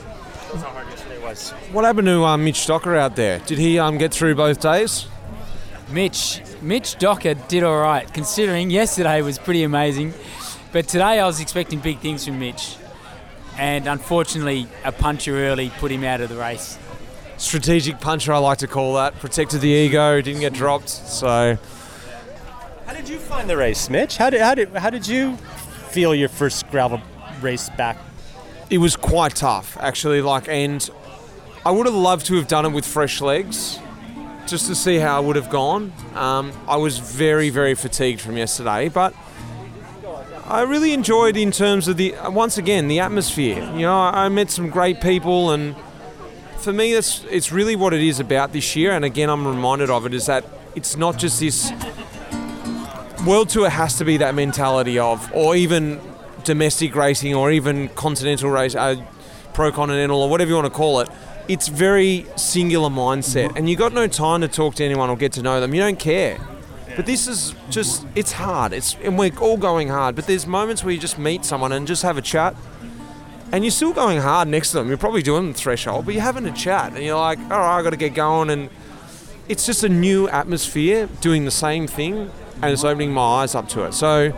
that's 0.51 0.63
how 0.63 0.69
hard 0.69 0.87
yesterday 0.87 1.21
was. 1.21 1.51
What 1.71 1.85
happened 1.85 2.07
to 2.07 2.23
um, 2.23 2.43
Mitch 2.43 2.65
Docker 2.65 2.95
out 2.95 3.15
there? 3.15 3.39
Did 3.39 3.57
he 3.57 3.79
um, 3.79 3.97
get 3.97 4.13
through 4.13 4.35
both 4.35 4.59
days? 4.59 5.07
Mitch, 5.89 6.41
Mitch 6.61 6.97
Docker 6.97 7.33
did 7.33 7.63
all 7.63 7.79
right, 7.79 8.11
considering 8.13 8.69
yesterday 8.69 9.21
was 9.21 9.37
pretty 9.37 9.63
amazing. 9.63 10.13
But 10.71 10.87
today 10.87 11.19
I 11.19 11.25
was 11.25 11.41
expecting 11.41 11.79
big 11.79 11.99
things 11.99 12.25
from 12.25 12.39
Mitch. 12.39 12.77
And 13.57 13.87
unfortunately, 13.87 14.67
a 14.85 14.93
puncher 14.93 15.37
early 15.37 15.69
put 15.77 15.91
him 15.91 16.05
out 16.05 16.21
of 16.21 16.29
the 16.29 16.37
race. 16.37 16.77
Strategic 17.35 17.99
puncher, 17.99 18.31
I 18.31 18.37
like 18.37 18.59
to 18.59 18.67
call 18.67 18.93
that. 18.95 19.19
Protected 19.19 19.59
the 19.59 19.67
ego, 19.67 20.21
didn't 20.21 20.39
get 20.39 20.53
dropped. 20.53 20.89
So 20.89 21.57
How 22.91 22.97
did 22.97 23.07
you 23.07 23.19
find 23.19 23.49
the 23.49 23.55
race, 23.55 23.89
Mitch? 23.89 24.17
How 24.17 24.29
did 24.29 24.41
how 24.41 24.53
did 24.53 24.67
how 24.75 24.89
did 24.89 25.07
you 25.07 25.37
feel 25.91 26.13
your 26.13 26.27
first 26.27 26.69
gravel 26.69 26.99
race 27.41 27.69
back? 27.69 27.97
it 28.69 28.79
was 28.79 28.97
quite 28.97 29.33
tough, 29.33 29.77
actually. 29.79 30.21
Like, 30.21 30.49
and 30.49 30.89
I 31.65 31.71
would 31.71 31.85
have 31.85 31.95
loved 31.95 32.25
to 32.25 32.35
have 32.35 32.49
done 32.49 32.65
it 32.65 32.73
with 32.73 32.85
fresh 32.85 33.21
legs, 33.21 33.79
just 34.45 34.67
to 34.67 34.75
see 34.75 34.97
how 34.97 35.15
I 35.15 35.19
would 35.21 35.37
have 35.37 35.49
gone. 35.49 35.93
Um, 36.15 36.51
I 36.67 36.75
was 36.75 36.97
very, 36.97 37.49
very 37.49 37.75
fatigued 37.75 38.19
from 38.19 38.35
yesterday, 38.35 38.89
but 38.89 39.13
I 40.43 40.63
really 40.63 40.91
enjoyed 40.91 41.37
in 41.37 41.51
terms 41.51 41.87
of 41.87 41.95
the 41.95 42.13
once 42.27 42.57
again 42.57 42.89
the 42.89 42.99
atmosphere. 42.99 43.63
You 43.73 43.83
know, 43.83 43.99
I 43.99 44.27
met 44.27 44.51
some 44.51 44.69
great 44.69 44.99
people, 44.99 45.51
and 45.51 45.77
for 46.57 46.73
me, 46.73 46.93
that's 46.93 47.23
it's 47.31 47.53
really 47.53 47.77
what 47.77 47.93
it 47.93 48.01
is 48.01 48.19
about 48.19 48.51
this 48.51 48.75
year. 48.75 48.91
And 48.91 49.05
again, 49.05 49.29
I'm 49.29 49.47
reminded 49.47 49.89
of 49.89 50.05
it 50.05 50.13
is 50.13 50.25
that 50.25 50.43
it's 50.75 50.95
not 50.95 51.17
just 51.17 51.39
this 51.39 51.71
world 53.25 53.49
tour 53.49 53.69
has 53.69 53.97
to 53.97 54.05
be 54.05 54.17
that 54.17 54.35
mentality 54.35 54.99
of, 54.99 55.31
or 55.33 55.55
even 55.55 56.01
domestic 56.43 56.95
racing, 56.95 57.35
or 57.35 57.51
even 57.51 57.89
continental 57.89 58.49
race, 58.49 58.75
uh, 58.75 58.95
pro 59.53 59.71
continental, 59.71 60.21
or 60.21 60.29
whatever 60.29 60.49
you 60.49 60.55
want 60.55 60.65
to 60.65 60.73
call 60.73 60.99
it. 60.99 61.09
It's 61.47 61.67
very 61.67 62.25
singular 62.35 62.89
mindset, 62.89 63.55
and 63.55 63.69
you 63.69 63.75
got 63.75 63.93
no 63.93 64.07
time 64.07 64.41
to 64.41 64.47
talk 64.47 64.75
to 64.75 64.83
anyone 64.83 65.09
or 65.09 65.17
get 65.17 65.33
to 65.33 65.41
know 65.41 65.59
them. 65.59 65.73
You 65.73 65.81
don't 65.81 65.99
care. 65.99 66.39
But 66.95 67.05
this 67.05 67.27
is 67.27 67.55
just, 67.69 68.05
it's 68.15 68.33
hard. 68.33 68.73
It's, 68.73 68.95
and 68.95 69.17
we're 69.17 69.37
all 69.39 69.57
going 69.57 69.87
hard. 69.87 70.15
But 70.15 70.27
there's 70.27 70.45
moments 70.45 70.83
where 70.83 70.93
you 70.93 70.99
just 70.99 71.17
meet 71.17 71.45
someone 71.45 71.71
and 71.71 71.87
just 71.87 72.03
have 72.03 72.17
a 72.17 72.21
chat. 72.21 72.55
And 73.51 73.63
you're 73.63 73.71
still 73.71 73.93
going 73.93 74.19
hard 74.19 74.47
next 74.47 74.71
to 74.71 74.77
them. 74.77 74.87
You're 74.87 74.97
probably 74.97 75.21
doing 75.21 75.47
the 75.47 75.53
threshold, 75.53 76.05
but 76.05 76.13
you're 76.13 76.23
having 76.23 76.45
a 76.45 76.53
chat. 76.53 76.93
And 76.93 77.03
you're 77.03 77.17
like, 77.17 77.39
all 77.39 77.49
right, 77.49 77.79
i 77.79 77.83
got 77.83 77.91
to 77.91 77.97
get 77.97 78.13
going. 78.13 78.49
And 78.49 78.69
it's 79.47 79.65
just 79.65 79.83
a 79.83 79.89
new 79.89 80.27
atmosphere 80.29 81.07
doing 81.21 81.45
the 81.45 81.51
same 81.51 81.87
thing. 81.87 82.29
And 82.61 82.71
it's 82.71 82.83
opening 82.83 83.11
my 83.11 83.21
eyes 83.41 83.55
up 83.55 83.67
to 83.69 83.83
it. 83.85 83.93
So, 83.93 84.29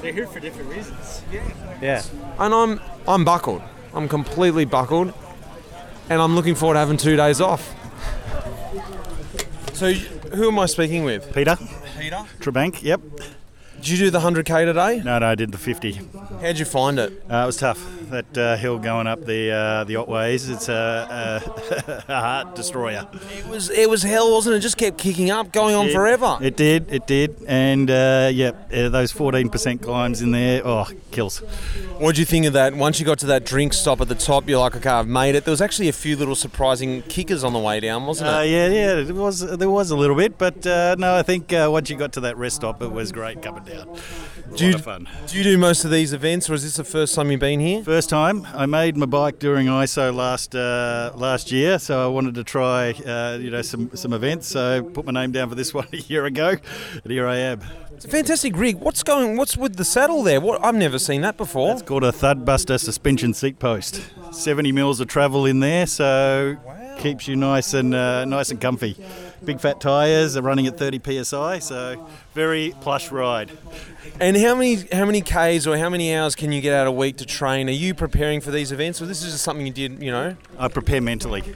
They're 0.00 0.12
here 0.12 0.26
for 0.26 0.40
different 0.40 0.70
reasons. 0.70 1.22
yeah. 1.32 1.42
Yeah. 1.80 2.02
And 2.38 2.54
I'm, 2.54 2.80
I'm 3.06 3.24
buckled. 3.24 3.62
I'm 3.94 4.08
completely 4.08 4.64
buckled. 4.64 5.12
And 6.08 6.22
I'm 6.22 6.34
looking 6.34 6.54
forward 6.54 6.74
to 6.74 6.78
having 6.80 6.96
two 6.96 7.16
days 7.16 7.40
off. 7.40 7.74
So, 9.74 9.92
who 9.92 10.48
am 10.48 10.58
I 10.58 10.66
speaking 10.66 11.04
with? 11.04 11.34
Peter. 11.34 11.56
Peter? 11.98 12.24
Trebank, 12.40 12.82
yep. 12.82 13.00
Did 13.76 13.88
you 13.88 13.96
do 13.98 14.10
the 14.10 14.18
100k 14.20 14.64
today? 14.64 15.02
No, 15.04 15.18
no, 15.18 15.26
I 15.28 15.34
did 15.34 15.52
the 15.52 15.58
50. 15.58 16.00
How'd 16.40 16.58
you 16.58 16.64
find 16.64 16.98
it? 16.98 17.12
Uh, 17.30 17.36
it 17.42 17.46
was 17.46 17.56
tough. 17.58 17.84
That 18.10 18.38
uh, 18.38 18.56
hill 18.56 18.78
going 18.78 19.08
up 19.08 19.24
the 19.24 19.50
uh, 19.50 19.84
the 19.84 19.94
Otways, 19.94 20.48
it's 20.48 20.68
a, 20.68 21.42
a, 22.08 22.12
heart 22.12 22.54
destroyer. 22.54 23.06
It 23.36 23.48
was 23.48 23.68
it 23.68 23.90
was 23.90 24.02
hell, 24.04 24.30
wasn't 24.32 24.54
it? 24.54 24.58
It 24.58 24.60
just 24.60 24.76
kept 24.76 24.96
kicking 24.96 25.30
up, 25.32 25.52
going 25.52 25.74
on 25.74 25.90
forever. 25.90 26.38
It 26.40 26.56
did, 26.56 26.86
it 26.92 27.08
did, 27.08 27.36
and 27.48 27.90
uh, 27.90 28.30
yeah, 28.32 28.52
uh, 28.72 28.90
those 28.90 29.12
14% 29.12 29.82
climbs 29.82 30.22
in 30.22 30.30
there, 30.30 30.62
oh, 30.64 30.86
kills. 31.10 31.38
What 31.38 32.02
would 32.02 32.18
you 32.18 32.24
think 32.24 32.46
of 32.46 32.52
that? 32.52 32.74
Once 32.76 33.00
you 33.00 33.06
got 33.06 33.18
to 33.20 33.26
that 33.26 33.44
drink 33.44 33.72
stop 33.72 34.00
at 34.00 34.06
the 34.06 34.14
top, 34.14 34.48
you're 34.48 34.60
like, 34.60 34.76
okay, 34.76 34.88
I've 34.88 35.08
made 35.08 35.34
it. 35.34 35.44
There 35.44 35.50
was 35.52 35.60
actually 35.60 35.88
a 35.88 35.92
few 35.92 36.16
little 36.16 36.36
surprising 36.36 37.02
kickers 37.02 37.42
on 37.42 37.52
the 37.54 37.58
way 37.58 37.80
down, 37.80 38.06
wasn't 38.06 38.30
Uh, 38.30 38.40
it? 38.44 38.50
yeah, 38.50 38.68
yeah, 38.68 38.96
it 38.98 39.12
was. 39.16 39.40
There 39.40 39.70
was 39.70 39.90
a 39.90 39.96
little 39.96 40.16
bit, 40.16 40.38
but 40.38 40.64
uh, 40.64 40.94
no, 40.96 41.16
I 41.16 41.22
think 41.24 41.52
uh, 41.52 41.68
once 41.72 41.90
you 41.90 41.96
got 41.96 42.12
to 42.12 42.20
that 42.20 42.36
rest 42.36 42.56
stop, 42.56 42.80
it 42.82 42.92
was 42.92 43.10
great 43.10 43.42
coming 43.42 43.64
down. 43.64 43.75
A 43.82 44.56
Do 44.56 44.66
you, 44.66 44.78
fun. 44.78 45.08
do 45.26 45.36
you 45.36 45.44
do 45.44 45.58
most 45.58 45.84
of 45.84 45.90
these 45.90 46.12
events, 46.12 46.48
or 46.48 46.54
is 46.54 46.62
this 46.62 46.76
the 46.76 46.84
first 46.84 47.14
time 47.14 47.30
you've 47.30 47.40
been 47.40 47.60
here? 47.60 47.82
First 47.82 48.08
time. 48.08 48.46
I 48.54 48.66
made 48.66 48.96
my 48.96 49.06
bike 49.06 49.38
during 49.38 49.66
ISO 49.66 50.14
last 50.14 50.54
uh, 50.54 51.12
last 51.14 51.52
year, 51.52 51.78
so 51.78 52.04
I 52.04 52.08
wanted 52.08 52.34
to 52.36 52.44
try, 52.44 52.92
uh, 52.92 53.38
you 53.40 53.50
know, 53.50 53.62
some 53.62 53.90
some 53.94 54.12
events. 54.12 54.46
So 54.46 54.82
put 54.82 55.04
my 55.04 55.12
name 55.12 55.32
down 55.32 55.48
for 55.48 55.54
this 55.54 55.74
one 55.80 55.88
a 55.92 55.96
year 55.98 56.24
ago, 56.24 56.56
and 57.02 57.12
here 57.12 57.26
I 57.26 57.36
am. 57.36 57.60
It's 57.94 58.04
a 58.04 58.08
fantastic 58.08 58.56
rig. 58.56 58.76
What's 58.76 59.02
going? 59.02 59.36
What's 59.36 59.56
with 59.56 59.76
the 59.76 59.84
saddle 59.84 60.22
there? 60.22 60.40
What? 60.40 60.62
I've 60.64 60.74
never 60.74 60.98
seen 60.98 61.22
that 61.22 61.36
before. 61.36 61.72
It's 61.72 61.82
called 61.82 62.04
a 62.04 62.12
Thudbuster 62.12 62.78
suspension 62.78 63.32
seat 63.34 63.58
post. 63.58 64.02
70 64.32 64.70
mils 64.72 65.00
of 65.00 65.08
travel 65.08 65.46
in 65.46 65.60
there, 65.60 65.86
so 65.86 66.56
keeps 66.98 67.28
you 67.28 67.36
nice 67.36 67.74
and 67.74 67.94
uh, 67.94 68.24
nice 68.24 68.50
and 68.50 68.60
comfy. 68.60 68.96
Big 69.44 69.60
fat 69.60 69.80
tyres 69.80 70.36
are 70.36 70.42
running 70.42 70.66
at 70.66 70.78
30 70.78 71.24
psi, 71.24 71.58
so 71.58 72.08
very 72.36 72.74
plush 72.82 73.10
ride. 73.10 73.50
And 74.20 74.36
how 74.36 74.54
many 74.54 74.76
how 74.92 75.04
many 75.04 75.20
k's 75.20 75.66
or 75.66 75.76
how 75.76 75.90
many 75.90 76.14
hours 76.14 76.34
can 76.34 76.52
you 76.52 76.60
get 76.60 76.72
out 76.72 76.86
a 76.86 76.92
week 76.92 77.16
to 77.18 77.26
train? 77.26 77.68
Are 77.68 77.72
you 77.72 77.94
preparing 77.94 78.40
for 78.40 78.50
these 78.50 78.72
events, 78.72 79.00
or 79.02 79.06
this 79.06 79.22
is 79.22 79.32
just 79.32 79.44
something 79.44 79.66
you 79.66 79.72
did? 79.72 80.02
You 80.02 80.10
know, 80.10 80.36
I 80.58 80.68
prepare 80.68 81.00
mentally. 81.00 81.42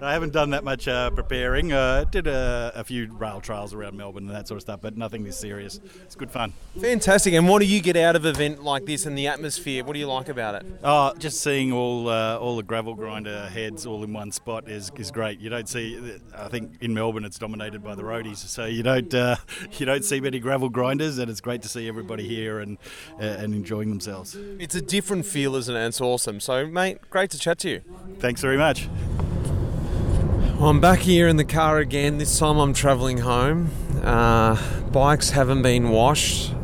I 0.00 0.12
haven't 0.12 0.32
done 0.32 0.50
that 0.50 0.64
much 0.64 0.88
uh, 0.88 1.10
preparing. 1.10 1.72
Uh, 1.72 2.04
did 2.04 2.26
a, 2.26 2.72
a 2.74 2.84
few 2.84 3.12
rail 3.12 3.40
trials 3.40 3.74
around 3.74 3.96
Melbourne 3.96 4.26
and 4.26 4.34
that 4.34 4.48
sort 4.48 4.56
of 4.56 4.62
stuff, 4.62 4.80
but 4.80 4.96
nothing 4.96 5.24
this 5.24 5.38
serious. 5.38 5.80
It's 6.02 6.14
good 6.14 6.30
fun. 6.30 6.52
fantastic. 6.80 7.34
And 7.34 7.48
what 7.48 7.60
do 7.60 7.66
you 7.66 7.80
get 7.80 7.96
out 7.96 8.16
of 8.16 8.24
an 8.24 8.34
event 8.34 8.64
like 8.64 8.86
this 8.86 9.06
and 9.06 9.16
the 9.16 9.26
atmosphere? 9.28 9.84
What 9.84 9.92
do 9.92 9.98
you 9.98 10.08
like 10.08 10.28
about 10.28 10.56
it? 10.56 10.66
Oh, 10.82 11.12
just 11.18 11.42
seeing 11.42 11.72
all 11.72 12.08
uh, 12.08 12.38
all 12.38 12.56
the 12.56 12.62
gravel 12.62 12.94
grinder 12.94 13.48
heads 13.48 13.86
all 13.86 14.02
in 14.02 14.12
one 14.12 14.32
spot 14.32 14.68
is, 14.68 14.90
is 14.96 15.10
great. 15.10 15.38
You 15.38 15.50
don't 15.50 15.68
see. 15.68 16.18
I 16.34 16.48
think 16.48 16.72
in 16.80 16.94
Melbourne 16.94 17.24
it's 17.24 17.38
dominated 17.38 17.84
by 17.84 17.94
the 17.94 18.02
roadies, 18.02 18.38
so 18.38 18.66
you 18.76 18.82
don't 18.82 19.12
uh, 19.14 19.36
you 19.78 19.86
don't 19.86 20.04
see 20.04 20.20
many 20.20 20.38
gravel 20.38 20.68
grinders, 20.68 21.18
and 21.18 21.30
it's 21.30 21.40
great 21.40 21.62
to 21.62 21.68
see 21.68 21.88
everybody 21.88 22.28
here 22.28 22.60
and 22.60 22.78
uh, 23.18 23.24
and 23.24 23.54
enjoying 23.54 23.88
themselves. 23.88 24.36
It's 24.58 24.74
a 24.74 24.82
different 24.82 25.26
feel, 25.26 25.56
isn't 25.56 25.74
it? 25.74 25.86
It's 25.86 26.00
awesome. 26.00 26.40
So, 26.40 26.66
mate, 26.66 26.98
great 27.10 27.30
to 27.30 27.38
chat 27.38 27.58
to 27.60 27.70
you. 27.70 27.80
Thanks 28.18 28.40
very 28.40 28.58
much. 28.58 28.88
Well, 30.58 30.70
I'm 30.70 30.80
back 30.80 31.00
here 31.00 31.28
in 31.28 31.36
the 31.36 31.44
car 31.44 31.78
again. 31.78 32.18
This 32.18 32.38
time 32.38 32.58
I'm 32.58 32.72
travelling 32.72 33.18
home. 33.18 33.70
Uh, 34.02 34.56
bikes 34.90 35.30
haven't 35.30 35.62
been 35.62 35.90
washed. 35.90 36.54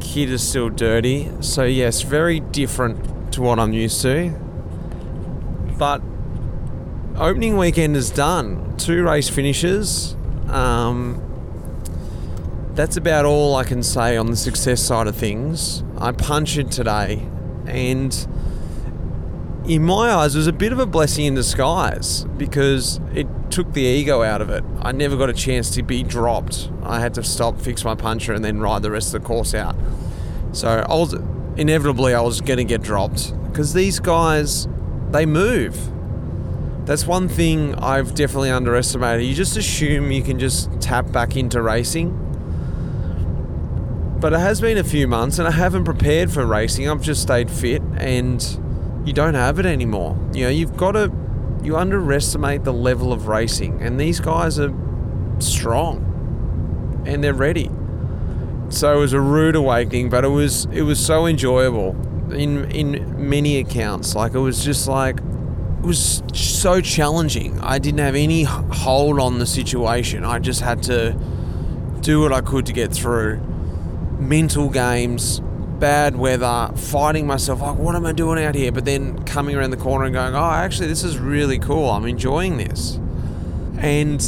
Kit 0.00 0.28
is 0.28 0.46
still 0.46 0.68
dirty. 0.68 1.30
So, 1.40 1.64
yes, 1.64 2.02
very 2.02 2.40
different 2.40 3.32
to 3.32 3.40
what 3.40 3.58
I'm 3.58 3.72
used 3.72 4.02
to. 4.02 4.30
But 5.78 6.02
opening 7.16 7.56
weekend 7.56 7.96
is 7.96 8.10
done. 8.10 8.76
Two 8.76 9.02
race 9.02 9.30
finishes. 9.30 10.14
Um, 10.52 11.20
that's 12.74 12.96
about 12.96 13.24
all 13.24 13.56
I 13.56 13.64
can 13.64 13.82
say 13.82 14.16
on 14.16 14.26
the 14.26 14.36
success 14.36 14.80
side 14.82 15.06
of 15.06 15.16
things. 15.16 15.82
I 15.98 16.10
it 16.10 16.70
today, 16.70 17.28
and 17.66 18.26
in 19.66 19.84
my 19.84 20.10
eyes, 20.10 20.34
it 20.34 20.38
was 20.38 20.46
a 20.46 20.52
bit 20.52 20.72
of 20.72 20.78
a 20.78 20.86
blessing 20.86 21.26
in 21.26 21.34
disguise 21.34 22.24
because 22.36 23.00
it 23.14 23.26
took 23.50 23.72
the 23.74 23.82
ego 23.82 24.22
out 24.22 24.40
of 24.40 24.50
it. 24.50 24.64
I 24.80 24.92
never 24.92 25.16
got 25.16 25.28
a 25.28 25.34
chance 25.34 25.70
to 25.70 25.82
be 25.82 26.02
dropped. 26.02 26.70
I 26.82 27.00
had 27.00 27.14
to 27.14 27.22
stop, 27.22 27.60
fix 27.60 27.84
my 27.84 27.94
puncher, 27.94 28.32
and 28.32 28.44
then 28.44 28.60
ride 28.60 28.82
the 28.82 28.90
rest 28.90 29.14
of 29.14 29.22
the 29.22 29.26
course 29.26 29.54
out. 29.54 29.76
So 30.52 30.68
I 30.68 30.94
was 30.94 31.14
inevitably 31.56 32.14
I 32.14 32.20
was 32.22 32.40
going 32.40 32.56
to 32.58 32.64
get 32.64 32.82
dropped 32.82 33.34
because 33.48 33.74
these 33.74 34.00
guys, 34.00 34.66
they 35.10 35.26
move. 35.26 35.76
That's 36.84 37.06
one 37.06 37.28
thing 37.28 37.74
I've 37.76 38.14
definitely 38.14 38.50
underestimated. 38.50 39.24
You 39.24 39.34
just 39.34 39.56
assume 39.56 40.10
you 40.10 40.22
can 40.22 40.38
just 40.38 40.80
tap 40.80 41.12
back 41.12 41.36
into 41.36 41.62
racing. 41.62 42.18
But 44.18 44.32
it 44.32 44.40
has 44.40 44.60
been 44.60 44.78
a 44.78 44.84
few 44.84 45.06
months 45.06 45.38
and 45.38 45.46
I 45.46 45.52
haven't 45.52 45.84
prepared 45.84 46.30
for 46.30 46.44
racing. 46.44 46.88
I've 46.88 47.02
just 47.02 47.22
stayed 47.22 47.50
fit 47.50 47.82
and 47.98 48.42
you 49.04 49.12
don't 49.12 49.34
have 49.34 49.58
it 49.58 49.66
anymore. 49.66 50.16
You 50.32 50.44
know, 50.44 50.50
you've 50.50 50.76
got 50.76 50.92
to 50.92 51.12
you 51.62 51.76
underestimate 51.76 52.64
the 52.64 52.72
level 52.72 53.12
of 53.12 53.28
racing 53.28 53.80
and 53.82 53.98
these 54.00 54.18
guys 54.18 54.58
are 54.58 54.74
strong 55.38 56.08
and 57.06 57.22
they're 57.22 57.34
ready. 57.34 57.70
So 58.68 58.96
it 58.96 58.98
was 58.98 59.12
a 59.12 59.20
rude 59.20 59.54
awakening, 59.54 60.08
but 60.08 60.24
it 60.24 60.28
was 60.28 60.64
it 60.66 60.82
was 60.82 61.04
so 61.04 61.26
enjoyable 61.26 61.90
in 62.32 62.70
in 62.70 63.28
many 63.28 63.58
accounts. 63.58 64.14
Like 64.14 64.34
it 64.34 64.40
was 64.40 64.64
just 64.64 64.88
like 64.88 65.20
was 65.82 66.22
so 66.32 66.80
challenging. 66.80 67.60
I 67.60 67.78
didn't 67.78 68.00
have 68.00 68.14
any 68.14 68.44
hold 68.44 69.18
on 69.18 69.38
the 69.38 69.46
situation. 69.46 70.24
I 70.24 70.38
just 70.38 70.60
had 70.60 70.82
to 70.84 71.16
do 72.00 72.20
what 72.20 72.32
I 72.32 72.40
could 72.40 72.66
to 72.66 72.72
get 72.72 72.92
through. 72.92 73.40
Mental 74.18 74.68
games, 74.68 75.40
bad 75.80 76.16
weather, 76.16 76.70
fighting 76.76 77.26
myself. 77.26 77.60
Like, 77.60 77.76
what 77.76 77.96
am 77.96 78.06
I 78.06 78.12
doing 78.12 78.42
out 78.42 78.54
here? 78.54 78.70
But 78.70 78.84
then 78.84 79.24
coming 79.24 79.56
around 79.56 79.70
the 79.70 79.76
corner 79.76 80.04
and 80.04 80.14
going, 80.14 80.34
oh, 80.34 80.50
actually, 80.50 80.86
this 80.86 81.02
is 81.02 81.18
really 81.18 81.58
cool. 81.58 81.90
I'm 81.90 82.06
enjoying 82.06 82.56
this. 82.56 83.00
And 83.78 84.20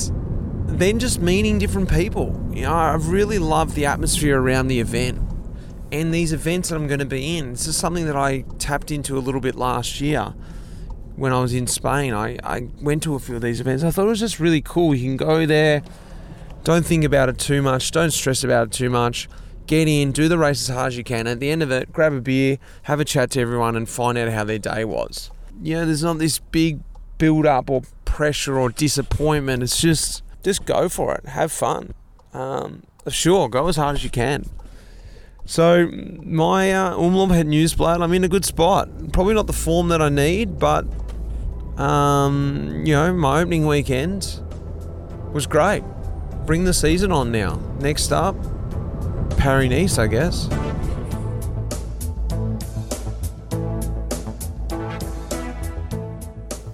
then 0.67 0.99
just 0.99 1.21
meeting 1.21 1.59
different 1.59 1.89
people. 1.89 2.41
You 2.53 2.63
know, 2.63 2.75
I've 2.75 3.09
really 3.09 3.39
loved 3.39 3.77
the 3.77 3.87
atmosphere 3.87 4.41
around 4.41 4.67
the 4.67 4.81
event 4.81 5.21
and 5.93 6.13
these 6.13 6.33
events 6.33 6.71
that 6.71 6.77
I'm 6.77 6.89
going 6.89 6.99
to 6.99 7.07
be 7.07 7.37
in. 7.37 7.53
This 7.53 7.69
is 7.69 7.77
something 7.77 8.07
that 8.07 8.17
I 8.17 8.45
tapped 8.59 8.91
into 8.91 9.17
a 9.17 9.21
little 9.21 9.41
bit 9.41 9.55
last 9.55 10.01
year 10.01 10.35
when 11.17 11.33
I 11.33 11.41
was 11.41 11.55
in 11.55 11.67
Spain. 11.67 12.15
I, 12.15 12.39
I 12.43 12.69
went 12.81 13.03
to 13.05 13.15
a 13.15 13.19
few 13.19 13.37
of 13.37 13.43
these 13.43 13.61
events. 13.61 13.85
I 13.85 13.91
thought 13.91 14.07
it 14.07 14.09
was 14.09 14.21
just 14.21 14.41
really 14.41 14.61
cool. 14.61 14.95
You 14.95 15.05
can 15.05 15.17
go 15.17 15.47
there, 15.47 15.83
don't 16.65 16.85
think 16.85 17.05
about 17.05 17.29
it 17.29 17.39
too 17.39 17.63
much, 17.63 17.91
don't 17.91 18.13
stress 18.13 18.43
about 18.45 18.69
it 18.69 18.73
too 18.73 18.91
much. 18.91 19.29
Get 19.67 19.89
in, 19.89 20.13
do 20.13 20.29
the 20.29 20.37
race 20.37 20.69
as 20.69 20.75
hard 20.75 20.89
as 20.89 20.99
you 20.99 21.05
can. 21.05 21.27
At 21.27 21.41
the 21.41 21.51
end 21.51 21.63
of 21.63 21.71
it, 21.71 21.93
grab 21.93 22.13
a 22.13 22.21
beer, 22.21 22.59
have 22.83 23.01
a 23.01 23.05
chat 23.05 23.31
to 23.31 23.41
everyone, 23.41 23.77
and 23.77 23.89
find 23.89 24.19
out 24.19 24.31
how 24.31 24.45
their 24.45 24.59
day 24.59 24.85
was. 24.85 25.31
You 25.63 25.77
know, 25.77 25.87
there's 25.87 26.03
not 26.03 26.19
this 26.19 26.39
big 26.39 26.81
build 27.17 27.47
up 27.47 27.71
or 27.71 27.83
pressure 28.05 28.59
or 28.59 28.69
disappointment. 28.69 29.63
It's 29.63 29.81
just, 29.81 30.23
just 30.43 30.67
go 30.67 30.89
for 30.91 31.15
it, 31.15 31.27
have 31.27 31.51
fun. 31.51 31.95
Um, 32.35 32.83
sure, 33.09 33.49
go 33.49 33.69
as 33.69 33.77
hard 33.77 33.97
as 33.97 34.05
you 34.05 34.11
can. 34.11 34.51
So 35.47 35.89
my 36.23 36.73
uh, 36.73 36.97
Omloop 36.97 37.31
Het 37.31 37.47
Nieuwsblad, 37.47 38.03
I'm 38.03 38.13
in 38.15 38.25
a 38.25 38.29
good 38.29 38.45
spot. 38.45 38.89
Probably 39.13 39.35
not 39.35 39.47
the 39.47 39.53
form 39.53 39.89
that 39.89 40.01
I 40.01 40.09
need, 40.09 40.59
but 40.59 40.87
um, 41.79 42.83
you 42.85 42.95
know, 42.95 43.13
my 43.13 43.41
opening 43.41 43.67
weekend 43.67 44.41
was 45.33 45.47
great. 45.47 45.83
Bring 46.47 46.65
the 46.65 46.75
season 46.75 47.11
on 47.11 47.33
now. 47.33 47.57
Next 47.81 48.13
up, 48.13 48.37
Paris 49.37 49.71
Nice, 49.71 49.99
I 49.99 50.07
guess. 50.07 50.49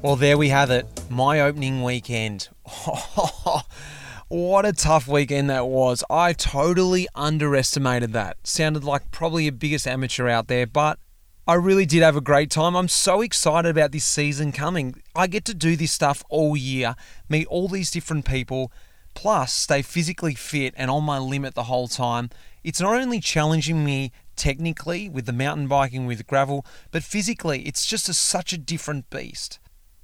Well, 0.03 0.17
there 0.17 0.39
we 0.39 0.49
have 0.49 0.71
it. 0.71 0.87
My 1.11 1.41
opening 1.41 1.83
weekend. 1.83 2.49
what 4.29 4.65
a 4.65 4.73
tough 4.73 5.07
weekend 5.07 5.51
that 5.51 5.67
was. 5.67 6.03
I 6.09 6.33
totally 6.33 7.07
underestimated 7.15 8.13
that. 8.15 8.39
Sounded 8.45 8.83
like 8.83 9.11
probably 9.11 9.51
the 9.51 9.57
biggest 9.57 9.87
amateur 9.87 10.27
out 10.27 10.49
there, 10.49 10.67
but 10.67 10.99
I 11.47 11.55
really 11.55 11.87
did 11.87 12.03
have 12.03 12.17
a 12.17 12.21
great 12.21 12.51
time. 12.51 12.77
I'm 12.77 12.89
so 12.89 13.23
excited 13.23 13.71
about 13.71 13.93
this 13.93 14.05
season 14.05 14.53
coming. 14.53 15.03
I 15.17 15.27
get 15.27 15.45
to 15.47 15.55
do 15.55 15.75
this 15.75 15.91
stuff 15.91 16.23
all 16.29 16.57
year, 16.57 16.95
meet 17.29 17.47
all 17.47 17.67
these 17.67 17.91
different 17.91 18.27
people, 18.27 18.71
plus 19.15 19.53
stay 19.53 19.83
physically 19.83 20.35
fit 20.35 20.75
and 20.77 20.91
on 20.91 21.05
my 21.05 21.19
limit 21.19 21.55
the 21.55 21.65
whole 21.65 21.89
time. 21.89 22.31
It's 22.63 22.81
not 22.81 22.95
only 22.95 23.21
challenging 23.21 23.85
me 23.85 24.13
technically 24.37 25.09
with 25.09 25.27
the 25.27 25.33
mountain 25.33 25.67
biking 25.67 26.07
with 26.07 26.27
gravel, 26.27 26.65
but 26.91 27.03
physically, 27.03 27.63
it's 27.63 27.87
just 27.87 28.09
a, 28.09 28.15
such 28.15 28.53
a 28.53 28.59
different 28.59 29.09
beast. 29.09 29.59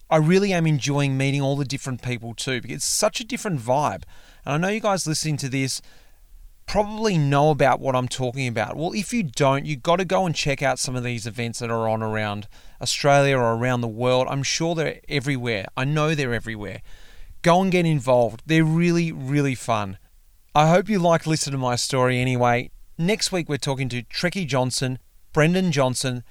I 0.09 0.17
really 0.17 0.53
am 0.53 0.67
enjoying 0.67 1.17
meeting 1.17 1.43
all 1.43 1.57
the 1.57 1.65
different 1.65 2.01
people 2.01 2.33
too 2.33 2.61
because 2.61 2.77
it's 2.77 2.85
such 2.87 3.21
a 3.21 3.25
different 3.25 3.61
vibe. 3.61 4.05
And 4.45 4.55
I 4.55 4.57
know 4.57 4.69
you 4.69 4.81
guys 4.81 5.07
listening 5.07 5.37
to 5.39 5.49
this 5.49 5.83
probably 6.67 7.17
know 7.17 7.51
about 7.51 7.81
what 7.81 7.97
I'm 7.97 8.09
talking 8.09 8.49
about. 8.49 8.77
Well, 8.77 8.93
if 8.93 9.13
you 9.13 9.23
don't, 9.23 9.65
you've 9.65 9.83
got 9.83 9.97
to 9.97 10.05
go 10.05 10.27
and 10.27 10.35
check 10.35 10.63
out 10.63 10.79
some 10.79 10.97
of 10.97 11.05
these 11.05 11.27
events 11.27 11.61
that 11.61 11.71
are 11.71 11.89
on 11.89 12.03
around 12.03 12.49
Australia 12.81 13.37
or 13.37 13.55
around 13.55 13.81
the 13.81 13.89
world. 13.89 14.27
I'm 14.29 14.43
sure 14.43 14.75
they're 14.75 15.01
everywhere. 15.09 15.67
I 15.77 15.85
know 15.85 16.15
they're 16.15 16.35
everywhere. 16.35 16.83
Go 17.43 17.63
and 17.63 17.71
get 17.71 17.87
involved. 17.87 18.43
They're 18.47 18.65
really, 18.65 19.13
really 19.13 19.55
fun. 19.55 19.99
I 20.55 20.69
hope 20.69 20.89
you 20.89 20.99
like 20.99 21.27
listening 21.27 21.53
to 21.53 21.59
my 21.59 21.77
story 21.77 22.19
anyway. 22.19 22.71
Next 22.99 23.31
week, 23.31 23.49
we're 23.49 23.59
talking 23.59 23.89
to 23.91 24.03
Trekkie 24.03 24.47
Johnson, 24.47 24.99
Brendan 25.33 25.71
Johnson, 25.71 26.25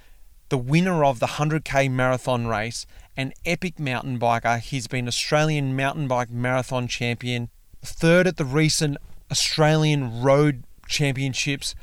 the 0.50 0.58
winner 0.58 1.06
of 1.06 1.20
the 1.20 1.28
100k 1.28 1.90
marathon 1.90 2.48
race, 2.48 2.86
an 3.16 3.34
epic 3.46 3.80
mountain 3.80 4.20
biker. 4.20 4.60
He's 4.60 4.88
been 4.88 5.08
Australian 5.08 5.76
mountain 5.76 6.08
bike 6.08 6.30
marathon 6.30 6.88
champion, 6.88 7.50
third 7.82 8.28
at 8.28 8.38
the 8.38 8.46
recent 8.46 8.98
Australian 9.32 10.22
Road 10.22 10.64
Championships. 10.88 11.76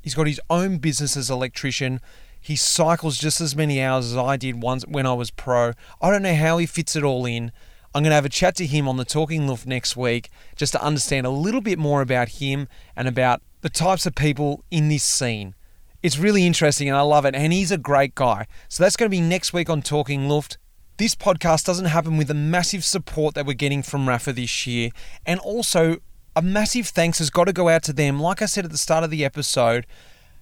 He's 0.00 0.14
got 0.14 0.26
his 0.26 0.40
own 0.50 0.78
business 0.78 1.16
as 1.16 1.30
electrician. 1.30 2.00
He 2.40 2.56
cycles 2.56 3.18
just 3.18 3.40
as 3.40 3.54
many 3.54 3.80
hours 3.80 4.12
as 4.12 4.16
I 4.16 4.36
did 4.36 4.62
once 4.62 4.84
when 4.86 5.06
I 5.06 5.12
was 5.12 5.30
pro. 5.30 5.72
I 6.00 6.10
don't 6.10 6.22
know 6.22 6.34
how 6.34 6.58
he 6.58 6.66
fits 6.66 6.96
it 6.96 7.04
all 7.04 7.24
in. 7.24 7.52
I'm 7.94 8.02
going 8.02 8.10
to 8.10 8.16
have 8.16 8.24
a 8.24 8.30
chat 8.30 8.56
to 8.56 8.66
him 8.66 8.88
on 8.88 8.96
the 8.96 9.04
Talking 9.04 9.46
Luft 9.46 9.66
next 9.66 9.96
week 9.96 10.30
just 10.56 10.72
to 10.72 10.82
understand 10.82 11.26
a 11.26 11.30
little 11.30 11.60
bit 11.60 11.78
more 11.78 12.00
about 12.00 12.30
him 12.30 12.66
and 12.96 13.06
about 13.06 13.42
the 13.60 13.68
types 13.68 14.06
of 14.06 14.14
people 14.14 14.64
in 14.70 14.88
this 14.88 15.04
scene. 15.04 15.54
It's 16.02 16.18
really 16.18 16.46
interesting 16.46 16.88
and 16.88 16.96
I 16.96 17.02
love 17.02 17.24
it. 17.26 17.34
And 17.34 17.52
he's 17.52 17.70
a 17.70 17.78
great 17.78 18.14
guy. 18.14 18.46
So 18.68 18.82
that's 18.82 18.96
going 18.96 19.10
to 19.10 19.16
be 19.16 19.20
next 19.20 19.52
week 19.52 19.70
on 19.70 19.82
Talking 19.82 20.28
Luft. 20.28 20.58
This 20.96 21.14
podcast 21.14 21.64
doesn't 21.64 21.86
happen 21.86 22.16
with 22.16 22.28
the 22.28 22.34
massive 22.34 22.82
support 22.84 23.34
that 23.34 23.46
we're 23.46 23.52
getting 23.52 23.82
from 23.82 24.06
Rapha 24.06 24.34
this 24.34 24.66
year. 24.66 24.90
And 25.26 25.38
also, 25.40 25.98
a 26.34 26.42
massive 26.42 26.88
thanks 26.88 27.18
has 27.18 27.30
got 27.30 27.44
to 27.44 27.52
go 27.52 27.68
out 27.68 27.82
to 27.84 27.92
them, 27.92 28.20
like 28.20 28.42
I 28.42 28.46
said 28.46 28.64
at 28.64 28.70
the 28.70 28.78
start 28.78 29.04
of 29.04 29.10
the 29.10 29.24
episode, 29.24 29.86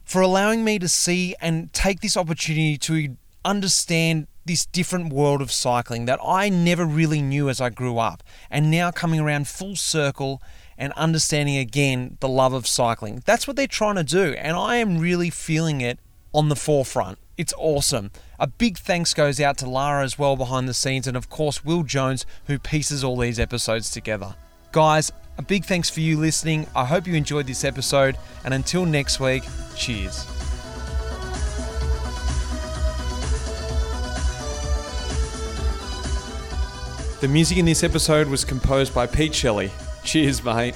for 0.05 0.21
allowing 0.21 0.65
me 0.65 0.79
to 0.79 0.89
see 0.89 1.35
and 1.41 1.73
take 1.73 2.01
this 2.01 2.17
opportunity 2.17 2.77
to 2.79 3.17
understand 3.45 4.27
this 4.45 4.67
different 4.67 5.13
world 5.13 5.43
of 5.43 5.53
cycling 5.53 6.07
that 6.07 6.19
I 6.25 6.49
never 6.49 6.85
really 6.85 7.23
knew 7.23 7.49
as 7.49 7.61
I 7.61 7.71
grew 7.71 7.99
up. 7.99 8.23
And 8.51 8.71
now 8.71 8.91
coming 8.91 9.21
around 9.21 9.49
full 9.49 9.77
circle 9.77 10.43
and 10.79 10.93
understanding 10.95 11.57
again 11.57 12.17
the 12.21 12.29
love 12.29 12.53
of 12.53 12.67
cycling. 12.67 13.23
That's 13.27 13.47
what 13.47 13.57
they're 13.57 13.67
trying 13.67 13.97
to 13.97 14.05
do, 14.05 14.35
and 14.35 14.57
I 14.57 14.77
am 14.77 14.99
really 14.99 15.31
feeling 15.31 15.81
it 15.81 15.99
on 16.33 16.49
the 16.49 16.57
forefront. 16.57 17.19
It's 17.37 17.53
awesome. 17.57 18.11
A 18.39 18.47
big 18.47 18.79
thanks 18.79 19.15
goes 19.15 19.41
out 19.41 19.59
to 19.59 19.69
Lara 19.69 20.05
as 20.05 20.19
well 20.19 20.37
behind 20.37 20.69
the 20.69 20.75
scenes, 20.75 21.07
and 21.07 21.17
of 21.17 21.29
course, 21.29 21.65
Will 21.65 21.83
Jones, 21.83 22.25
who 22.47 22.59
pieces 22.59 23.05
all 23.05 23.17
these 23.17 23.39
episodes 23.39 23.91
together. 23.91 24.35
Guys, 24.73 25.13
a 25.41 25.43
big 25.43 25.65
thanks 25.65 25.89
for 25.89 26.01
you 26.01 26.19
listening. 26.19 26.67
I 26.77 26.85
hope 26.85 27.07
you 27.07 27.15
enjoyed 27.15 27.47
this 27.47 27.65
episode, 27.65 28.19
and 28.45 28.53
until 28.53 28.85
next 28.85 29.21
week, 29.21 29.43
cheers. 29.75 30.27
The 37.23 37.29
music 37.29 37.57
in 37.57 37.65
this 37.65 37.83
episode 37.83 38.29
was 38.29 38.45
composed 38.45 38.95
by 38.95 39.07
Pete 39.07 39.35
Shelley. 39.35 39.73
Cheers, 40.05 40.45
mate. 40.45 40.75